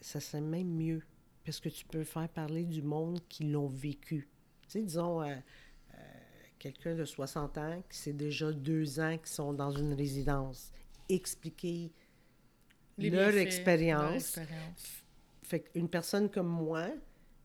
ça 0.00 0.20
serait 0.20 0.40
même 0.40 0.68
mieux, 0.68 1.02
parce 1.44 1.60
que 1.60 1.68
tu 1.68 1.84
peux 1.86 2.04
faire 2.04 2.28
parler 2.28 2.64
du 2.64 2.82
monde 2.82 3.20
qui 3.28 3.44
l'ont 3.44 3.68
vécu. 3.68 4.28
Tu 4.62 4.70
sais, 4.70 4.82
disons, 4.82 5.22
euh, 5.22 5.34
euh, 5.94 5.96
quelqu'un 6.58 6.94
de 6.94 7.04
60 7.04 7.58
ans 7.58 7.82
qui 7.88 7.98
c'est 7.98 8.12
déjà 8.12 8.52
deux 8.52 9.00
ans 9.00 9.16
qu'ils 9.18 9.28
sont 9.28 9.52
dans 9.52 9.70
une 9.70 9.94
résidence. 9.94 10.72
Expliquer 11.08 11.92
Les 12.98 13.10
leur 13.10 13.34
expérience. 13.36 14.38
Fait 15.42 15.60
qu'une 15.60 15.88
personne 15.88 16.30
comme 16.30 16.48
moi, 16.48 16.88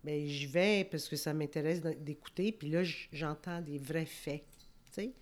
ben 0.03 0.27
j'y 0.27 0.45
vais 0.45 0.87
parce 0.89 1.09
que 1.09 1.15
ça 1.15 1.33
m'intéresse 1.33 1.81
d'écouter, 1.81 2.51
puis 2.51 2.69
là, 2.69 2.83
j'entends 3.11 3.59
des 3.61 3.79
vrais 3.79 4.05
faits, 4.05 4.45
tu 4.85 4.91
sais. 4.91 5.13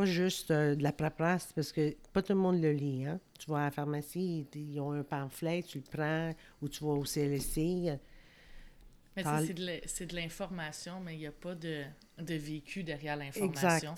Pas 0.00 0.06
juste 0.06 0.50
euh, 0.50 0.74
de 0.74 0.82
la 0.82 0.92
paperasse, 0.92 1.52
parce 1.52 1.72
que 1.72 1.94
pas 2.14 2.22
tout 2.22 2.32
le 2.32 2.38
monde 2.38 2.58
le 2.58 2.72
lit, 2.72 3.04
hein. 3.04 3.20
Tu 3.38 3.50
vas 3.50 3.58
à 3.58 3.64
la 3.64 3.70
pharmacie, 3.70 4.46
ils 4.54 4.72
ils 4.72 4.80
ont 4.80 4.92
un 4.92 5.02
pamphlet, 5.02 5.62
tu 5.62 5.76
le 5.76 5.84
prends, 5.84 6.34
ou 6.62 6.70
tu 6.70 6.84
vas 6.84 6.92
au 6.92 7.04
euh, 7.04 7.96
Mais 9.14 9.24
c'est 9.84 10.06
de 10.06 10.14
l'information, 10.16 11.00
mais 11.00 11.16
il 11.16 11.18
n'y 11.18 11.26
a 11.26 11.32
pas 11.32 11.54
de, 11.54 11.84
de 12.18 12.34
vécu 12.34 12.82
derrière 12.82 13.16
l'information. 13.16 13.94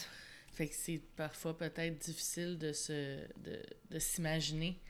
Fait 0.53 0.67
que 0.67 0.75
c'est 0.75 1.01
parfois 1.15 1.57
peut-être 1.57 1.99
difficile 1.99 2.59
de 2.59 2.73
se 2.73 3.19
de, 3.41 3.63
de 3.91 3.99
s'imaginer 4.01 4.81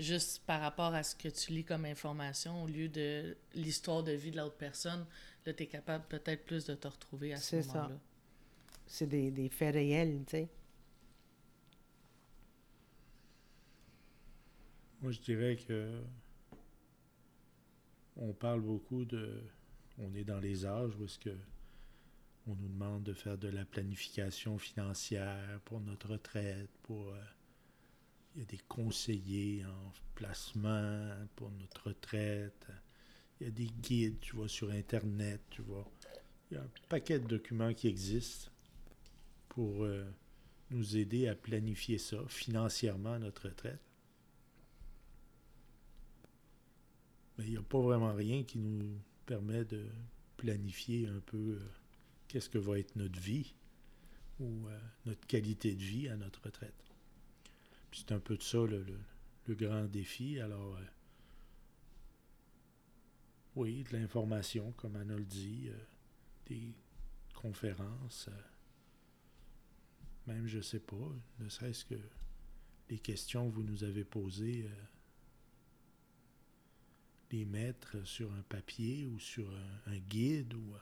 juste 0.00 0.42
par 0.46 0.60
rapport 0.60 0.94
à 0.94 1.04
ce 1.04 1.14
que 1.14 1.28
tu 1.28 1.52
lis 1.52 1.64
comme 1.64 1.84
information 1.84 2.64
au 2.64 2.66
lieu 2.66 2.88
de 2.88 3.36
l'histoire 3.54 4.02
de 4.02 4.12
vie 4.12 4.32
de 4.32 4.38
l'autre 4.38 4.56
personne. 4.56 5.06
Là, 5.46 5.54
tu 5.54 5.62
es 5.62 5.66
capable 5.66 6.04
peut-être 6.08 6.44
plus 6.44 6.64
de 6.64 6.74
te 6.74 6.88
retrouver 6.88 7.34
à 7.34 7.36
ce 7.36 7.54
moment-là. 7.54 8.00
C'est 8.86 9.06
des, 9.06 9.48
faits 9.48 9.74
réels, 9.74 10.24
tu 10.26 10.30
sais. 10.30 10.48
Moi, 15.02 15.12
je 15.12 15.20
dirais 15.20 15.56
que 15.56 16.00
on 18.16 18.32
parle 18.32 18.60
beaucoup 18.60 19.04
de. 19.04 19.42
On 19.98 20.14
est 20.14 20.24
dans 20.24 20.40
les 20.40 20.64
âges 20.64 20.94
où 20.98 21.04
est-ce 21.04 21.18
que 21.18 21.36
on 22.46 22.54
nous 22.54 22.68
demande 22.68 23.02
de 23.02 23.12
faire 23.12 23.36
de 23.36 23.48
la 23.48 23.64
planification 23.64 24.58
financière 24.58 25.60
pour 25.64 25.80
notre 25.80 26.10
retraite, 26.10 26.70
euh, 26.90 27.20
il 28.34 28.40
y 28.40 28.42
a 28.42 28.46
des 28.46 28.60
conseillers 28.68 29.64
en 29.64 29.92
placement 30.14 31.10
pour 31.34 31.50
notre 31.50 31.88
retraite. 31.88 32.66
Il 33.40 33.46
y 33.46 33.48
a 33.48 33.50
des 33.50 33.66
guides, 33.66 34.20
tu 34.20 34.36
vois, 34.36 34.48
sur 34.48 34.70
Internet, 34.70 35.40
tu 35.50 35.62
vois. 35.62 35.90
Il 36.50 36.54
y 36.54 36.56
a 36.58 36.62
un 36.62 36.70
paquet 36.88 37.18
de 37.18 37.26
documents 37.26 37.74
qui 37.74 37.88
existent 37.88 38.50
pour 39.56 39.84
euh, 39.84 40.04
nous 40.70 40.98
aider 40.98 41.28
à 41.28 41.34
planifier 41.34 41.96
ça 41.96 42.18
financièrement, 42.28 43.18
notre 43.18 43.48
retraite. 43.48 43.80
Mais 47.38 47.44
il 47.46 47.50
n'y 47.52 47.56
a 47.56 47.62
pas 47.62 47.80
vraiment 47.80 48.12
rien 48.12 48.44
qui 48.44 48.58
nous 48.58 48.98
permet 49.24 49.64
de 49.64 49.86
planifier 50.36 51.08
un 51.08 51.20
peu 51.20 51.58
euh, 51.58 51.68
qu'est-ce 52.28 52.50
que 52.50 52.58
va 52.58 52.78
être 52.78 52.96
notre 52.96 53.18
vie 53.18 53.54
ou 54.40 54.68
euh, 54.68 54.78
notre 55.06 55.26
qualité 55.26 55.74
de 55.74 55.82
vie 55.82 56.08
à 56.10 56.16
notre 56.18 56.42
retraite. 56.42 56.84
C'est 57.92 58.12
un 58.12 58.20
peu 58.20 58.36
de 58.36 58.42
ça 58.42 58.58
le, 58.58 58.82
le- 58.82 59.00
le 59.46 59.54
grand 59.54 59.84
défi. 59.84 60.38
Alors, 60.38 60.76
oui, 63.54 63.84
de 63.84 63.96
l'information, 63.96 64.72
comme 64.72 64.96
Anna 64.96 65.16
le 65.16 65.24
dit, 65.24 65.70
des 66.46 66.74
conférences, 67.34 68.28
même, 70.26 70.46
je 70.46 70.60
sais 70.60 70.80
pas, 70.80 71.12
ne 71.40 71.48
serait-ce 71.48 71.84
que 71.84 71.98
les 72.88 72.98
questions 72.98 73.48
que 73.50 73.54
vous 73.54 73.62
nous 73.62 73.84
avez 73.84 74.04
posées. 74.04 74.64
euh, 74.66 74.84
les 77.32 77.44
mettre 77.44 78.06
sur 78.06 78.32
un 78.32 78.42
papier 78.42 79.06
ou 79.06 79.18
sur 79.18 79.48
un, 79.86 79.98
guide 79.98 80.54
ou 80.54 80.74
euh, 80.74 80.78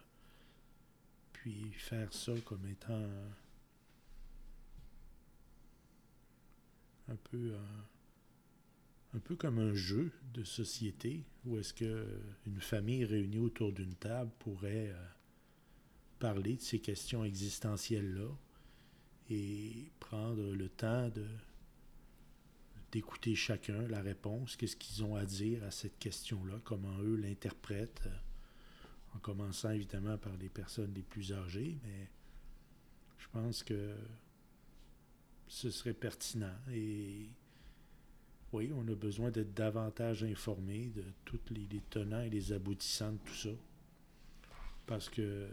puis 1.33 1.73
faire 1.73 2.13
ça 2.13 2.33
comme 2.45 2.67
étant 2.67 3.09
un, 7.09 7.17
peu 7.31 7.55
un, 7.55 9.17
un 9.17 9.21
peu 9.21 9.37
comme 9.37 9.59
un 9.59 9.75
jeu 9.75 10.13
de 10.33 10.45
société 10.45 11.25
où 11.45 11.59
est-ce 11.59 11.73
que 11.73 12.07
une 12.47 12.61
famille 12.61 13.05
réunie 13.05 13.39
autour 13.39 13.73
d'une 13.73 13.95
table 13.95 14.31
pourrait 14.39 14.91
euh, 14.91 15.07
parler 16.19 16.57
de 16.57 16.63
ces 16.63 16.81
questions 16.81 17.25
existentielles 17.25 18.15
là 18.15 18.29
et 19.31 19.91
prendre 20.01 20.53
le 20.55 20.69
temps 20.69 21.09
de 21.09 21.27
d'écouter 22.95 23.35
chacun, 23.35 23.89
la 23.89 24.01
réponse, 24.03 24.57
qu'est-ce 24.57 24.77
qu'ils 24.77 25.03
ont 25.03 25.17
à 25.17 25.25
dire 25.25 25.65
à 25.65 25.73
cette 25.73 25.99
question-là, 25.99 26.61
comment 26.63 26.97
eux 27.01 27.17
l'interprètent, 27.17 28.09
en 29.17 29.19
commençant 29.19 29.71
évidemment 29.71 30.17
par 30.17 30.37
les 30.37 30.49
personnes 30.49 30.93
les 30.95 31.03
plus 31.03 31.33
âgées, 31.33 31.77
mais 31.83 32.09
je 33.19 33.27
pense 33.33 33.65
que 33.65 33.97
ce 35.49 35.71
serait 35.71 35.93
pertinent. 35.93 36.55
Et 36.71 37.31
oui, 38.53 38.71
on 38.73 38.87
a 38.87 38.95
besoin 38.95 39.33
d'être 39.33 39.55
davantage 39.55 40.23
informé 40.23 40.91
de 40.91 41.03
tous 41.25 41.41
les, 41.51 41.67
les 41.67 41.83
tenants 41.91 42.21
et 42.21 42.31
les 42.31 42.53
aboutissants 42.53 43.13
de 43.13 43.19
tout 43.25 43.35
ça. 43.35 43.51
Parce 44.87 45.09
que 45.09 45.49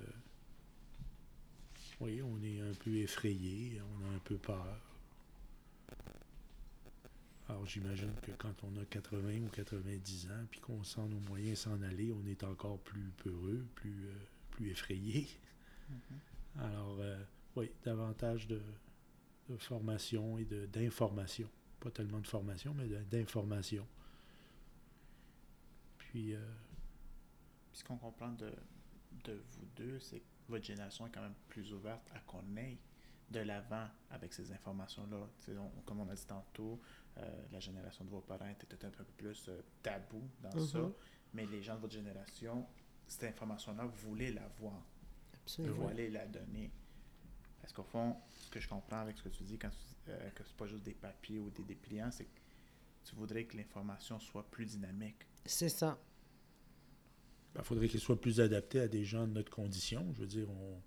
oui, 2.02 2.22
on 2.22 2.42
est 2.44 2.60
un 2.60 2.74
peu 2.74 2.96
effrayé, 2.98 3.82
on 3.82 4.06
a 4.12 4.16
un 4.16 4.20
peu 4.20 4.38
peur. 4.38 4.80
Alors 7.50 7.66
j'imagine 7.66 8.14
que 8.22 8.32
quand 8.32 8.54
on 8.64 8.76
a 8.82 8.86
80 8.86 9.42
ou 9.46 9.50
90 9.50 10.28
ans, 10.32 10.46
puis 10.50 10.60
qu'on 10.62 10.84
sent 10.84 11.02
nos 11.10 11.20
moyens 11.20 11.60
s'en 11.60 11.82
aller, 11.82 12.12
on 12.14 12.26
est 12.26 12.44
encore 12.44 12.80
plus 12.80 13.12
peureux, 13.24 13.66
plus, 13.76 14.08
euh, 14.08 14.14
plus 14.52 14.70
effrayé. 14.72 15.28
Mhm. 15.90 16.00
Alors 16.60 16.98
euh, 17.00 17.22
oui, 17.56 17.70
davantage 17.84 18.48
de, 18.48 18.62
de 19.50 19.58
formation 19.58 20.38
et 20.38 20.46
de- 20.46 20.66
d'information. 20.68 21.50
Pas 21.80 21.92
tellement 21.92 22.20
de 22.20 22.28
formation, 22.28 22.74
mais 22.74 22.88
d'information. 23.12 23.86
Puis, 25.98 26.34
euh, 26.36 26.40
Puis 27.72 27.80
ce 27.80 27.84
qu'on 27.84 27.98
comprend 27.98 28.32
de, 28.34 28.52
de 29.26 29.34
vous 29.34 29.66
deux, 29.76 30.00
c'est 30.00 30.20
que 30.20 30.26
votre 30.52 30.66
génération 30.66 31.08
est 31.08 31.12
quand 31.12 31.22
même 31.22 31.36
plus 31.48 31.74
ouverte 31.74 32.02
à 32.14 32.20
qu'on 32.20 32.44
aille 32.58 32.78
de 33.30 33.40
l'avant 33.40 33.88
avec 34.10 34.34
ces 34.34 34.52
informations-là. 34.52 35.28
Comme 35.86 36.00
on 36.02 36.10
a 36.10 36.16
dit 36.16 36.26
tantôt, 36.26 36.80
euh, 37.18 37.46
la 37.52 37.60
génération 37.60 38.04
de 38.06 38.10
vos 38.10 38.22
parents 38.22 38.48
était 38.50 38.68
peut-être 38.68 39.00
un 39.02 39.04
peu 39.04 39.14
plus 39.18 39.48
euh, 39.50 39.62
tabou 39.82 40.22
dans 40.42 40.54
Mhm. 40.56 40.68
ça, 40.68 40.92
mais 41.34 41.46
les 41.46 41.62
gens 41.64 41.76
de 41.76 41.82
votre 41.82 41.94
génération, 41.94 42.68
cette 43.08 43.24
information-là, 43.24 43.86
vous 43.86 44.10
voulez 44.10 44.32
la 44.34 44.48
voir, 44.60 44.82
Absolument. 45.34 45.76
vous 45.76 45.88
voulez 45.90 46.10
la 46.10 46.28
donner. 46.28 46.72
Parce 47.62 47.74
qu'au 47.74 47.84
fond, 47.84 48.18
ce 48.30 48.50
que 48.50 48.60
je 48.60 48.68
comprends 48.68 49.00
avec 49.00 49.18
ce 49.18 49.24
que 49.24 49.30
tu 49.30 49.44
dis, 49.44 49.58
quand 49.58 49.70
tu, 49.70 49.78
euh, 50.10 50.30
que 50.32 50.44
c'est 50.44 50.56
pas 50.58 50.68
juste 50.68 50.84
des 50.84 50.94
papiers 50.94 51.40
ou 51.40 51.50
des 51.52 51.64
dépliants, 51.64 52.12
c'est 52.12 52.26
que 52.26 52.40
tu 53.06 53.16
voudrais 53.16 53.46
que 53.46 53.56
l'information 53.56 54.20
soit 54.20 54.50
plus 54.52 54.66
dynamique. 54.66 55.26
C'est 55.46 55.70
ça. 55.70 55.98
Il 57.54 57.58
ben, 57.58 57.64
faudrait 57.64 57.88
qu'il 57.90 58.00
soit 58.00 58.20
plus 58.20 58.40
adapté 58.40 58.80
à 58.80 58.88
des 58.88 59.04
gens 59.04 59.28
de 59.28 59.34
notre 59.34 59.52
condition. 59.52 60.06
Je 60.16 60.22
veux 60.22 60.28
dire, 60.28 60.50
on, 60.50 60.82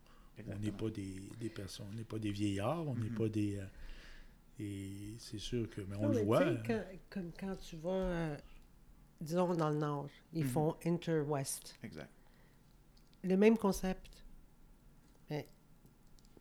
On 0.49 0.59
n'est 0.59 0.73
pas 0.73 0.91
des, 0.91 1.15
des 1.39 1.49
personnes, 1.49 1.87
on 1.93 1.95
n'est 1.95 2.03
pas 2.05 2.19
des 2.19 2.33
vieillards, 2.33 2.87
on 2.89 2.95
n'est 2.97 3.09
Mhm. 3.11 3.15
pas 3.17 3.29
des. 3.29 3.57
euh, 3.59 3.67
et 4.59 5.15
c'est 5.19 5.39
sûr 5.39 5.69
que. 5.71 5.81
Mais 5.83 5.95
on 5.97 6.03
Non, 6.03 6.09
le 6.09 6.15
mais 6.15 6.25
voit. 6.25 6.41
sais, 6.41 6.61
quand- 6.67 6.85
comme 7.11 7.33
quand 7.39 7.57
tu 7.57 7.77
vas, 7.77 7.91
euh, 7.91 8.37
disons, 9.21 9.55
dans 9.55 9.71
le 9.71 9.77
Nord, 9.79 10.09
ils 10.33 10.43
Mhm. 10.45 10.51
font 10.51 10.77
Inter-West. 10.85 11.77
Exact. 11.85 12.11
Le 13.23 13.37
même 13.37 13.57
concept. 13.57 14.25
Mais 15.31 15.47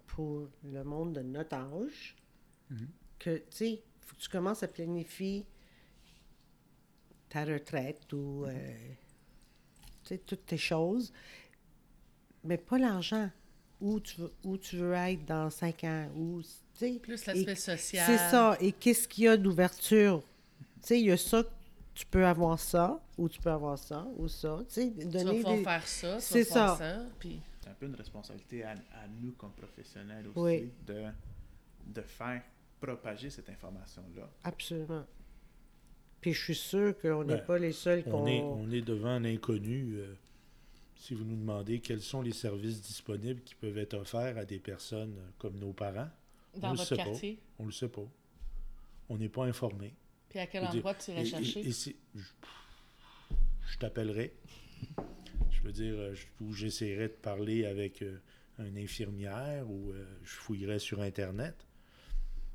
pour 0.08 0.48
le 0.64 0.84
monde 0.84 1.14
de 1.14 1.22
notre 1.22 1.56
âge, 1.56 2.16
Mhm. 2.72 2.88
que, 3.20 3.38
tu 3.38 3.44
sais, 3.52 3.84
faut 4.02 4.16
que 4.16 4.22
tu 4.22 4.30
commences 4.30 4.64
à 4.64 4.68
planifier 4.68 5.46
ta 7.30 7.46
retraite 7.46 8.12
ou, 8.14 8.46
euh, 8.46 8.94
toutes 10.18 10.46
tes 10.46 10.58
choses, 10.58 11.12
mais 12.44 12.58
pas 12.58 12.78
l'argent. 12.78 13.30
Où 13.82 14.00
tu, 14.00 14.22
veux, 14.22 14.32
où 14.46 14.58
tu 14.58 14.78
veux 14.78 14.94
être 14.94 15.26
dans 15.26 15.50
cinq 15.50 15.84
ans, 15.84 16.08
ou, 16.16 16.42
tu 16.42 16.48
sais, 16.74 17.00
Plus 17.00 17.26
l'aspect 17.26 17.56
social. 17.56 18.06
c'est 18.06 18.18
ça. 18.30 18.56
Et 18.62 18.72
qu'est-ce 18.72 19.06
qu'il 19.10 19.26
y 19.26 19.28
a 19.28 19.36
d'ouverture? 19.36 20.22
Tu 20.82 20.88
sais, 20.88 21.00
il 21.02 21.08
y 21.08 21.12
a 21.12 21.18
ça, 21.18 21.44
tu 21.94 22.06
peux 22.06 22.26
avoir 22.26 22.58
ça, 22.60 23.04
ou 23.18 23.28
tu 23.28 23.42
peux 23.42 23.52
avoir 23.52 23.78
ça, 23.78 24.08
ou 24.16 24.30
ça. 24.30 24.60
Tu 24.70 24.74
sais, 24.76 24.94
Tu 24.98 25.04
vas 25.04 25.12
donner 25.24 25.36
pouvoir 25.38 25.58
des... 25.58 25.64
faire 25.64 25.86
ça, 25.88 26.16
tu 26.16 26.22
C'est 26.22 26.44
vas 26.44 26.54
faire 26.54 26.78
ça. 26.78 26.78
ça. 26.78 27.06
Puis 27.20 27.42
C'est 27.62 27.70
un 27.70 27.74
peu 27.74 27.86
une 27.88 27.96
responsabilité 27.96 28.64
à, 28.64 28.72
à 28.72 29.08
nous 29.22 29.34
comme 29.34 29.52
professionnels 29.52 30.28
aussi 30.30 30.40
Oui. 30.40 30.72
de, 30.88 31.04
de 31.88 32.02
faire 32.04 32.42
propager 32.80 33.30
cette 33.30 33.50
information-là. 33.50 34.30
Absolument. 34.46 35.04
Puis 36.24 36.34
je 36.34 36.42
suis 36.42 36.56
sûre 36.56 36.98
qu'on 37.00 37.24
n'est 37.26 37.36
Ben, 37.36 37.46
pas 37.46 37.60
les 37.60 37.74
seuls 37.74 38.04
qu'on... 38.04 38.24
On 38.24 38.28
est, 38.28 38.40
on 38.42 38.72
est 38.72 38.82
devant 38.82 39.20
l'inconnu. 39.20 39.96
euh, 39.98 40.14
si 40.96 41.14
vous 41.14 41.26
nous 41.26 41.36
demandez 41.36 41.80
quels 41.82 42.02
sont 42.02 42.22
les 42.22 42.32
services 42.32 42.82
disponibles 42.82 43.42
qui 43.42 43.56
peuvent 43.56 43.78
être 43.78 43.94
offerts 43.96 44.38
à 44.38 44.46
des 44.46 44.58
personnes 44.60 45.16
euh, 45.20 45.30
comme 45.38 45.60
nos 45.60 45.74
parents, 45.74 46.10
dans 46.56 46.70
On 46.70 46.72
le 46.72 46.78
votre 46.78 46.88
sait 46.88 46.96
pas. 46.96 47.04
quartier. 47.04 47.40
on 47.60 47.64
ne 47.64 47.68
le 47.68 47.74
sait 47.74 47.90
pas. 47.90 48.08
On 49.10 49.18
n'est 49.18 49.28
pas 49.30 49.44
informé. 49.46 49.94
Puis 50.30 50.40
à 50.40 50.48
quel 50.48 50.64
endroit 50.66 50.96
tu 50.96 51.12
irais 51.12 51.24
et- 51.24 51.26
chercher? 51.26 51.60
et 51.68 51.72
je, 51.72 51.92
je 53.68 53.78
t'appellerai. 53.78 54.34
Je 55.52 55.62
veux 55.62 55.72
dire, 55.74 55.94
euh, 55.98 56.14
je- 56.14 56.26
ou 56.44 56.54
j'essaierai 56.54 57.10
de 57.10 57.14
parler 57.14 57.66
avec 57.66 58.02
euh, 58.02 58.18
une 58.60 58.78
infirmière 58.78 59.70
ou 59.70 59.92
euh, 59.92 60.06
je 60.24 60.32
fouillerai 60.36 60.80
sur 60.80 61.02
Internet 61.02 61.68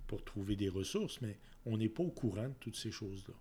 pour 0.06 0.24
trouver 0.24 0.56
des 0.56 0.70
ressources, 0.70 1.20
mais 1.20 1.36
on 1.66 1.76
n'est 1.76 1.88
pas 1.90 2.02
au 2.02 2.10
courant 2.10 2.48
de 2.48 2.54
toutes 2.60 2.76
ces 2.76 2.90
choses-là. 2.90 3.34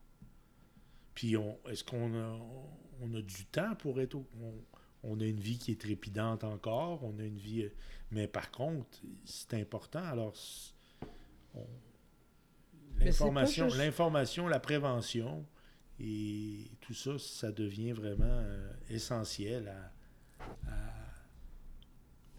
Puis, 1.18 1.36
on, 1.36 1.58
est-ce 1.68 1.84
qu'on 1.84 2.14
a, 2.14 2.40
on 3.02 3.12
a 3.16 3.22
du 3.24 3.46
temps 3.48 3.74
pour 3.74 4.00
être 4.00 4.14
au, 4.14 4.28
on, 4.40 4.54
on 5.02 5.20
a 5.20 5.26
une 5.26 5.40
vie 5.40 5.58
qui 5.58 5.72
est 5.72 5.82
trépidante 5.82 6.44
encore, 6.44 7.04
on 7.04 7.18
a 7.18 7.24
une 7.24 7.40
vie... 7.40 7.64
euh, 7.64 7.74
Mais 8.12 8.28
par 8.28 8.52
contre, 8.52 9.02
c'est 9.26 9.56
important, 9.56 10.04
alors... 10.04 10.36
on- 11.56 11.66
L'information, 13.78 14.48
la 14.48 14.60
prévention 14.60 15.44
et 16.00 16.70
tout 16.82 16.94
ça, 16.94 17.18
ça 17.18 17.52
devient 17.52 17.94
vraiment 17.94 18.26
euh, 18.28 18.72
essentiel 18.92 19.68
à, 19.70 20.44
à- 20.68 21.26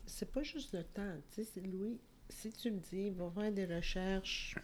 C'est 0.07 0.31
pas 0.31 0.43
juste 0.45 0.73
le 0.75 0.85
temps. 0.85 1.17
Tu 1.35 1.43
sais, 1.45 1.61
Louis, 1.63 1.99
si 2.29 2.53
tu 2.53 2.71
me 2.71 2.79
dis, 2.79 3.11
va 3.11 3.29
faire 3.31 3.53
des 3.53 3.67
recherches 3.67 4.55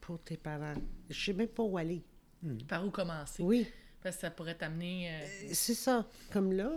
pour 0.00 0.20
tes 0.22 0.36
parents, 0.36 0.74
je 1.08 1.24
sais 1.26 1.32
même 1.34 1.48
pas 1.48 1.62
où 1.62 1.76
aller. 1.78 2.02
Par 2.68 2.86
où 2.86 2.90
commencer? 2.90 3.42
Oui, 3.42 3.66
Parce 4.02 4.16
que 4.16 4.20
ça 4.22 4.30
pourrait 4.30 4.56
t'amener. 4.56 5.10
euh, 5.10 5.26
c'est 5.52 5.74
ça. 5.74 6.06
Comme 6.32 6.52
là, 6.52 6.70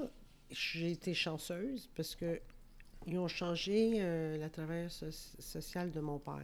j'ai 0.52 0.92
été 0.92 1.14
chanceuse 1.14 1.90
parce 1.96 2.16
que 2.16 2.40
ils 3.08 3.18
ont 3.18 3.28
changé 3.28 3.96
euh, 4.00 4.38
la 4.38 4.50
travailleuse 4.50 4.92
so- 4.92 5.12
sociale 5.42 5.92
de 5.92 6.00
mon 6.00 6.20
père. 6.20 6.42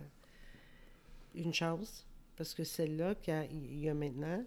Une 1.35 1.53
chance, 1.53 2.05
parce 2.35 2.53
que 2.53 2.63
celle-là 2.63 3.15
qu'il 3.15 3.79
y 3.79 3.87
a 3.89 3.93
maintenant, 3.93 4.43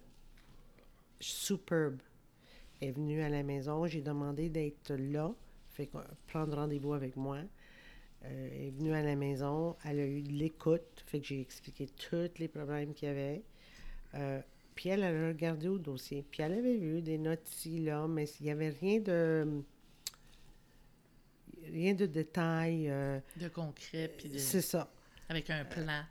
superbe, 1.19 2.01
est 2.81 2.91
venue 2.91 3.21
à 3.21 3.29
la 3.29 3.43
maison. 3.43 3.85
J'ai 3.87 4.01
demandé 4.01 4.49
d'être 4.49 4.93
là, 4.93 5.33
fait 5.71 5.89
prendre 6.27 6.55
rendez-vous 6.55 6.93
avec 6.93 7.15
moi. 7.15 7.37
Euh, 8.25 8.49
elle 8.53 8.61
est 8.67 8.71
venue 8.71 8.93
à 8.93 9.01
la 9.01 9.15
maison, 9.15 9.75
elle 9.85 9.99
a 9.99 10.05
eu 10.05 10.21
de 10.21 10.31
l'écoute, 10.31 11.03
fait 11.05 11.19
que 11.19 11.27
j'ai 11.27 11.41
expliqué 11.41 11.87
tous 11.87 12.29
les 12.39 12.47
problèmes 12.47 12.93
qu'il 12.93 13.07
y 13.09 13.11
avait. 13.11 13.43
Euh, 14.15 14.41
puis 14.75 14.89
elle, 14.89 15.03
elle 15.03 15.23
a 15.23 15.27
regardé 15.29 15.67
au 15.67 15.77
dossier. 15.77 16.25
Puis 16.29 16.41
elle 16.41 16.53
avait 16.53 16.77
vu 16.77 17.01
des 17.01 17.17
notes 17.17 17.47
ici, 17.49 17.79
là, 17.79 18.07
mais 18.07 18.25
il 18.39 18.43
n'y 18.45 18.51
avait 18.51 18.69
rien 18.69 18.99
de. 18.99 19.63
Rien 21.65 21.93
de 21.93 22.05
détail. 22.05 22.89
euh, 22.89 23.19
de 23.37 23.47
concret, 23.47 24.11
puis 24.17 24.29
de- 24.29 24.37
c'est 24.37 24.61
ça. 24.61 24.91
avec 25.29 25.49
un 25.49 25.63
plan. 25.65 26.03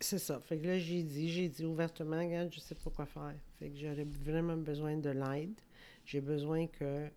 C'est 0.00 0.18
ça. 0.18 0.38
Fait 0.40 0.58
que 0.58 0.66
là, 0.66 0.78
j'ai 0.78 1.02
dit, 1.02 1.28
j'ai 1.30 1.48
dit 1.48 1.64
ouvertement, 1.64 2.18
regarde, 2.18 2.52
je 2.52 2.60
sais 2.60 2.74
pas 2.76 2.90
quoi 2.90 3.06
faire. 3.06 3.34
Fait 3.58 3.68
que 3.70 3.76
j'aurais 3.76 4.04
vraiment 4.04 4.56
besoin 4.56 4.96
de 4.96 5.10
l'aide. 5.10 5.58
J'ai 6.04 6.20
besoin 6.20 6.66
que. 6.68 7.08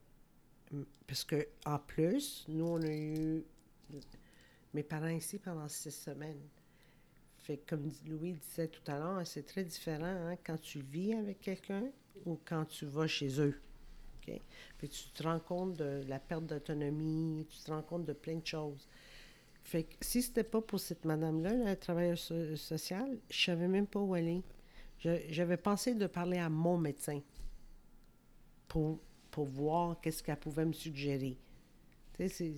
Parce 1.05 1.23
que, 1.25 1.47
en 1.65 1.77
plus, 1.77 2.45
nous, 2.47 2.65
on 2.65 2.81
a 2.81 2.87
eu 2.91 3.43
mes 4.73 4.83
parents 4.83 5.07
ici 5.09 5.37
pendant 5.37 5.67
six 5.67 5.91
semaines. 5.91 6.41
Fait 7.41 7.57
comme 7.67 7.89
Louis 8.05 8.33
disait 8.33 8.67
tout 8.67 8.83
à 8.91 8.99
l'heure, 8.99 9.25
c'est 9.25 9.43
très 9.43 9.63
différent 9.63 10.05
hein, 10.05 10.35
quand 10.45 10.59
tu 10.61 10.79
vis 10.81 11.13
avec 11.13 11.41
quelqu'un 11.41 11.83
ou 12.25 12.39
quand 12.45 12.65
tu 12.65 12.85
vas 12.85 13.07
chez 13.07 13.39
eux. 13.41 13.59
Que 14.25 14.85
tu 14.85 15.09
te 15.09 15.23
rends 15.23 15.39
compte 15.39 15.77
de 15.77 16.03
la 16.07 16.19
perte 16.19 16.45
d'autonomie, 16.45 17.45
tu 17.49 17.57
te 17.57 17.71
rends 17.71 17.81
compte 17.81 18.05
de 18.05 18.13
plein 18.13 18.35
de 18.37 18.45
choses. 18.45 18.87
Fait 19.63 19.83
que 19.83 19.95
si 20.01 20.21
c'était 20.21 20.43
pas 20.43 20.61
pour 20.61 20.79
cette 20.79 21.05
madame-là, 21.05 21.53
la 21.53 21.75
travailleuse 21.75 22.19
so- 22.19 22.55
sociale, 22.55 23.17
je 23.29 23.43
savais 23.45 23.67
même 23.67 23.87
pas 23.87 23.99
où 23.99 24.13
aller. 24.13 24.43
J'avais 24.99 25.57
pensé 25.57 25.95
de 25.95 26.05
parler 26.05 26.37
à 26.37 26.49
mon 26.49 26.77
médecin 26.77 27.21
pour, 28.67 28.99
pour 29.31 29.45
voir 29.45 29.99
qu'est-ce 29.99 30.21
qu'elle 30.21 30.37
pouvait 30.37 30.65
me 30.65 30.73
suggérer. 30.73 31.37
Tu 32.13 32.29
sais. 32.29 32.53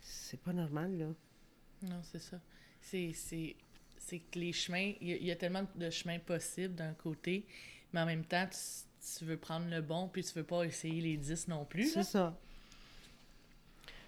C'est 0.00 0.40
pas 0.40 0.52
normal, 0.54 0.96
là. 0.96 1.06
Non, 1.82 2.00
c'est 2.02 2.20
ça. 2.20 2.40
C'est, 2.80 3.12
que 4.32 4.38
les 4.38 4.52
chemins, 4.52 4.92
il 5.00 5.08
y, 5.08 5.30
a- 5.30 5.34
y 5.34 5.38
tellement 5.38 5.66
de 5.74 5.90
chemins 5.90 6.18
possibles 6.18 6.74
d'un 6.74 6.94
côté, 6.94 7.44
mais 7.92 8.00
en 8.00 8.06
même 8.06 8.24
temps, 8.24 8.46
tu, 8.50 9.18
tu 9.18 9.24
veux 9.24 9.36
prendre 9.36 9.68
le 9.68 9.80
bon, 9.82 10.08
puis 10.08 10.22
tu 10.24 10.32
veux 10.34 10.44
pas 10.44 10.64
essayer 10.64 11.00
les 11.00 11.16
10 11.16 11.48
non 11.48 11.64
plus. 11.64 11.88
C'est 11.88 12.02
ça. 12.04 12.38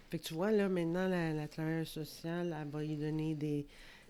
Fait 0.09 0.19
que 0.19 0.25
tu 0.25 0.33
vois, 0.33 0.51
là, 0.51 0.67
maintenant, 0.67 1.07
la, 1.07 1.31
la 1.33 1.47
travailleuse 1.47 1.87
sociale, 1.87 2.55
elle 2.59 2.67
va 2.67 2.83
lui 2.83 2.97
donner 2.97 3.33
des, 3.35 3.65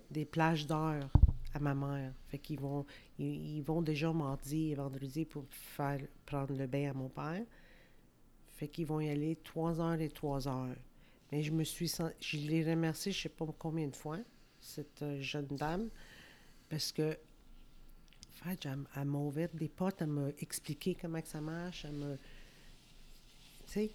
des 0.10 0.26
plages 0.26 0.66
d'heures 0.66 1.10
à 1.54 1.60
ma 1.60 1.76
mère. 1.76 2.12
Fait 2.30 2.40
qu'ils 2.40 2.60
vont, 2.60 2.86
ils, 3.20 3.58
ils 3.58 3.62
vont 3.62 3.82
déjà 3.82 4.12
mardi 4.12 4.72
et 4.72 4.76
vendredi 4.76 5.26
pour 5.26 5.46
faire 5.50 6.00
prendre 6.26 6.54
le 6.56 6.66
bain 6.66 6.90
à 6.90 6.94
mon 6.94 7.10
père. 7.10 7.44
Fait 8.58 8.68
qu'ils 8.68 8.86
vont 8.86 9.00
y 9.00 9.10
aller 9.10 9.36
trois 9.44 9.80
heures 9.80 10.00
et 10.00 10.10
trois 10.10 10.48
heures. 10.48 10.76
Mais 11.32 11.44
je 11.44 11.52
me 11.52 11.64
suis 11.64 11.88
sen- 11.88 12.14
je 12.20 12.38
l'ai 12.38 12.64
remercié, 12.70 13.12
je 13.12 13.22
sais 13.22 13.30
pas 13.30 13.46
combien 13.58 13.88
de 13.88 13.96
fois, 13.96 14.20
cette 14.62 15.02
euh, 15.02 15.22
jeune 15.22 15.48
dame, 15.48 15.90
parce 16.70 16.92
que 16.92 17.18
elle, 18.46 18.58
elle 18.96 19.06
m'a 19.06 19.20
ouvert 19.20 19.50
des 19.54 19.70
portes, 19.70 20.02
elle 20.02 20.08
m'a 20.08 20.30
expliqué 20.40 20.96
comment 21.00 21.22
que 21.22 21.28
ça 21.28 21.42
marche, 21.42 21.86
elle 21.86 21.94
m'a... 21.94 22.16
Tu 23.66 23.74
sais, 23.74 23.92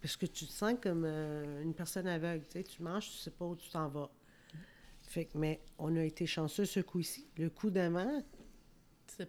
parce 0.00 0.16
que 0.16 0.26
tu 0.26 0.46
te 0.46 0.52
sens 0.52 0.74
comme 0.82 1.04
euh, 1.04 1.62
une 1.62 1.74
personne 1.74 2.06
aveugle, 2.06 2.44
tu 2.46 2.58
sais, 2.58 2.64
tu 2.64 2.82
marches, 2.82 3.10
tu 3.10 3.16
sais 3.18 3.30
pas 3.30 3.44
où 3.44 3.56
tu 3.56 3.68
t'en 3.70 3.88
vas. 3.88 4.10
Fait 5.08 5.26
que, 5.26 5.38
mais 5.38 5.60
on 5.78 5.94
a 5.96 6.02
été 6.02 6.26
chanceux 6.26 6.64
ce 6.64 6.80
coup-ci. 6.80 7.26
Le 7.38 7.48
coup 7.48 7.70
d'avant, 7.70 8.22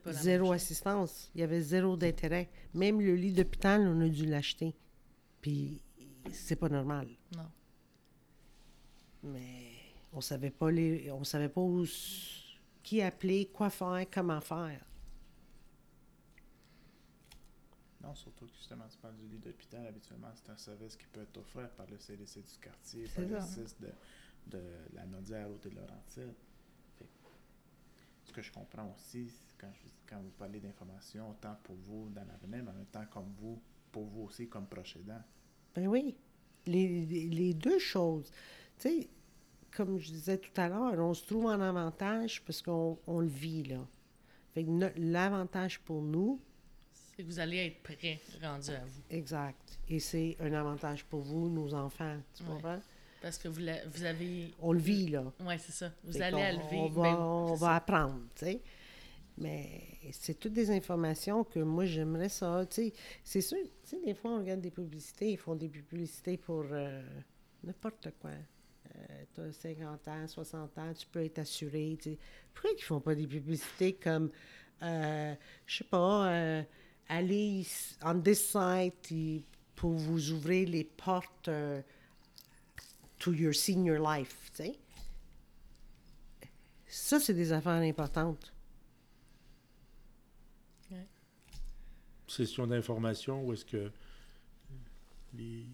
zéro 0.07 0.51
assistance. 0.51 1.29
Il 1.35 1.41
y 1.41 1.43
avait 1.43 1.61
zéro 1.61 1.95
d'intérêt. 1.95 2.49
Même 2.73 2.99
le 2.99 3.15
lit 3.15 3.31
d'hôpital, 3.31 3.87
on 3.87 4.01
a 4.01 4.09
dû 4.09 4.25
l'acheter. 4.25 4.75
Puis, 5.41 5.81
c'est 6.31 6.55
pas 6.55 6.69
normal. 6.69 7.07
Non. 7.35 7.49
Mais 9.23 9.66
on 10.13 10.21
savait 10.21 10.51
pas 10.51 10.71
les, 10.71 11.11
on 11.11 11.23
savait 11.23 11.49
pas 11.49 11.61
où, 11.61 11.85
qui 12.83 13.01
appeler, 13.01 13.47
quoi 13.47 13.69
faire, 13.69 14.05
comment 14.11 14.41
faire. 14.41 14.83
Non, 18.01 18.13
surtout 18.15 18.45
que 18.45 18.53
justement, 18.53 18.85
tu 18.89 18.97
parles 18.99 19.15
du 19.17 19.27
lit 19.27 19.39
d'hôpital. 19.39 19.85
Habituellement, 19.87 20.31
c'est 20.35 20.51
un 20.51 20.57
service 20.57 20.95
qui 20.95 21.05
peut 21.07 21.21
être 21.21 21.37
offert 21.37 21.69
par 21.71 21.87
le 21.87 21.97
CDC 21.97 22.41
du 22.41 22.57
quartier, 22.61 23.07
par 23.07 23.23
le. 23.25 23.41
CIS 23.41 23.75
de, 23.81 23.89
de 24.47 24.63
la 24.93 25.05
Nodière 25.05 25.49
ou 25.49 25.57
de 25.57 25.69
Laurentide. 25.75 26.33
Fait 26.97 27.05
que 27.05 27.09
Ce 28.23 28.31
que 28.31 28.41
je 28.41 28.51
comprends 28.51 28.93
aussi, 28.95 29.31
quand, 29.57 29.71
je- 29.73 29.89
quand 30.07 30.21
vous 30.21 30.29
parlez 30.37 30.59
d'informations, 30.59 31.31
autant 31.31 31.55
pour 31.63 31.75
vous 31.75 32.09
dans 32.09 32.23
l'avenir, 32.23 32.63
mais 32.63 32.69
en 32.71 32.73
même 32.75 32.85
temps 32.85 33.05
comme 33.11 33.33
vous, 33.39 33.59
pour 33.91 34.05
vous 34.05 34.21
aussi 34.23 34.47
comme 34.47 34.67
proche 34.67 34.95
aidant. 34.97 35.21
Ben 35.75 35.87
oui, 35.87 36.15
les, 36.65 37.05
les- 37.05 37.27
les 37.29 37.53
deux 37.53 37.79
choses. 37.79 38.31
Tu 38.79 38.89
sais, 38.89 39.09
comme 39.75 39.97
je 39.99 40.07
disais 40.11 40.37
tout 40.37 40.51
à 40.59 40.69
l'heure, 40.69 40.93
on 40.99 41.13
se 41.13 41.25
trouve 41.25 41.45
en 41.45 41.59
avantage 41.61 42.43
parce 42.45 42.61
qu'on 42.61 42.97
on 43.07 43.19
le 43.19 43.27
vit, 43.27 43.63
là. 43.63 43.85
Fait 44.53 44.63
que 44.63 44.69
no- 44.69 44.89
l'avantage 44.97 45.79
pour 45.79 46.01
nous, 46.01 46.39
C'est 46.93 47.23
que 47.23 47.27
vous 47.27 47.39
allez 47.39 47.57
être 47.67 47.81
prêt, 47.83 48.19
rendu 48.41 48.71
à 48.71 48.83
vous. 48.85 49.01
exact. 49.09 49.79
Et 49.89 49.99
c'est 49.99 50.35
un 50.39 50.53
avantage 50.53 51.03
pour 51.05 51.21
vous, 51.21 51.49
nos 51.49 51.73
enfants. 51.73 52.17
Tu 52.35 52.43
Ouais. 52.43 52.49
comprends? 52.49 52.79
Parce 53.21 53.37
que 53.39 53.47
vous, 53.47 53.59
la- 53.61 53.85
vous 53.87 54.03
avez. 54.03 54.53
On 54.61 54.71
le 54.73 54.79
vit, 54.79 55.07
là. 55.09 55.23
Oui, 55.41 55.55
c'est 55.59 55.71
ça. 55.71 55.91
Vous 56.03 56.13
Fait 56.13 56.21
allez 56.21 56.41
à 56.41 56.51
le 56.53 56.59
On 56.59 56.67
vivre. 56.69 56.89
va, 57.01 57.03
ben, 57.03 57.17
on 57.19 57.53
va 57.55 57.75
apprendre, 57.75 58.19
tu 58.35 58.45
sais. 58.45 58.61
Mais 59.39 59.83
c'est 60.11 60.39
toutes 60.39 60.53
des 60.53 60.71
informations 60.71 61.43
que 61.43 61.59
moi, 61.59 61.85
j'aimerais 61.85 62.29
ça. 62.29 62.65
Tu 62.69 62.75
sais, 62.89 62.93
c'est 63.23 63.41
sûr, 63.41 63.57
tu 63.83 63.89
sais, 63.89 63.99
des 64.03 64.13
fois, 64.15 64.31
on 64.31 64.39
regarde 64.39 64.61
des 64.61 64.71
publicités, 64.71 65.31
ils 65.31 65.37
font 65.37 65.55
des 65.55 65.67
publicités 65.69 66.37
pour 66.37 66.63
euh, 66.71 67.03
n'importe 67.63 68.09
quoi. 68.19 68.31
Tu 69.33 69.41
as 69.41 69.51
50 69.51 70.07
ans, 70.07 70.27
60 70.27 70.77
ans, 70.77 70.93
tu 70.93 71.07
peux 71.07 71.23
être 71.23 71.39
assuré. 71.39 71.97
tu 72.01 72.11
sais. 72.11 72.17
Pourquoi 72.53 72.71
ils 72.77 72.83
font 72.83 72.99
pas 72.99 73.15
des 73.15 73.27
publicités 73.27 73.93
comme, 73.93 74.29
euh, 74.81 75.33
je 75.65 75.77
sais 75.77 75.83
pas, 75.83 76.31
euh, 76.31 76.63
allez 77.07 77.65
on 78.03 78.19
this 78.19 78.51
site 78.51 79.45
pour 79.75 79.91
vous 79.91 80.31
ouvrir 80.31 80.69
les 80.69 80.83
portes 80.83 81.47
euh, 81.47 81.81
to 83.19 83.33
your 83.33 83.53
senior 83.53 83.99
life, 83.99 84.51
tu 84.55 84.63
sais? 84.63 84.79
Ça, 86.87 87.19
c'est 87.19 87.33
des 87.33 87.51
affaires 87.51 87.73
importantes. 87.73 88.53
session 92.27 92.67
d'information 92.67 93.43
où 93.43 93.53
est-ce 93.53 93.65
que 93.65 93.91
les, 95.33 95.65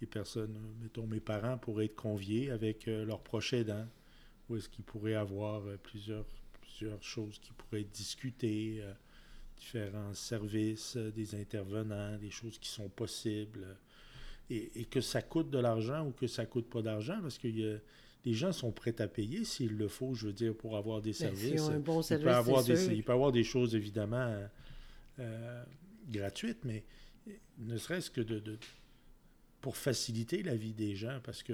les 0.00 0.06
personnes, 0.06 0.56
euh, 0.56 0.82
mettons 0.82 1.06
mes 1.06 1.20
parents, 1.20 1.58
pourraient 1.58 1.86
être 1.86 1.96
conviés 1.96 2.50
avec 2.50 2.88
euh, 2.88 3.04
leurs 3.04 3.20
proches 3.22 3.52
aidants, 3.52 3.86
où 4.48 4.56
est-ce 4.56 4.68
qu'ils 4.68 4.84
pourraient 4.84 5.14
avoir 5.14 5.66
euh, 5.66 5.76
plusieurs, 5.82 6.24
plusieurs 6.62 7.02
choses 7.02 7.38
qui 7.38 7.52
pourraient 7.52 7.82
être 7.82 7.90
discutées, 7.92 8.82
différents 9.56 10.14
services, 10.14 10.96
des 10.96 11.34
intervenants, 11.34 12.16
des 12.18 12.30
choses 12.30 12.58
qui 12.58 12.68
sont 12.70 12.88
possibles, 12.88 13.66
et, 14.48 14.80
et 14.80 14.84
que 14.86 15.00
ça 15.00 15.20
coûte 15.22 15.50
de 15.50 15.58
l'argent 15.58 16.06
ou 16.06 16.10
que 16.12 16.26
ça 16.26 16.46
coûte 16.46 16.68
pas 16.70 16.82
d'argent, 16.82 17.18
parce 17.22 17.38
que 17.38 17.48
y 17.48 17.66
a- 17.68 17.78
les 18.24 18.34
gens 18.34 18.52
sont 18.52 18.70
prêts 18.72 19.00
à 19.00 19.08
payer 19.08 19.44
s'il 19.44 19.76
le 19.78 19.88
faut, 19.88 20.14
je 20.14 20.26
veux 20.26 20.32
dire, 20.34 20.54
pour 20.54 20.76
avoir 20.76 21.00
des 21.00 21.10
Ben, 21.12 21.14
services. 21.34 21.62
un 21.62 21.78
bon 21.80 22.00
Il 22.00 22.04
service, 22.04 22.24
peut, 22.24 22.32
avoir 22.34 22.64
des, 22.64 22.86
il 22.94 23.02
peut 23.02 23.12
avoir 23.12 23.32
des 23.32 23.44
choses 23.44 23.74
évidemment 23.74 24.36
euh, 25.18 25.64
gratuites, 26.10 26.64
mais 26.64 26.84
ne 27.58 27.76
serait-ce 27.78 28.10
que 28.10 28.20
de, 28.20 28.38
de- 28.38 28.58
pour 29.60 29.76
faciliter 29.76 30.42
la 30.42 30.56
vie 30.56 30.72
des 30.72 30.94
gens, 30.96 31.20
parce 31.22 31.42
que 31.42 31.52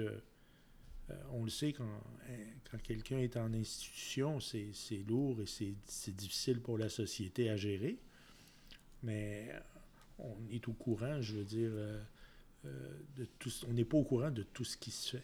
euh, 1.09 1.23
on 1.31 1.43
le 1.43 1.49
sait, 1.49 1.73
quand, 1.73 1.85
hein, 1.85 2.33
quand 2.69 2.81
quelqu'un 2.81 3.17
est 3.19 3.37
en 3.37 3.53
institution, 3.53 4.39
c'est 4.39 4.71
lourd 5.07 5.41
et 5.41 5.45
c'est 5.85 6.15
difficile 6.15 6.61
pour 6.61 6.77
la 6.77 6.89
société 6.89 7.49
à 7.49 7.55
gérer. 7.57 7.97
Mais 9.03 9.49
euh, 9.51 9.59
on 10.19 10.37
est 10.51 10.67
au 10.67 10.73
courant, 10.73 11.21
je 11.21 11.35
veux 11.35 11.45
dire, 11.45 11.71
euh, 11.73 12.03
de 13.15 13.25
tout, 13.39 13.51
on 13.69 13.73
n'est 13.73 13.85
pas 13.85 13.97
au 13.97 14.03
courant 14.03 14.31
de 14.31 14.43
tout 14.43 14.63
ce 14.65 14.75
qui 14.77 14.91
se 14.91 15.17
fait. 15.17 15.23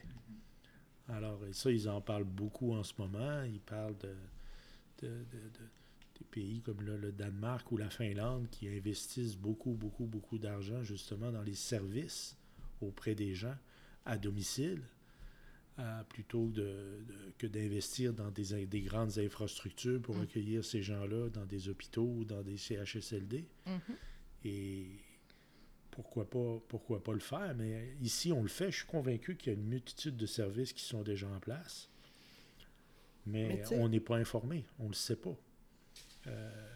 Alors, 1.09 1.45
et 1.45 1.53
ça, 1.53 1.69
ils 1.71 1.89
en 1.89 1.99
parlent 1.99 2.23
beaucoup 2.23 2.73
en 2.73 2.83
ce 2.83 2.93
moment. 2.97 3.43
Ils 3.43 3.59
parlent 3.59 3.97
de, 3.97 4.15
de- 5.01 5.07
de- 5.07 5.49
de- 5.49 5.69
des 6.19 6.25
pays 6.31 6.61
comme 6.61 6.81
le 6.81 7.11
Danemark 7.11 7.69
ou 7.71 7.77
la 7.77 7.89
Finlande 7.89 8.47
qui 8.51 8.69
investissent 8.69 9.35
beaucoup, 9.35 9.71
beaucoup, 9.73 10.05
beaucoup 10.05 10.37
d'argent 10.37 10.81
justement 10.83 11.31
dans 11.31 11.41
les 11.41 11.55
services 11.55 12.37
auprès 12.83 13.15
des 13.15 13.33
gens 13.35 13.55
à 14.05 14.17
domicile, 14.17 14.81
euh, 15.79 16.03
plutôt 16.03 16.49
de- 16.49 17.03
de- 17.07 17.33
que 17.37 17.47
d'investir 17.47 18.13
dans 18.13 18.29
des, 18.31 18.65
des 18.67 18.81
grandes 18.81 19.17
infrastructures 19.17 20.01
pour 20.01 20.15
Mm. 20.17 20.21
accueillir 20.21 20.63
ces 20.65 20.83
gens-là 20.83 21.29
dans 21.29 21.45
des 21.45 21.69
hôpitaux 21.69 22.05
ou 22.05 22.25
dans 22.25 22.41
des 22.43 22.57
CHSLD. 22.57 23.45
Mhm. 23.65 23.79
Et 24.45 24.87
pourquoi 25.89 26.29
pas, 26.29 26.59
pourquoi 26.67 27.01
pas 27.03 27.13
le 27.13 27.19
faire? 27.19 27.55
Mais 27.55 27.95
ici, 28.01 28.31
on 28.31 28.41
le 28.43 28.49
fait. 28.49 28.71
Je 28.71 28.77
suis 28.77 28.85
convaincu 28.87 29.35
qu'il 29.35 29.53
y 29.53 29.55
a 29.55 29.59
une 29.59 29.65
multitude 29.67 30.17
de 30.17 30.25
services 30.25 30.73
qui 30.73 30.83
sont 30.83 31.01
déjà 31.01 31.27
en 31.27 31.39
place. 31.39 31.89
Mais, 33.25 33.63
on 33.71 33.87
n'est 33.87 34.01
pas 34.01 34.17
informé. 34.17 34.65
On 34.79 34.83
ne 34.83 34.89
le 34.89 34.93
sait 34.95 35.15
pas. 35.15 35.35
Euh, 36.27 36.69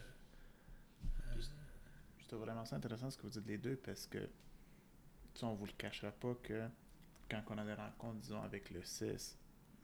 Je 2.22 2.28
trouve 2.28 2.40
vraiment 2.42 2.66
ça 2.66 2.76
intéressant 2.78 3.10
ce 3.10 3.18
que 3.18 3.24
vous 3.24 3.30
dites 3.30 3.48
les 3.48 3.58
deux 3.58 3.76
parce 3.78 4.06
que, 4.08 4.18
on 5.44 5.54
vous 5.54 5.66
le 5.66 5.72
cachera 5.74 6.12
pas 6.12 6.36
que 6.44 6.68
quand 7.30 7.42
on 7.50 7.58
a 7.58 7.66
des 7.66 7.74
rencontres, 7.74 8.20
disons, 8.20 8.42
avec 8.42 8.70
le 8.72 8.84
CIS, 8.84 9.36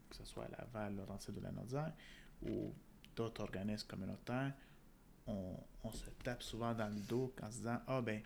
que 0.10 0.16
ce 0.16 0.26
soit 0.26 0.46
à 0.46 0.50
Laval, 0.50 0.96
Laurentide 0.96 1.38
ou 1.38 1.42
la 1.42 1.52
Naudière, 1.52 1.94
ou 2.42 2.74
d'autres 3.16 3.42
organismes 3.42 3.88
communautaires, 3.88 4.54
on, 5.28 5.56
on 5.84 5.92
se 5.92 6.10
tape 6.24 6.44
souvent 6.44 6.74
dans 6.74 6.90
le 6.90 7.00
dos 7.02 7.34
en 7.42 7.52
se 7.52 7.58
disant 7.58 7.80
Ah, 7.88 8.02
ben, 8.02 8.22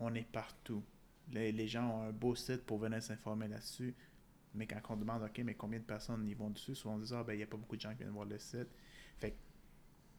on 0.00 0.14
est 0.14 0.30
partout. 0.30 0.82
Les, 1.30 1.52
les 1.52 1.68
gens 1.68 1.90
ont 1.90 2.02
un 2.02 2.12
beau 2.12 2.34
site 2.34 2.64
pour 2.64 2.78
venir 2.78 3.02
s'informer 3.02 3.48
là-dessus. 3.48 3.94
Mais 4.54 4.66
quand 4.66 4.80
on 4.90 4.96
demande, 4.96 5.22
OK, 5.22 5.38
mais 5.44 5.54
combien 5.54 5.78
de 5.78 5.84
personnes 5.84 6.26
y 6.26 6.34
vont 6.34 6.50
dessus, 6.50 6.74
souvent 6.74 6.94
on 6.94 6.98
dit 6.98 7.12
Ah, 7.14 7.22
ben, 7.22 7.34
il 7.34 7.38
n'y 7.38 7.42
a 7.42 7.46
pas 7.46 7.56
beaucoup 7.56 7.76
de 7.76 7.80
gens 7.80 7.90
qui 7.90 7.98
viennent 7.98 8.10
voir 8.10 8.26
le 8.26 8.38
site. 8.38 8.68
Fait 9.18 9.32
que, 9.32 9.36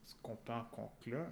ce 0.06 0.16
qu'on 0.22 0.36
peut 0.36 0.54
en 0.54 0.66
conclure, 0.66 1.28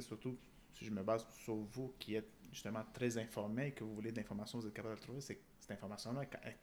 surtout 0.00 0.36
si 0.72 0.84
je 0.84 0.90
me 0.90 1.02
base 1.02 1.26
sur 1.30 1.54
vous 1.54 1.94
qui 1.98 2.14
êtes 2.16 2.30
justement 2.54 2.84
très 2.94 3.18
informé 3.18 3.66
et 3.68 3.72
que 3.72 3.84
vous 3.84 3.94
voulez 3.94 4.12
de 4.12 4.16
l'information, 4.16 4.58
vous 4.60 4.66
êtes 4.66 4.72
capable 4.74 4.94
de 4.94 5.00
le 5.00 5.04
trouver, 5.04 5.20
c'est 5.20 5.34
que 5.36 5.42
cette 5.60 5.72
information-là 5.72 6.22
est 6.22 6.56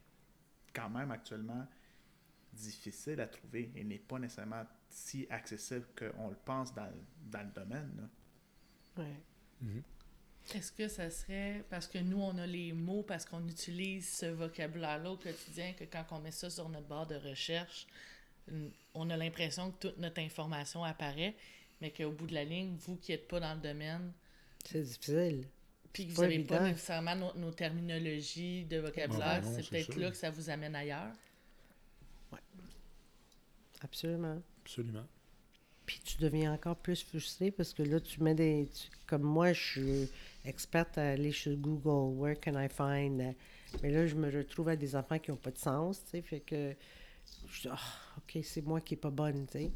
quand 0.73 0.89
même 0.89 1.11
actuellement 1.11 1.67
difficile 2.53 3.19
à 3.21 3.27
trouver 3.27 3.71
et 3.75 3.83
n'est 3.83 3.99
pas 3.99 4.19
nécessairement 4.19 4.63
si 4.89 5.27
accessible 5.29 5.85
qu'on 5.97 6.29
le 6.29 6.35
pense 6.43 6.73
dans, 6.73 6.85
le- 6.87 7.03
dans 7.29 7.43
le 7.43 7.51
domaine. 7.53 7.91
là. 8.97 9.03
Ouais. 9.03 9.15
mhm. 9.61 9.83
Est-ce 10.55 10.71
que 10.71 10.87
ça 10.87 11.09
serait 11.09 11.63
parce 11.69 11.87
que 11.87 11.99
nous, 11.99 12.19
on 12.19 12.37
a 12.39 12.47
les 12.47 12.73
mots, 12.73 13.03
parce 13.03 13.25
qu'on 13.25 13.47
utilise 13.47 14.09
ce 14.09 14.25
vocabulaire-là 14.25 15.11
au 15.11 15.17
quotidien, 15.17 15.73
que 15.73 15.83
quand 15.83 16.03
on 16.11 16.19
met 16.19 16.31
ça 16.31 16.49
sur 16.49 16.67
notre 16.67 16.87
barre 16.87 17.05
de 17.07 17.15
recherche, 17.15 17.85
on 18.95 19.09
a 19.11 19.15
l'impression 19.17 19.71
que 19.71 19.87
toute 19.87 19.97
notre 19.99 20.19
information 20.19 20.83
apparaît, 20.83 21.35
mais 21.79 21.91
qu'au 21.91 22.11
bout 22.11 22.25
de 22.27 22.33
la 22.33 22.43
ligne, 22.43 22.75
vous 22.79 22.97
qui 22.97 23.11
n'êtes 23.11 23.27
pas 23.27 23.39
dans 23.39 23.53
le 23.53 23.61
domaine, 23.61 24.11
C'est 24.65 24.81
difficile. 24.81 25.47
Puis 25.93 26.07
que 26.07 26.13
vous 26.13 26.21
n'avez 26.21 26.43
pas 26.43 26.59
nécessairement 26.69 27.15
nos, 27.15 27.33
nos 27.35 27.51
terminologies 27.51 28.65
de 28.65 28.77
vocabulaire, 28.77 29.27
Ah 29.27 29.39
ben 29.41 29.53
c'est 29.53 29.69
peut-être 29.69 29.95
là 29.97 30.09
que 30.11 30.17
ça 30.17 30.29
vous 30.29 30.49
amène 30.49 30.75
ailleurs. 30.75 31.11
Absolument. 33.83 34.41
Absolument. 34.63 35.05
Puis 35.85 35.99
tu 36.05 36.17
deviens 36.17 36.53
encore 36.53 36.75
plus 36.77 37.03
frustré 37.03 37.51
parce 37.51 37.73
que 37.73 37.83
là, 37.83 37.99
tu 37.99 38.21
mets 38.21 38.35
des. 38.35 38.69
tu- 38.73 38.89
comme 39.07 39.23
moi, 39.23 39.51
je 39.53 39.61
suis 39.71 40.09
experte 40.45 40.97
à 40.97 41.09
aller 41.11 41.31
sur 41.31 41.55
Google, 41.57 42.15
Where 42.17 42.39
can 42.39 42.53
I 42.61 42.69
find. 42.69 43.35
Mais 43.81 43.89
là, 43.89 44.05
je 44.05 44.15
me 44.15 44.29
retrouve 44.31 44.69
à 44.69 44.75
des 44.75 44.95
enfants 44.95 45.17
qui 45.19 45.31
n'ont 45.31 45.37
pas 45.37 45.51
de 45.51 45.57
sens, 45.57 46.03
tu 46.03 46.11
sais. 46.11 46.21
Fait 46.21 46.39
que. 46.39 46.75
Je 47.47 47.61
dis, 47.61 47.67
Ah, 47.69 47.79
OK, 48.17 48.39
c'est 48.43 48.61
moi 48.61 48.79
qui 48.81 48.93
n'est 48.93 48.99
pas 48.99 49.09
bonne, 49.09 49.45
tu 49.47 49.53
sais. 49.53 49.71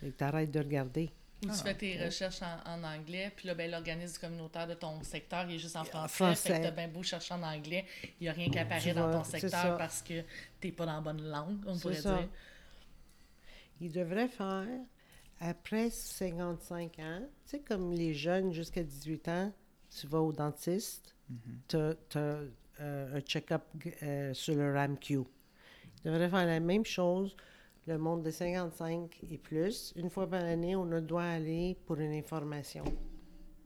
Fait 0.00 0.06
que 0.10 0.16
t'arrêtes 0.16 0.50
de 0.50 0.58
regarder. 0.60 1.10
Ou 1.42 1.46
tu 1.46 1.52
Ah, 1.52 1.64
fais 1.64 1.74
tes 1.74 2.04
recherches 2.04 2.42
en, 2.42 2.70
en 2.70 2.84
anglais, 2.84 3.32
puis 3.34 3.46
là, 3.48 3.54
ben, 3.54 3.70
l'organisme 3.70 4.20
communautaire 4.20 4.66
de 4.66 4.74
ton 4.74 5.02
secteur 5.02 5.46
il 5.48 5.54
est 5.54 5.58
juste 5.58 5.76
en 5.76 5.84
français. 5.84 6.14
français. 6.14 6.52
Fait 6.52 6.58
que 6.58 6.64
t'as 6.64 6.70
bien 6.70 6.88
beau 6.88 7.02
chercher 7.02 7.34
en 7.34 7.42
anglais, 7.42 7.86
il 8.20 8.24
n'y 8.24 8.28
a 8.28 8.32
rien 8.32 8.50
qui 8.50 8.58
apparaît 8.58 8.92
dans 8.92 9.10
ton 9.10 9.24
secteur 9.24 9.78
parce 9.78 10.02
que 10.02 10.22
t'es 10.60 10.70
pas 10.70 10.84
dans 10.86 10.96
la 10.96 11.00
bonne 11.00 11.22
langue, 11.22 11.58
on 11.66 11.78
pourrait 11.78 11.94
ça. 11.94 12.18
dire. 12.18 12.28
Il 13.80 13.90
devrait 13.92 14.28
faire, 14.28 14.66
après 15.40 15.88
55 15.88 16.98
ans, 16.98 17.20
tu 17.46 17.50
sais, 17.50 17.60
comme 17.60 17.92
les 17.92 18.12
jeunes 18.12 18.52
jusqu'à 18.52 18.82
18 18.82 19.28
ans, 19.28 19.52
tu 19.98 20.06
vas 20.06 20.20
au 20.20 20.32
dentiste, 20.32 21.14
tu 21.68 21.76
as, 21.76 21.94
un 22.78 23.20
check-up 23.20 23.62
euh, 24.02 24.32
sur 24.34 24.54
le 24.54 24.74
RAMQ. 24.74 25.14
Il 25.14 25.24
devrait 26.04 26.28
faire 26.30 26.46
la 26.46 26.60
même 26.60 26.84
chose, 26.84 27.36
le 27.86 27.98
monde 27.98 28.22
de 28.22 28.30
55 28.30 29.20
et 29.30 29.38
plus. 29.38 29.92
Une 29.96 30.10
fois 30.10 30.28
par 30.28 30.42
année, 30.44 30.76
on 30.76 30.90
a 30.92 31.00
doit 31.00 31.24
aller 31.24 31.76
pour 31.86 31.98
une 31.98 32.12
information. 32.12 32.84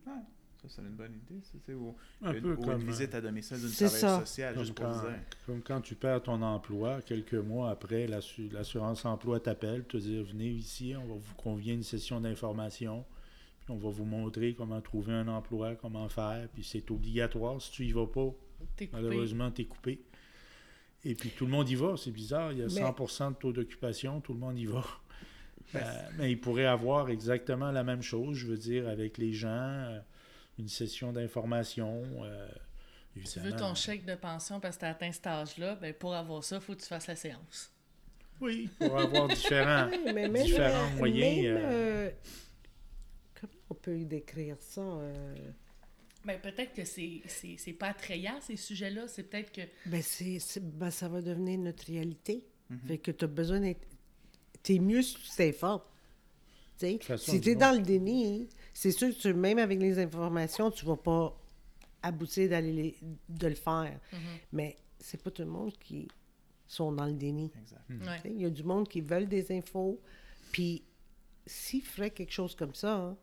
Ah, 0.07 0.23
ça, 0.63 0.69
c'est 0.69 0.83
une 0.83 0.95
bonne 0.95 1.13
idée. 1.15 1.41
Ça, 1.43 1.59
c'est 1.67 1.75
ou, 1.75 1.95
Un 2.23 2.33
une, 2.35 2.41
peu 2.43 2.53
ou 2.55 2.65
comme, 2.65 2.81
une 2.81 2.87
visite 2.87 3.15
à 3.15 3.21
domicile 3.21 3.59
d'une 3.59 3.71
travailleuse 3.71 4.01
ça. 4.01 4.21
sociale, 4.21 4.55
Comme 4.55 4.65
juste 4.65 4.75
pour 4.77 4.87
quand, 4.87 5.01
dire. 5.01 5.19
comme 5.47 5.63
quand 5.63 5.81
tu 5.81 5.95
perds 5.95 6.23
ton 6.23 6.41
emploi, 6.43 7.03
quelques 7.03 7.35
mois 7.35 7.71
après, 7.71 8.07
l'assu- 8.07 8.49
l'assurance 8.51 9.05
emploi 9.05 9.41
t'appelle, 9.41 9.85
te 9.85 9.97
dire 9.97 10.25
venez 10.25 10.49
ici, 10.49 10.95
on 10.97 11.07
va 11.07 11.15
vous 11.15 11.35
convier 11.37 11.75
une 11.75 11.83
session 11.83 12.21
d'information, 12.21 13.05
puis 13.61 13.71
on 13.75 13.77
va 13.79 13.91
vous 13.91 14.05
montrer 14.05 14.55
comment 14.55 14.81
trouver 14.81 15.13
un 15.13 15.29
emploi, 15.29 15.75
comment 15.75 16.09
faire, 16.09 16.49
puis 16.53 16.65
c'est 16.65 16.91
obligatoire. 16.91 17.61
Si 17.61 17.71
tu 17.73 17.85
y 17.85 17.93
vas 17.93 18.07
pas, 18.07 18.31
malheureusement, 18.93 19.51
tu 19.51 19.63
es 19.63 19.65
coupé. 19.67 20.01
Et 21.05 21.15
puis 21.15 21.31
tout 21.31 21.45
le 21.45 21.51
monde 21.53 21.69
y 21.69 21.75
va, 21.75 21.95
c'est 21.97 22.11
bizarre, 22.11 22.53
il 22.53 22.59
y 22.59 22.63
a 22.63 22.67
Mais- 22.67 22.71
100% 22.81 23.31
de 23.33 23.37
taux 23.37 23.53
d'occupation, 23.53 24.21
tout 24.21 24.33
le 24.33 24.39
monde 24.41 24.59
y 24.59 24.67
va. 24.67 24.85
Euh, 25.77 25.81
mais 26.19 26.31
il 26.31 26.39
pourrait 26.41 26.67
avoir 26.67 27.09
exactement 27.09 27.73
la 27.73 27.83
même 27.83 28.03
chose, 28.03 28.37
je 28.37 28.47
veux 28.47 28.57
dire, 28.59 28.87
avec 28.89 29.19
les 29.19 29.33
gens, 29.33 29.49
euh, 29.49 29.99
une 30.59 30.69
session 30.69 31.11
d'information. 31.11 32.03
euh, 32.23 32.49
Tu 33.17 33.41
veux 33.41 33.51
ton 33.57 33.75
chèque 33.75 34.05
de 34.05 34.15
pension 34.15 34.61
parce 34.61 34.77
que 34.77 34.81
tu 34.81 34.87
as 34.87 34.91
atteint 34.91 35.11
cet 35.11 35.27
âge-là, 35.27 35.75
ben, 35.77 35.93
pour 35.93 36.15
avoir 36.15 36.45
ça, 36.45 36.57
il 36.57 36.63
faut 36.63 36.75
que 36.75 36.81
tu 36.81 36.87
fasses 36.87 37.09
la 37.09 37.17
séance. 37.17 37.73
Oui, 38.41 38.69
pour 38.79 38.97
avoir 38.97 39.27
différents, 39.27 39.89
Oui, 39.91 39.99
mais 40.15 40.29
même, 40.29 40.45
différents 40.45 40.91
moyens. 40.91 41.61
même, 41.61 42.13
comment 43.41 43.53
on 43.71 43.75
peut 43.75 44.05
décrire 44.05 44.57
ça? 44.61 44.83
Euh? 46.25 46.27
Ben, 46.27 46.41
peut-être 46.41 46.73
que 46.75 46.85
c'est, 46.85 47.23
c'est, 47.27 47.57
c'est 47.59 47.73
pas 47.73 47.89
attrayant, 47.89 48.41
ces 48.41 48.57
sujets-là. 48.57 49.09
C'est 49.09 49.25
peut-être 49.25 49.53
que. 49.53 49.63
Ben, 49.87 50.03
c'est, 50.03 50.39
c'est- 50.39 50.61
ben, 50.61 50.91
ça 50.91 51.09
va 51.09 51.21
devenir 51.23 51.59
notre 51.59 51.85
réalité. 51.87 52.45
Mhm. 52.71 52.79
Fait 52.89 52.99
que 52.99 53.11
tu 53.11 53.25
as 53.25 53.29
besoin 53.29 53.61
d'être. 53.61 53.87
T'es 54.63 54.79
mieux 54.79 55.03
si 55.03 55.15
tu 55.17 55.31
t'informes. 55.37 55.83
Tu 56.79 56.87
sais, 56.87 56.93
toute 56.95 57.05
façon, 57.05 57.33
si 57.33 57.39
du 57.39 57.45
tu 57.45 57.51
es 57.51 57.53
monde- 57.55 57.61
dans 57.61 57.73
le 57.73 57.83
déni, 57.83 58.49
c'est 58.73 58.91
sûr 58.91 59.09
que 59.11 59.21
tu- 59.21 59.35
même 59.35 59.59
avec 59.59 59.79
les 59.79 59.99
informations, 59.99 60.71
tu 60.71 60.85
vas 60.87 60.97
pas 60.97 61.39
aboutir 62.03 62.49
d'aller 62.49 62.73
les- 62.73 62.97
de 63.29 63.47
le 63.49 63.55
faire. 63.55 63.99
Mhm. 64.13 64.19
Mais 64.53 64.77
c'est 64.99 65.23
pas 65.23 65.31
tout 65.31 65.43
le 65.43 65.49
monde 65.49 65.73
qui 65.79 66.09
sont 66.67 66.91
dans 66.93 67.07
le 67.07 67.13
déni. 67.13 67.53
Sais, 67.67 68.31
Il 68.31 68.41
y 68.41 68.45
a 68.47 68.51
du 68.51 68.65
monde 68.65 68.89
qui 68.89 69.01
veulent 69.03 69.29
des 69.29 69.53
infos. 69.53 70.01
Puis, 70.51 70.83
s'ils 71.47 71.83
feraient 71.83 72.11
quelque 72.11 72.33
chose 72.33 72.55
comme 72.57 72.75
ça, 72.75 72.95
hein, 72.97 73.17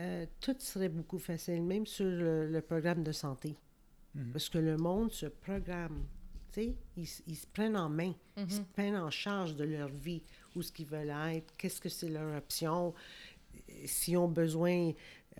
euh, 0.00 0.26
tout 0.40 0.56
serait 0.58 0.88
beaucoup 0.88 1.18
facile, 1.18 1.62
même 1.62 1.86
sur 1.86 2.06
le, 2.06 2.48
le 2.48 2.60
programme 2.60 3.02
de 3.02 3.12
santé. 3.12 3.54
Parce 4.32 4.48
que 4.48 4.58
le 4.58 4.76
monde 4.76 5.12
se 5.12 5.26
programme. 5.26 6.04
Tu 6.52 6.62
sais, 6.62 6.74
ils, 6.96 7.08
ils 7.28 7.36
se 7.36 7.46
prennent 7.46 7.76
en 7.76 7.88
main. 7.88 8.12
Ils 8.36 8.50
se 8.50 8.60
prennent 8.60 8.96
en 8.96 9.10
charge 9.10 9.54
de 9.54 9.62
leur 9.64 9.88
vie, 9.88 10.22
où 10.56 10.62
ce 10.62 10.72
qu'ils 10.72 10.86
veulent 10.86 11.14
être, 11.32 11.54
qu'est-ce 11.56 11.80
que 11.80 11.88
c'est 11.88 12.08
leur 12.08 12.36
option, 12.36 12.92
s'ils 13.84 14.16
ont 14.16 14.26
besoin 14.28 14.92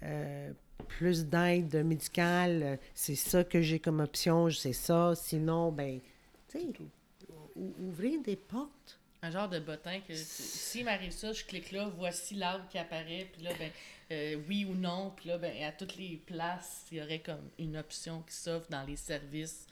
euh, 0.02 0.52
plus 0.86 1.26
d'aide 1.26 1.84
médicale, 1.84 2.78
c'est 2.94 3.16
ça 3.16 3.42
que 3.42 3.60
j'ai 3.60 3.80
comme 3.80 3.98
option, 4.00 4.48
c'est 4.50 4.72
ça. 4.72 5.14
Sinon, 5.16 5.72
ben, 5.72 5.98
tu 6.48 6.60
sais, 6.60 6.66
ou- 7.56 7.72
ouvrir 7.88 8.22
des 8.22 8.36
portes. 8.36 8.98
Un 9.22 9.30
genre 9.32 9.48
de 9.48 9.58
bottin 9.58 9.98
que 10.06 10.14
si- 10.14 10.42
s'il 10.42 10.84
m'arrive 10.84 11.10
ça, 11.10 11.32
je 11.32 11.44
clique 11.44 11.72
là, 11.72 11.90
voici 11.98 12.34
l'arbre 12.36 12.66
qui 12.68 12.78
apparaît, 12.78 13.28
puis 13.32 13.42
là, 13.42 13.50
ben, 13.58 13.70
euh, 14.12 14.36
oui 14.48 14.64
ou 14.64 14.74
non, 14.74 15.12
puis 15.16 15.28
là, 15.28 15.38
ben, 15.38 15.62
à 15.62 15.72
toutes 15.72 15.96
les 15.96 16.16
places, 16.16 16.86
il 16.90 16.98
y 16.98 17.02
aurait 17.02 17.20
comme 17.22 17.48
une 17.58 17.76
option 17.76 18.22
qui 18.22 18.34
s'offre 18.34 18.68
dans 18.68 18.82
les 18.84 18.96
services 18.96 19.66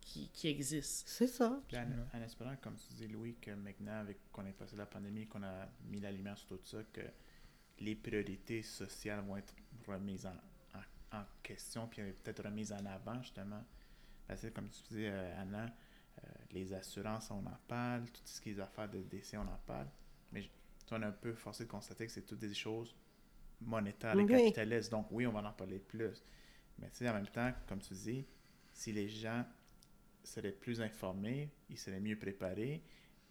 qui, 0.00 0.28
qui 0.32 0.48
existent. 0.48 1.04
C'est 1.06 1.26
ça. 1.28 1.60
Puis 1.68 1.76
en, 1.78 1.86
en 2.12 2.22
espérant, 2.22 2.54
comme 2.60 2.76
tu 2.76 2.92
dis, 2.94 3.08
Louis, 3.08 3.34
que 3.40 3.52
maintenant, 3.52 4.00
avec 4.00 4.18
qu'on 4.32 4.44
ait 4.46 4.52
passé 4.52 4.76
la 4.76 4.86
pandémie, 4.86 5.26
qu'on 5.26 5.42
a 5.42 5.68
mis 5.88 6.00
la 6.00 6.12
lumière 6.12 6.36
sur 6.36 6.48
tout 6.48 6.60
ça, 6.64 6.78
que 6.92 7.00
les 7.80 7.94
priorités 7.94 8.62
sociales 8.62 9.20
vont 9.24 9.36
être 9.36 9.54
remises 9.86 10.26
en, 10.26 10.34
en, 10.78 11.18
en 11.20 11.24
question, 11.42 11.86
puis 11.88 12.02
peut-être 12.22 12.44
remises 12.44 12.72
en 12.72 12.84
avant, 12.86 13.20
justement. 13.22 13.62
Parce 14.26 14.40
que, 14.42 14.48
comme 14.48 14.68
tu 14.68 14.82
disais, 14.88 15.08
euh, 15.10 15.40
Anna, 15.40 15.66
euh, 15.66 16.28
les 16.52 16.72
assurances, 16.72 17.30
on 17.30 17.44
en 17.46 17.58
parle, 17.68 18.04
tout 18.10 18.22
ce 18.24 18.40
qui 18.40 18.50
est 18.50 18.60
affaires 18.60 18.88
de 18.88 19.02
décès, 19.02 19.36
on 19.36 19.42
en 19.42 19.60
parle. 19.66 19.86
Mais 20.32 20.42
je- 20.42 20.48
on 20.92 21.00
est 21.02 21.06
un 21.06 21.12
peu 21.12 21.34
forcé 21.34 21.64
de 21.64 21.70
constater 21.70 22.06
que 22.06 22.12
c'est 22.12 22.22
toutes 22.26 22.38
des 22.40 22.54
choses 22.54 22.94
monétaires 23.60 24.14
et 24.18 24.22
Oui. 24.22 24.26
capitalistes. 24.28 24.90
Donc, 24.90 25.06
oui, 25.10 25.26
on 25.26 25.32
va 25.32 25.40
en 25.48 25.52
parler 25.52 25.78
plus. 25.78 26.22
Mais 26.78 26.88
tu 26.90 26.96
sais, 26.98 27.08
en 27.08 27.14
même 27.14 27.28
temps, 27.28 27.52
comme 27.68 27.80
tu 27.80 27.94
dis, 27.94 28.24
si 28.72 28.92
les 28.92 29.08
gens 29.08 29.44
seraient 30.22 30.52
plus 30.52 30.80
informés, 30.80 31.50
ils 31.68 31.78
seraient 31.78 32.00
mieux 32.00 32.18
préparés 32.18 32.82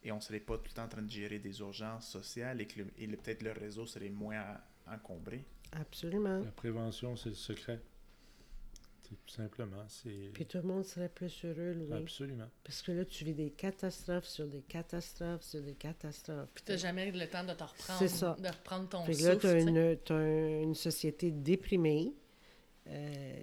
et 0.04 0.12
on 0.12 0.16
ne 0.18 0.22
serait 0.22 0.40
pas 0.40 0.58
tout 0.58 0.66
le 0.70 0.74
temps 0.74 0.84
en 0.84 0.88
train 0.90 1.02
de 1.02 1.10
gérer 1.10 1.40
des 1.40 1.60
urgences 1.60 2.08
sociales 2.10 2.62
et 2.62 2.68
que 2.68 2.80
le- 2.84 2.92
et 2.98 3.08
le- 3.08 3.18
peut-être 3.18 3.42
leur 3.44 3.56
réseau 3.56 3.86
serait 3.86 4.10
moins 4.10 4.42
en- 4.88 4.94
encombré. 4.96 5.44
Absolument. 5.72 6.40
La 6.40 6.52
prévention, 6.52 7.16
c'est 7.16 7.30
le 7.30 7.36
secret. 7.36 7.82
Tout 9.26 9.34
simplement. 9.34 9.86
Puis 10.34 10.46
tout 10.46 10.58
le 10.58 10.64
monde 10.64 10.84
serait 10.86 11.10
plus 11.10 11.44
heureux, 11.46 11.74
Louis. 11.74 11.94
absolument. 11.94 12.50
Parce 12.64 12.82
que 12.82 12.92
là, 12.92 13.06
tu 13.06 13.24
vis 13.26 13.34
des 13.34 13.52
catastrophes 13.52 14.26
sur 14.28 14.48
des 14.48 14.62
catastrophes 14.62 15.42
sur 15.44 15.62
des 15.62 15.76
catastrophes. 15.76 16.50
Puis 16.54 16.64
t'as 16.66 16.78
jamais 16.78 17.12
le 17.12 17.28
temps 17.30 17.44
de 17.44 17.54
te 17.54 17.64
reprendre, 17.64 18.00
C'est 18.00 18.08
ça. 18.08 18.36
de 18.40 18.48
reprendre 18.48 18.90
ton 18.90 19.04
que 19.06 19.12
là, 19.12 19.34
souffle. 19.34 19.40
tu 19.40 19.48
as 19.48 19.60
une, 19.60 19.98
t'as 19.98 20.62
une 20.64 20.76
société 20.76 21.32
déprimée. 21.32 22.14
Euh, 22.88 23.42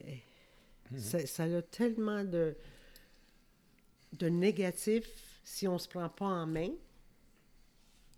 ça, 0.96 1.24
ça 1.26 1.44
a 1.44 1.62
tellement 1.62 2.24
de, 2.24 2.56
de 4.14 4.28
négatifs 4.28 5.40
si 5.44 5.66
on 5.68 5.78
se 5.78 5.88
prend 5.88 6.08
pas 6.08 6.26
en 6.26 6.46
main. 6.46 6.70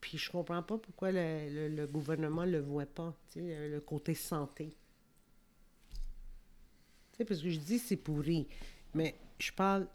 Puis 0.00 0.18
je 0.18 0.30
comprends 0.30 0.62
pas 0.62 0.78
pourquoi 0.78 1.12
le, 1.12 1.48
le- 1.48 1.68
le 1.68 1.86
gouvernement 1.86 2.44
le 2.44 2.58
voit 2.60 2.86
pas, 2.86 3.14
tu 3.30 3.40
sais, 3.40 3.46
le, 3.46 3.68
le 3.70 3.80
côté 3.80 4.14
santé. 4.14 4.74
Sais, 7.22 7.24
parce 7.24 7.40
que 7.40 7.50
je 7.50 7.58
dis 7.60 7.78
c'est 7.78 7.96
pourri, 7.96 8.48
mais 8.94 9.14
je 9.38 9.52
parle, 9.52 9.86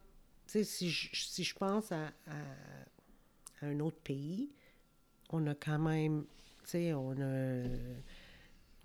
tu 0.46 0.54
sais, 0.54 0.64
si 0.64 0.90
je, 0.90 1.10
si 1.14 1.44
je 1.44 1.54
pense 1.56 1.92
à, 1.92 2.08
à- 2.26 3.62
à 3.62 3.66
un 3.66 3.80
autre 3.82 3.98
pays, 3.98 4.50
on 5.32 5.46
a 5.48 5.56
quand 5.56 5.78
même, 5.80 6.24
tu 6.64 6.70
sais, 6.70 6.94
on 6.94 7.12
a, 7.20 7.64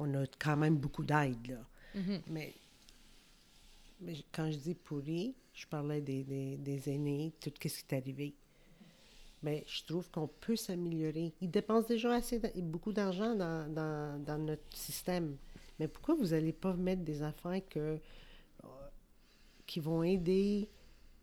on 0.01 0.13
a 0.15 0.27
quand 0.41 0.57
même 0.57 0.77
beaucoup 0.77 1.05
d'aide, 1.05 1.47
là. 1.47 1.65
Mhm. 1.95 2.23
Mais, 2.27 2.53
mais 4.01 4.17
quand 4.33 4.51
je 4.51 4.57
dis 4.57 4.75
pourri, 4.75 5.37
je 5.55 5.65
parlais 5.69 6.01
des, 6.01 6.25
des, 6.25 6.57
des 6.57 6.91
aînés, 6.91 7.33
tout 7.41 7.53
ce 7.69 7.85
qui 7.85 7.95
est 7.95 7.97
arrivé. 7.97 8.35
Mais 9.45 9.63
je 9.69 9.85
trouve 9.85 10.11
qu'on 10.11 10.27
peut 10.29 10.57
s'améliorer. 10.57 11.33
Ils 11.41 11.51
dépensent 11.51 11.87
déjà 11.87 12.15
assez 12.15 12.41
beaucoup 12.57 12.93
d'argent 12.93 13.37
dans, 13.37 13.73
dans, 13.73 14.25
dans 14.25 14.39
notre 14.39 14.77
système. 14.77 15.37
Mais 15.79 15.87
pourquoi 15.87 16.15
vous 16.17 16.29
n'allez 16.29 16.53
pas 16.53 16.75
mettre 16.75 17.03
des 17.03 17.23
affaires 17.23 17.61
que, 17.69 17.99
qui 19.73 19.81
vont 19.81 20.03
aider? 20.03 20.69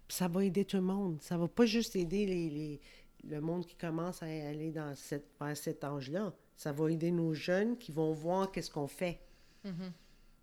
Ça 0.07 0.27
va 0.27 0.43
aider 0.43 0.65
tout 0.65 0.77
le 0.77 0.83
monde. 0.83 1.21
Ça 1.21 1.37
va 1.37 1.47
pas 1.47 1.67
juste 1.67 1.95
aider 1.95 2.25
les, 2.25 2.49
les- 2.49 2.81
le 3.29 3.41
monde 3.41 3.63
qui 3.65 3.75
commence 3.75 4.23
à 4.23 4.25
aller 4.25 4.71
dans 4.71 4.95
cette, 4.95 5.27
vers 5.39 5.55
cet 5.55 5.83
âge-là. 5.83 6.33
Ça 6.55 6.71
va 6.71 6.91
aider 6.91 7.11
nos 7.11 7.33
jeunes 7.35 7.77
qui 7.77 7.91
vont 7.91 8.11
voir 8.11 8.51
qu'est-ce 8.51 8.71
qu'on 8.71 8.87
fait. 8.87 9.19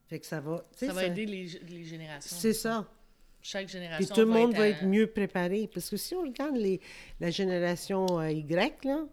Fait 0.06 0.20
que 0.20 0.26
ça 0.26 0.40
va... 0.40 0.64
Ça 0.72 0.92
va 0.92 1.04
aider 1.06 1.26
les, 1.26 1.46
les 1.68 1.84
générations. 1.84 2.36
C'est 2.38 2.52
ça. 2.52 2.88
Chaque 3.42 3.66
Puis 3.66 3.72
génération. 3.72 4.14
tout 4.14 4.20
le 4.20 4.26
monde 4.26 4.50
être 4.52 4.56
va 4.58 4.62
à- 4.64 4.68
être 4.68 4.84
mieux 4.84 5.08
préparé. 5.08 5.68
Parce 5.72 5.90
que 5.90 5.96
si 5.96 6.14
on 6.14 6.22
regarde 6.22 6.56
les, 6.56 6.80
la 7.18 7.30
génération 7.32 8.06
euh, 8.20 8.30
Y, 8.30 8.84
là, 8.84 9.04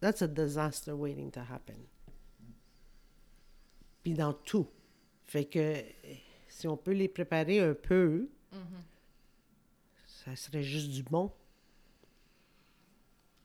that's 0.00 0.22
a 0.22 0.26
disaster 0.26 0.92
waiting 0.92 1.30
to 1.30 1.40
happen. 1.40 1.76
Puis 4.02 4.14
dans 4.14 4.32
tout. 4.32 4.66
Fait 5.24 5.44
que 5.44 5.82
si 6.56 6.66
on 6.66 6.76
peut 6.78 6.92
les 6.92 7.06
préparer 7.08 7.60
un 7.60 7.74
peu, 7.74 8.30
ça 10.06 10.34
serait 10.34 10.62
juste 10.62 10.88
du 10.90 11.02
bon. 11.02 11.30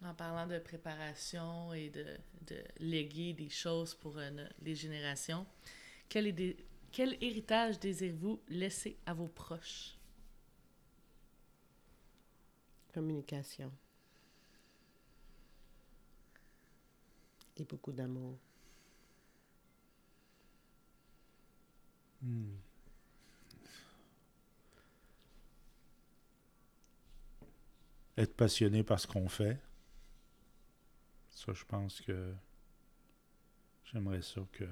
En 0.02 0.14
parlant 0.14 0.48
de 0.48 0.58
préparation 0.60 1.74
et 1.74 1.90
de, 1.90 2.06
de 2.48 2.64
léguer 2.80 3.34
des 3.34 3.50
choses 3.50 3.94
pour 3.96 4.18
euh, 4.18 4.32
les 4.62 4.76
générations, 4.76 5.46
quel, 6.08 6.26
est 6.28 6.32
des- 6.32 6.58
quel 6.94 7.18
héritage 7.22 7.80
désirez-vous 7.82 8.40
laisser 8.48 8.98
à 9.06 9.14
vos 9.14 9.28
proches? 9.28 9.98
Communication. 12.94 13.72
et 17.58 17.66
beaucoup 17.66 17.92
d'amour. 17.92 18.38
Hmm. 22.24 22.56
Être 28.18 28.36
passionné 28.36 28.84
par 28.84 29.00
ce 29.00 29.08
qu'on 29.08 29.30
fait. 29.30 29.60
Ça, 31.30 31.54
je 31.54 31.64
pense 31.66 32.02
que 32.02 32.34
j'aimerais 33.86 34.22
ça 34.22 34.42
que 34.52 34.66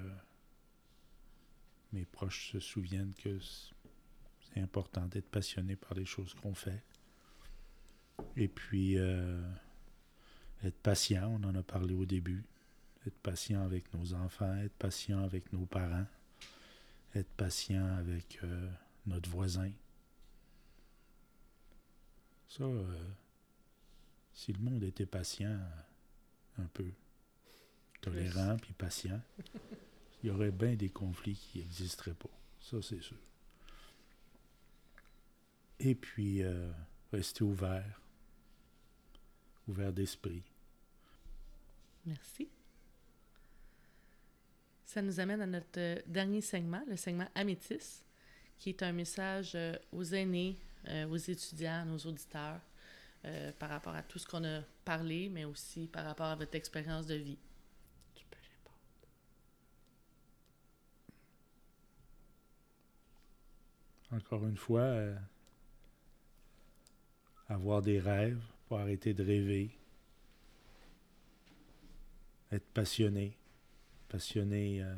mes 1.92 2.04
proches 2.04 2.52
se 2.52 2.60
souviennent 2.60 3.14
que 3.14 3.38
c'est 3.40 4.60
important 4.60 5.06
d'être 5.06 5.28
passionné 5.28 5.76
par 5.76 5.94
les 5.94 6.04
choses 6.04 6.34
qu'on 6.34 6.54
fait. 6.54 6.82
Et 8.36 8.48
puis, 8.48 8.98
euh, 8.98 9.42
être 10.62 10.78
patient, 10.78 11.38
on 11.40 11.44
en 11.44 11.54
a 11.54 11.62
parlé 11.62 11.94
au 11.94 12.04
début. 12.04 12.44
Être 13.06 13.18
patient 13.18 13.62
avec 13.62 13.92
nos 13.94 14.12
enfants, 14.12 14.54
être 14.56 14.74
patient 14.74 15.22
avec 15.24 15.52
nos 15.52 15.64
parents, 15.64 16.06
être 17.14 17.30
patient 17.30 17.96
avec 17.96 18.38
euh, 18.44 18.70
notre 19.06 19.30
voisin. 19.30 19.70
Ça, 22.48 22.64
euh, 22.64 23.10
si 24.40 24.54
le 24.54 24.58
monde 24.58 24.82
était 24.84 25.04
patient, 25.04 25.58
un 26.56 26.66
peu 26.72 26.86
tolérant 28.00 28.56
puis 28.56 28.72
patient, 28.72 29.20
il 30.22 30.28
y 30.28 30.30
aurait 30.30 30.50
bien 30.50 30.74
des 30.76 30.88
conflits 30.88 31.34
qui 31.34 31.58
n'existeraient 31.58 32.14
pas. 32.14 32.30
Ça, 32.58 32.80
c'est 32.80 33.02
sûr. 33.02 33.18
Et 35.78 35.94
puis, 35.94 36.42
euh, 36.42 36.72
rester 37.12 37.44
ouvert, 37.44 38.00
ouvert 39.68 39.92
d'esprit. 39.92 40.42
Merci. 42.06 42.48
Ça 44.86 45.02
nous 45.02 45.20
amène 45.20 45.42
à 45.42 45.46
notre 45.46 45.78
euh, 45.78 46.00
dernier 46.06 46.40
segment, 46.40 46.82
le 46.88 46.96
segment 46.96 47.28
Amétis, 47.34 48.04
qui 48.58 48.70
est 48.70 48.82
un 48.82 48.92
message 48.92 49.52
euh, 49.54 49.76
aux 49.92 50.04
aînés, 50.04 50.56
euh, 50.88 51.06
aux 51.08 51.16
étudiants, 51.16 51.84
nos 51.84 51.98
auditeurs, 51.98 52.60
euh, 53.24 53.52
par 53.58 53.68
rapport 53.70 53.94
à 53.94 54.02
tout 54.02 54.18
ce 54.18 54.26
qu'on 54.26 54.44
a 54.44 54.62
parlé, 54.84 55.28
mais 55.28 55.44
aussi 55.44 55.86
par 55.88 56.04
rapport 56.04 56.26
à 56.26 56.36
votre 56.36 56.54
expérience 56.54 57.06
de 57.06 57.16
vie. 57.16 57.38
Tu 58.14 58.24
peux 58.30 58.38
répondre. 58.38 58.78
Encore 64.12 64.46
une 64.46 64.56
fois, 64.56 64.82
euh, 64.82 65.16
avoir 67.48 67.82
des 67.82 68.00
rêves, 68.00 68.42
pas 68.68 68.80
arrêter 68.80 69.12
de 69.12 69.24
rêver, 69.24 69.76
être 72.52 72.66
passionné, 72.72 73.36
passionné 74.08 74.82
euh, 74.82 74.94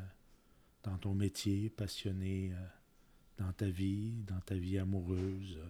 dans 0.83 0.97
ton 0.97 1.13
métier, 1.13 1.69
passionné 1.69 2.51
euh, 2.53 2.67
dans 3.37 3.51
ta 3.53 3.67
vie, 3.67 4.23
dans 4.27 4.39
ta 4.41 4.55
vie 4.55 4.77
amoureuse. 4.77 5.57
euh. 5.57 5.69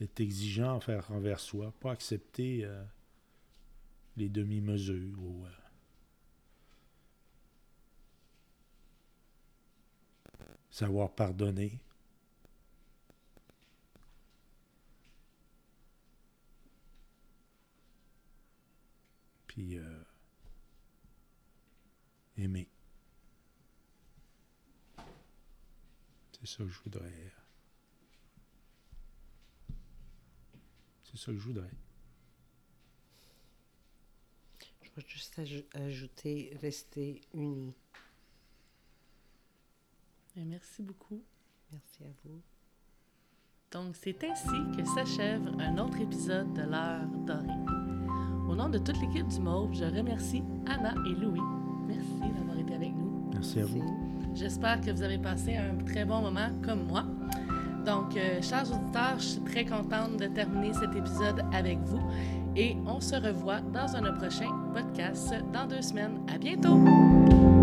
Être 0.00 0.20
exigeant 0.20 0.76
envers, 0.76 1.10
envers 1.10 1.40
soi, 1.40 1.72
pas 1.80 1.92
accepter 1.92 2.64
euh, 2.64 2.84
les 4.16 4.28
demi-mesures 4.28 5.18
ou 5.22 5.44
euh, 5.46 5.50
savoir 10.70 11.14
pardonner. 11.14 11.78
Puis 19.46 19.78
euh, 19.78 20.02
aimer. 22.38 22.68
C'est 26.32 26.46
ça 26.46 26.64
que 26.64 26.68
je 26.68 26.80
voudrais. 26.80 27.32
C'est 31.14 31.20
ça 31.26 31.32
que 31.32 31.38
je 31.38 31.44
voudrais. 31.46 31.70
Je 34.82 34.90
vais 35.00 35.06
juste 35.08 35.38
aj- 35.38 35.64
ajouter 35.74 36.56
rester 36.60 37.20
unis. 37.32 37.74
Et 40.36 40.44
merci 40.44 40.82
beaucoup. 40.82 41.22
Merci 41.72 42.04
à 42.04 42.08
vous. 42.24 42.40
Donc, 43.70 43.96
c'est 43.96 44.22
ainsi 44.24 44.46
que 44.76 44.84
s'achève 44.84 45.46
un 45.58 45.78
autre 45.78 46.00
épisode 46.00 46.52
de 46.54 46.62
l'heure 46.62 47.06
dorée. 47.26 48.48
Au 48.48 48.54
nom 48.54 48.68
de 48.68 48.78
toute 48.78 49.00
l'équipe 49.00 49.26
du 49.28 49.40
Mauve, 49.40 49.72
je 49.74 49.84
remercie 49.84 50.42
Anna 50.66 50.94
et 51.06 51.14
Louis. 51.14 51.40
Merci 51.86 52.32
d'avoir 52.36 52.58
été 52.58 52.74
avec 52.74 52.90
nous. 52.92 53.30
Merci 53.32 53.60
à 53.60 53.66
vous. 53.66 53.82
J'espère 54.34 54.80
que 54.80 54.90
vous 54.90 55.02
avez 55.02 55.18
passé 55.18 55.56
un 55.56 55.76
très 55.84 56.04
bon 56.04 56.20
moment 56.22 56.50
comme 56.62 56.86
moi. 56.86 57.04
Donc, 57.84 58.16
euh, 58.16 58.40
chers 58.40 58.70
auditeurs, 58.72 59.18
je 59.18 59.24
suis 59.24 59.40
très 59.42 59.64
contente 59.64 60.16
de 60.18 60.26
terminer 60.26 60.72
cet 60.72 60.94
épisode 60.96 61.44
avec 61.52 61.78
vous 61.84 62.00
et 62.56 62.76
on 62.86 63.00
se 63.00 63.16
revoit 63.16 63.60
dans 63.60 63.94
un 63.96 64.12
prochain 64.12 64.50
podcast 64.72 65.34
dans 65.52 65.66
deux 65.66 65.82
semaines. 65.82 66.20
À 66.32 66.38
bientôt! 66.38 67.53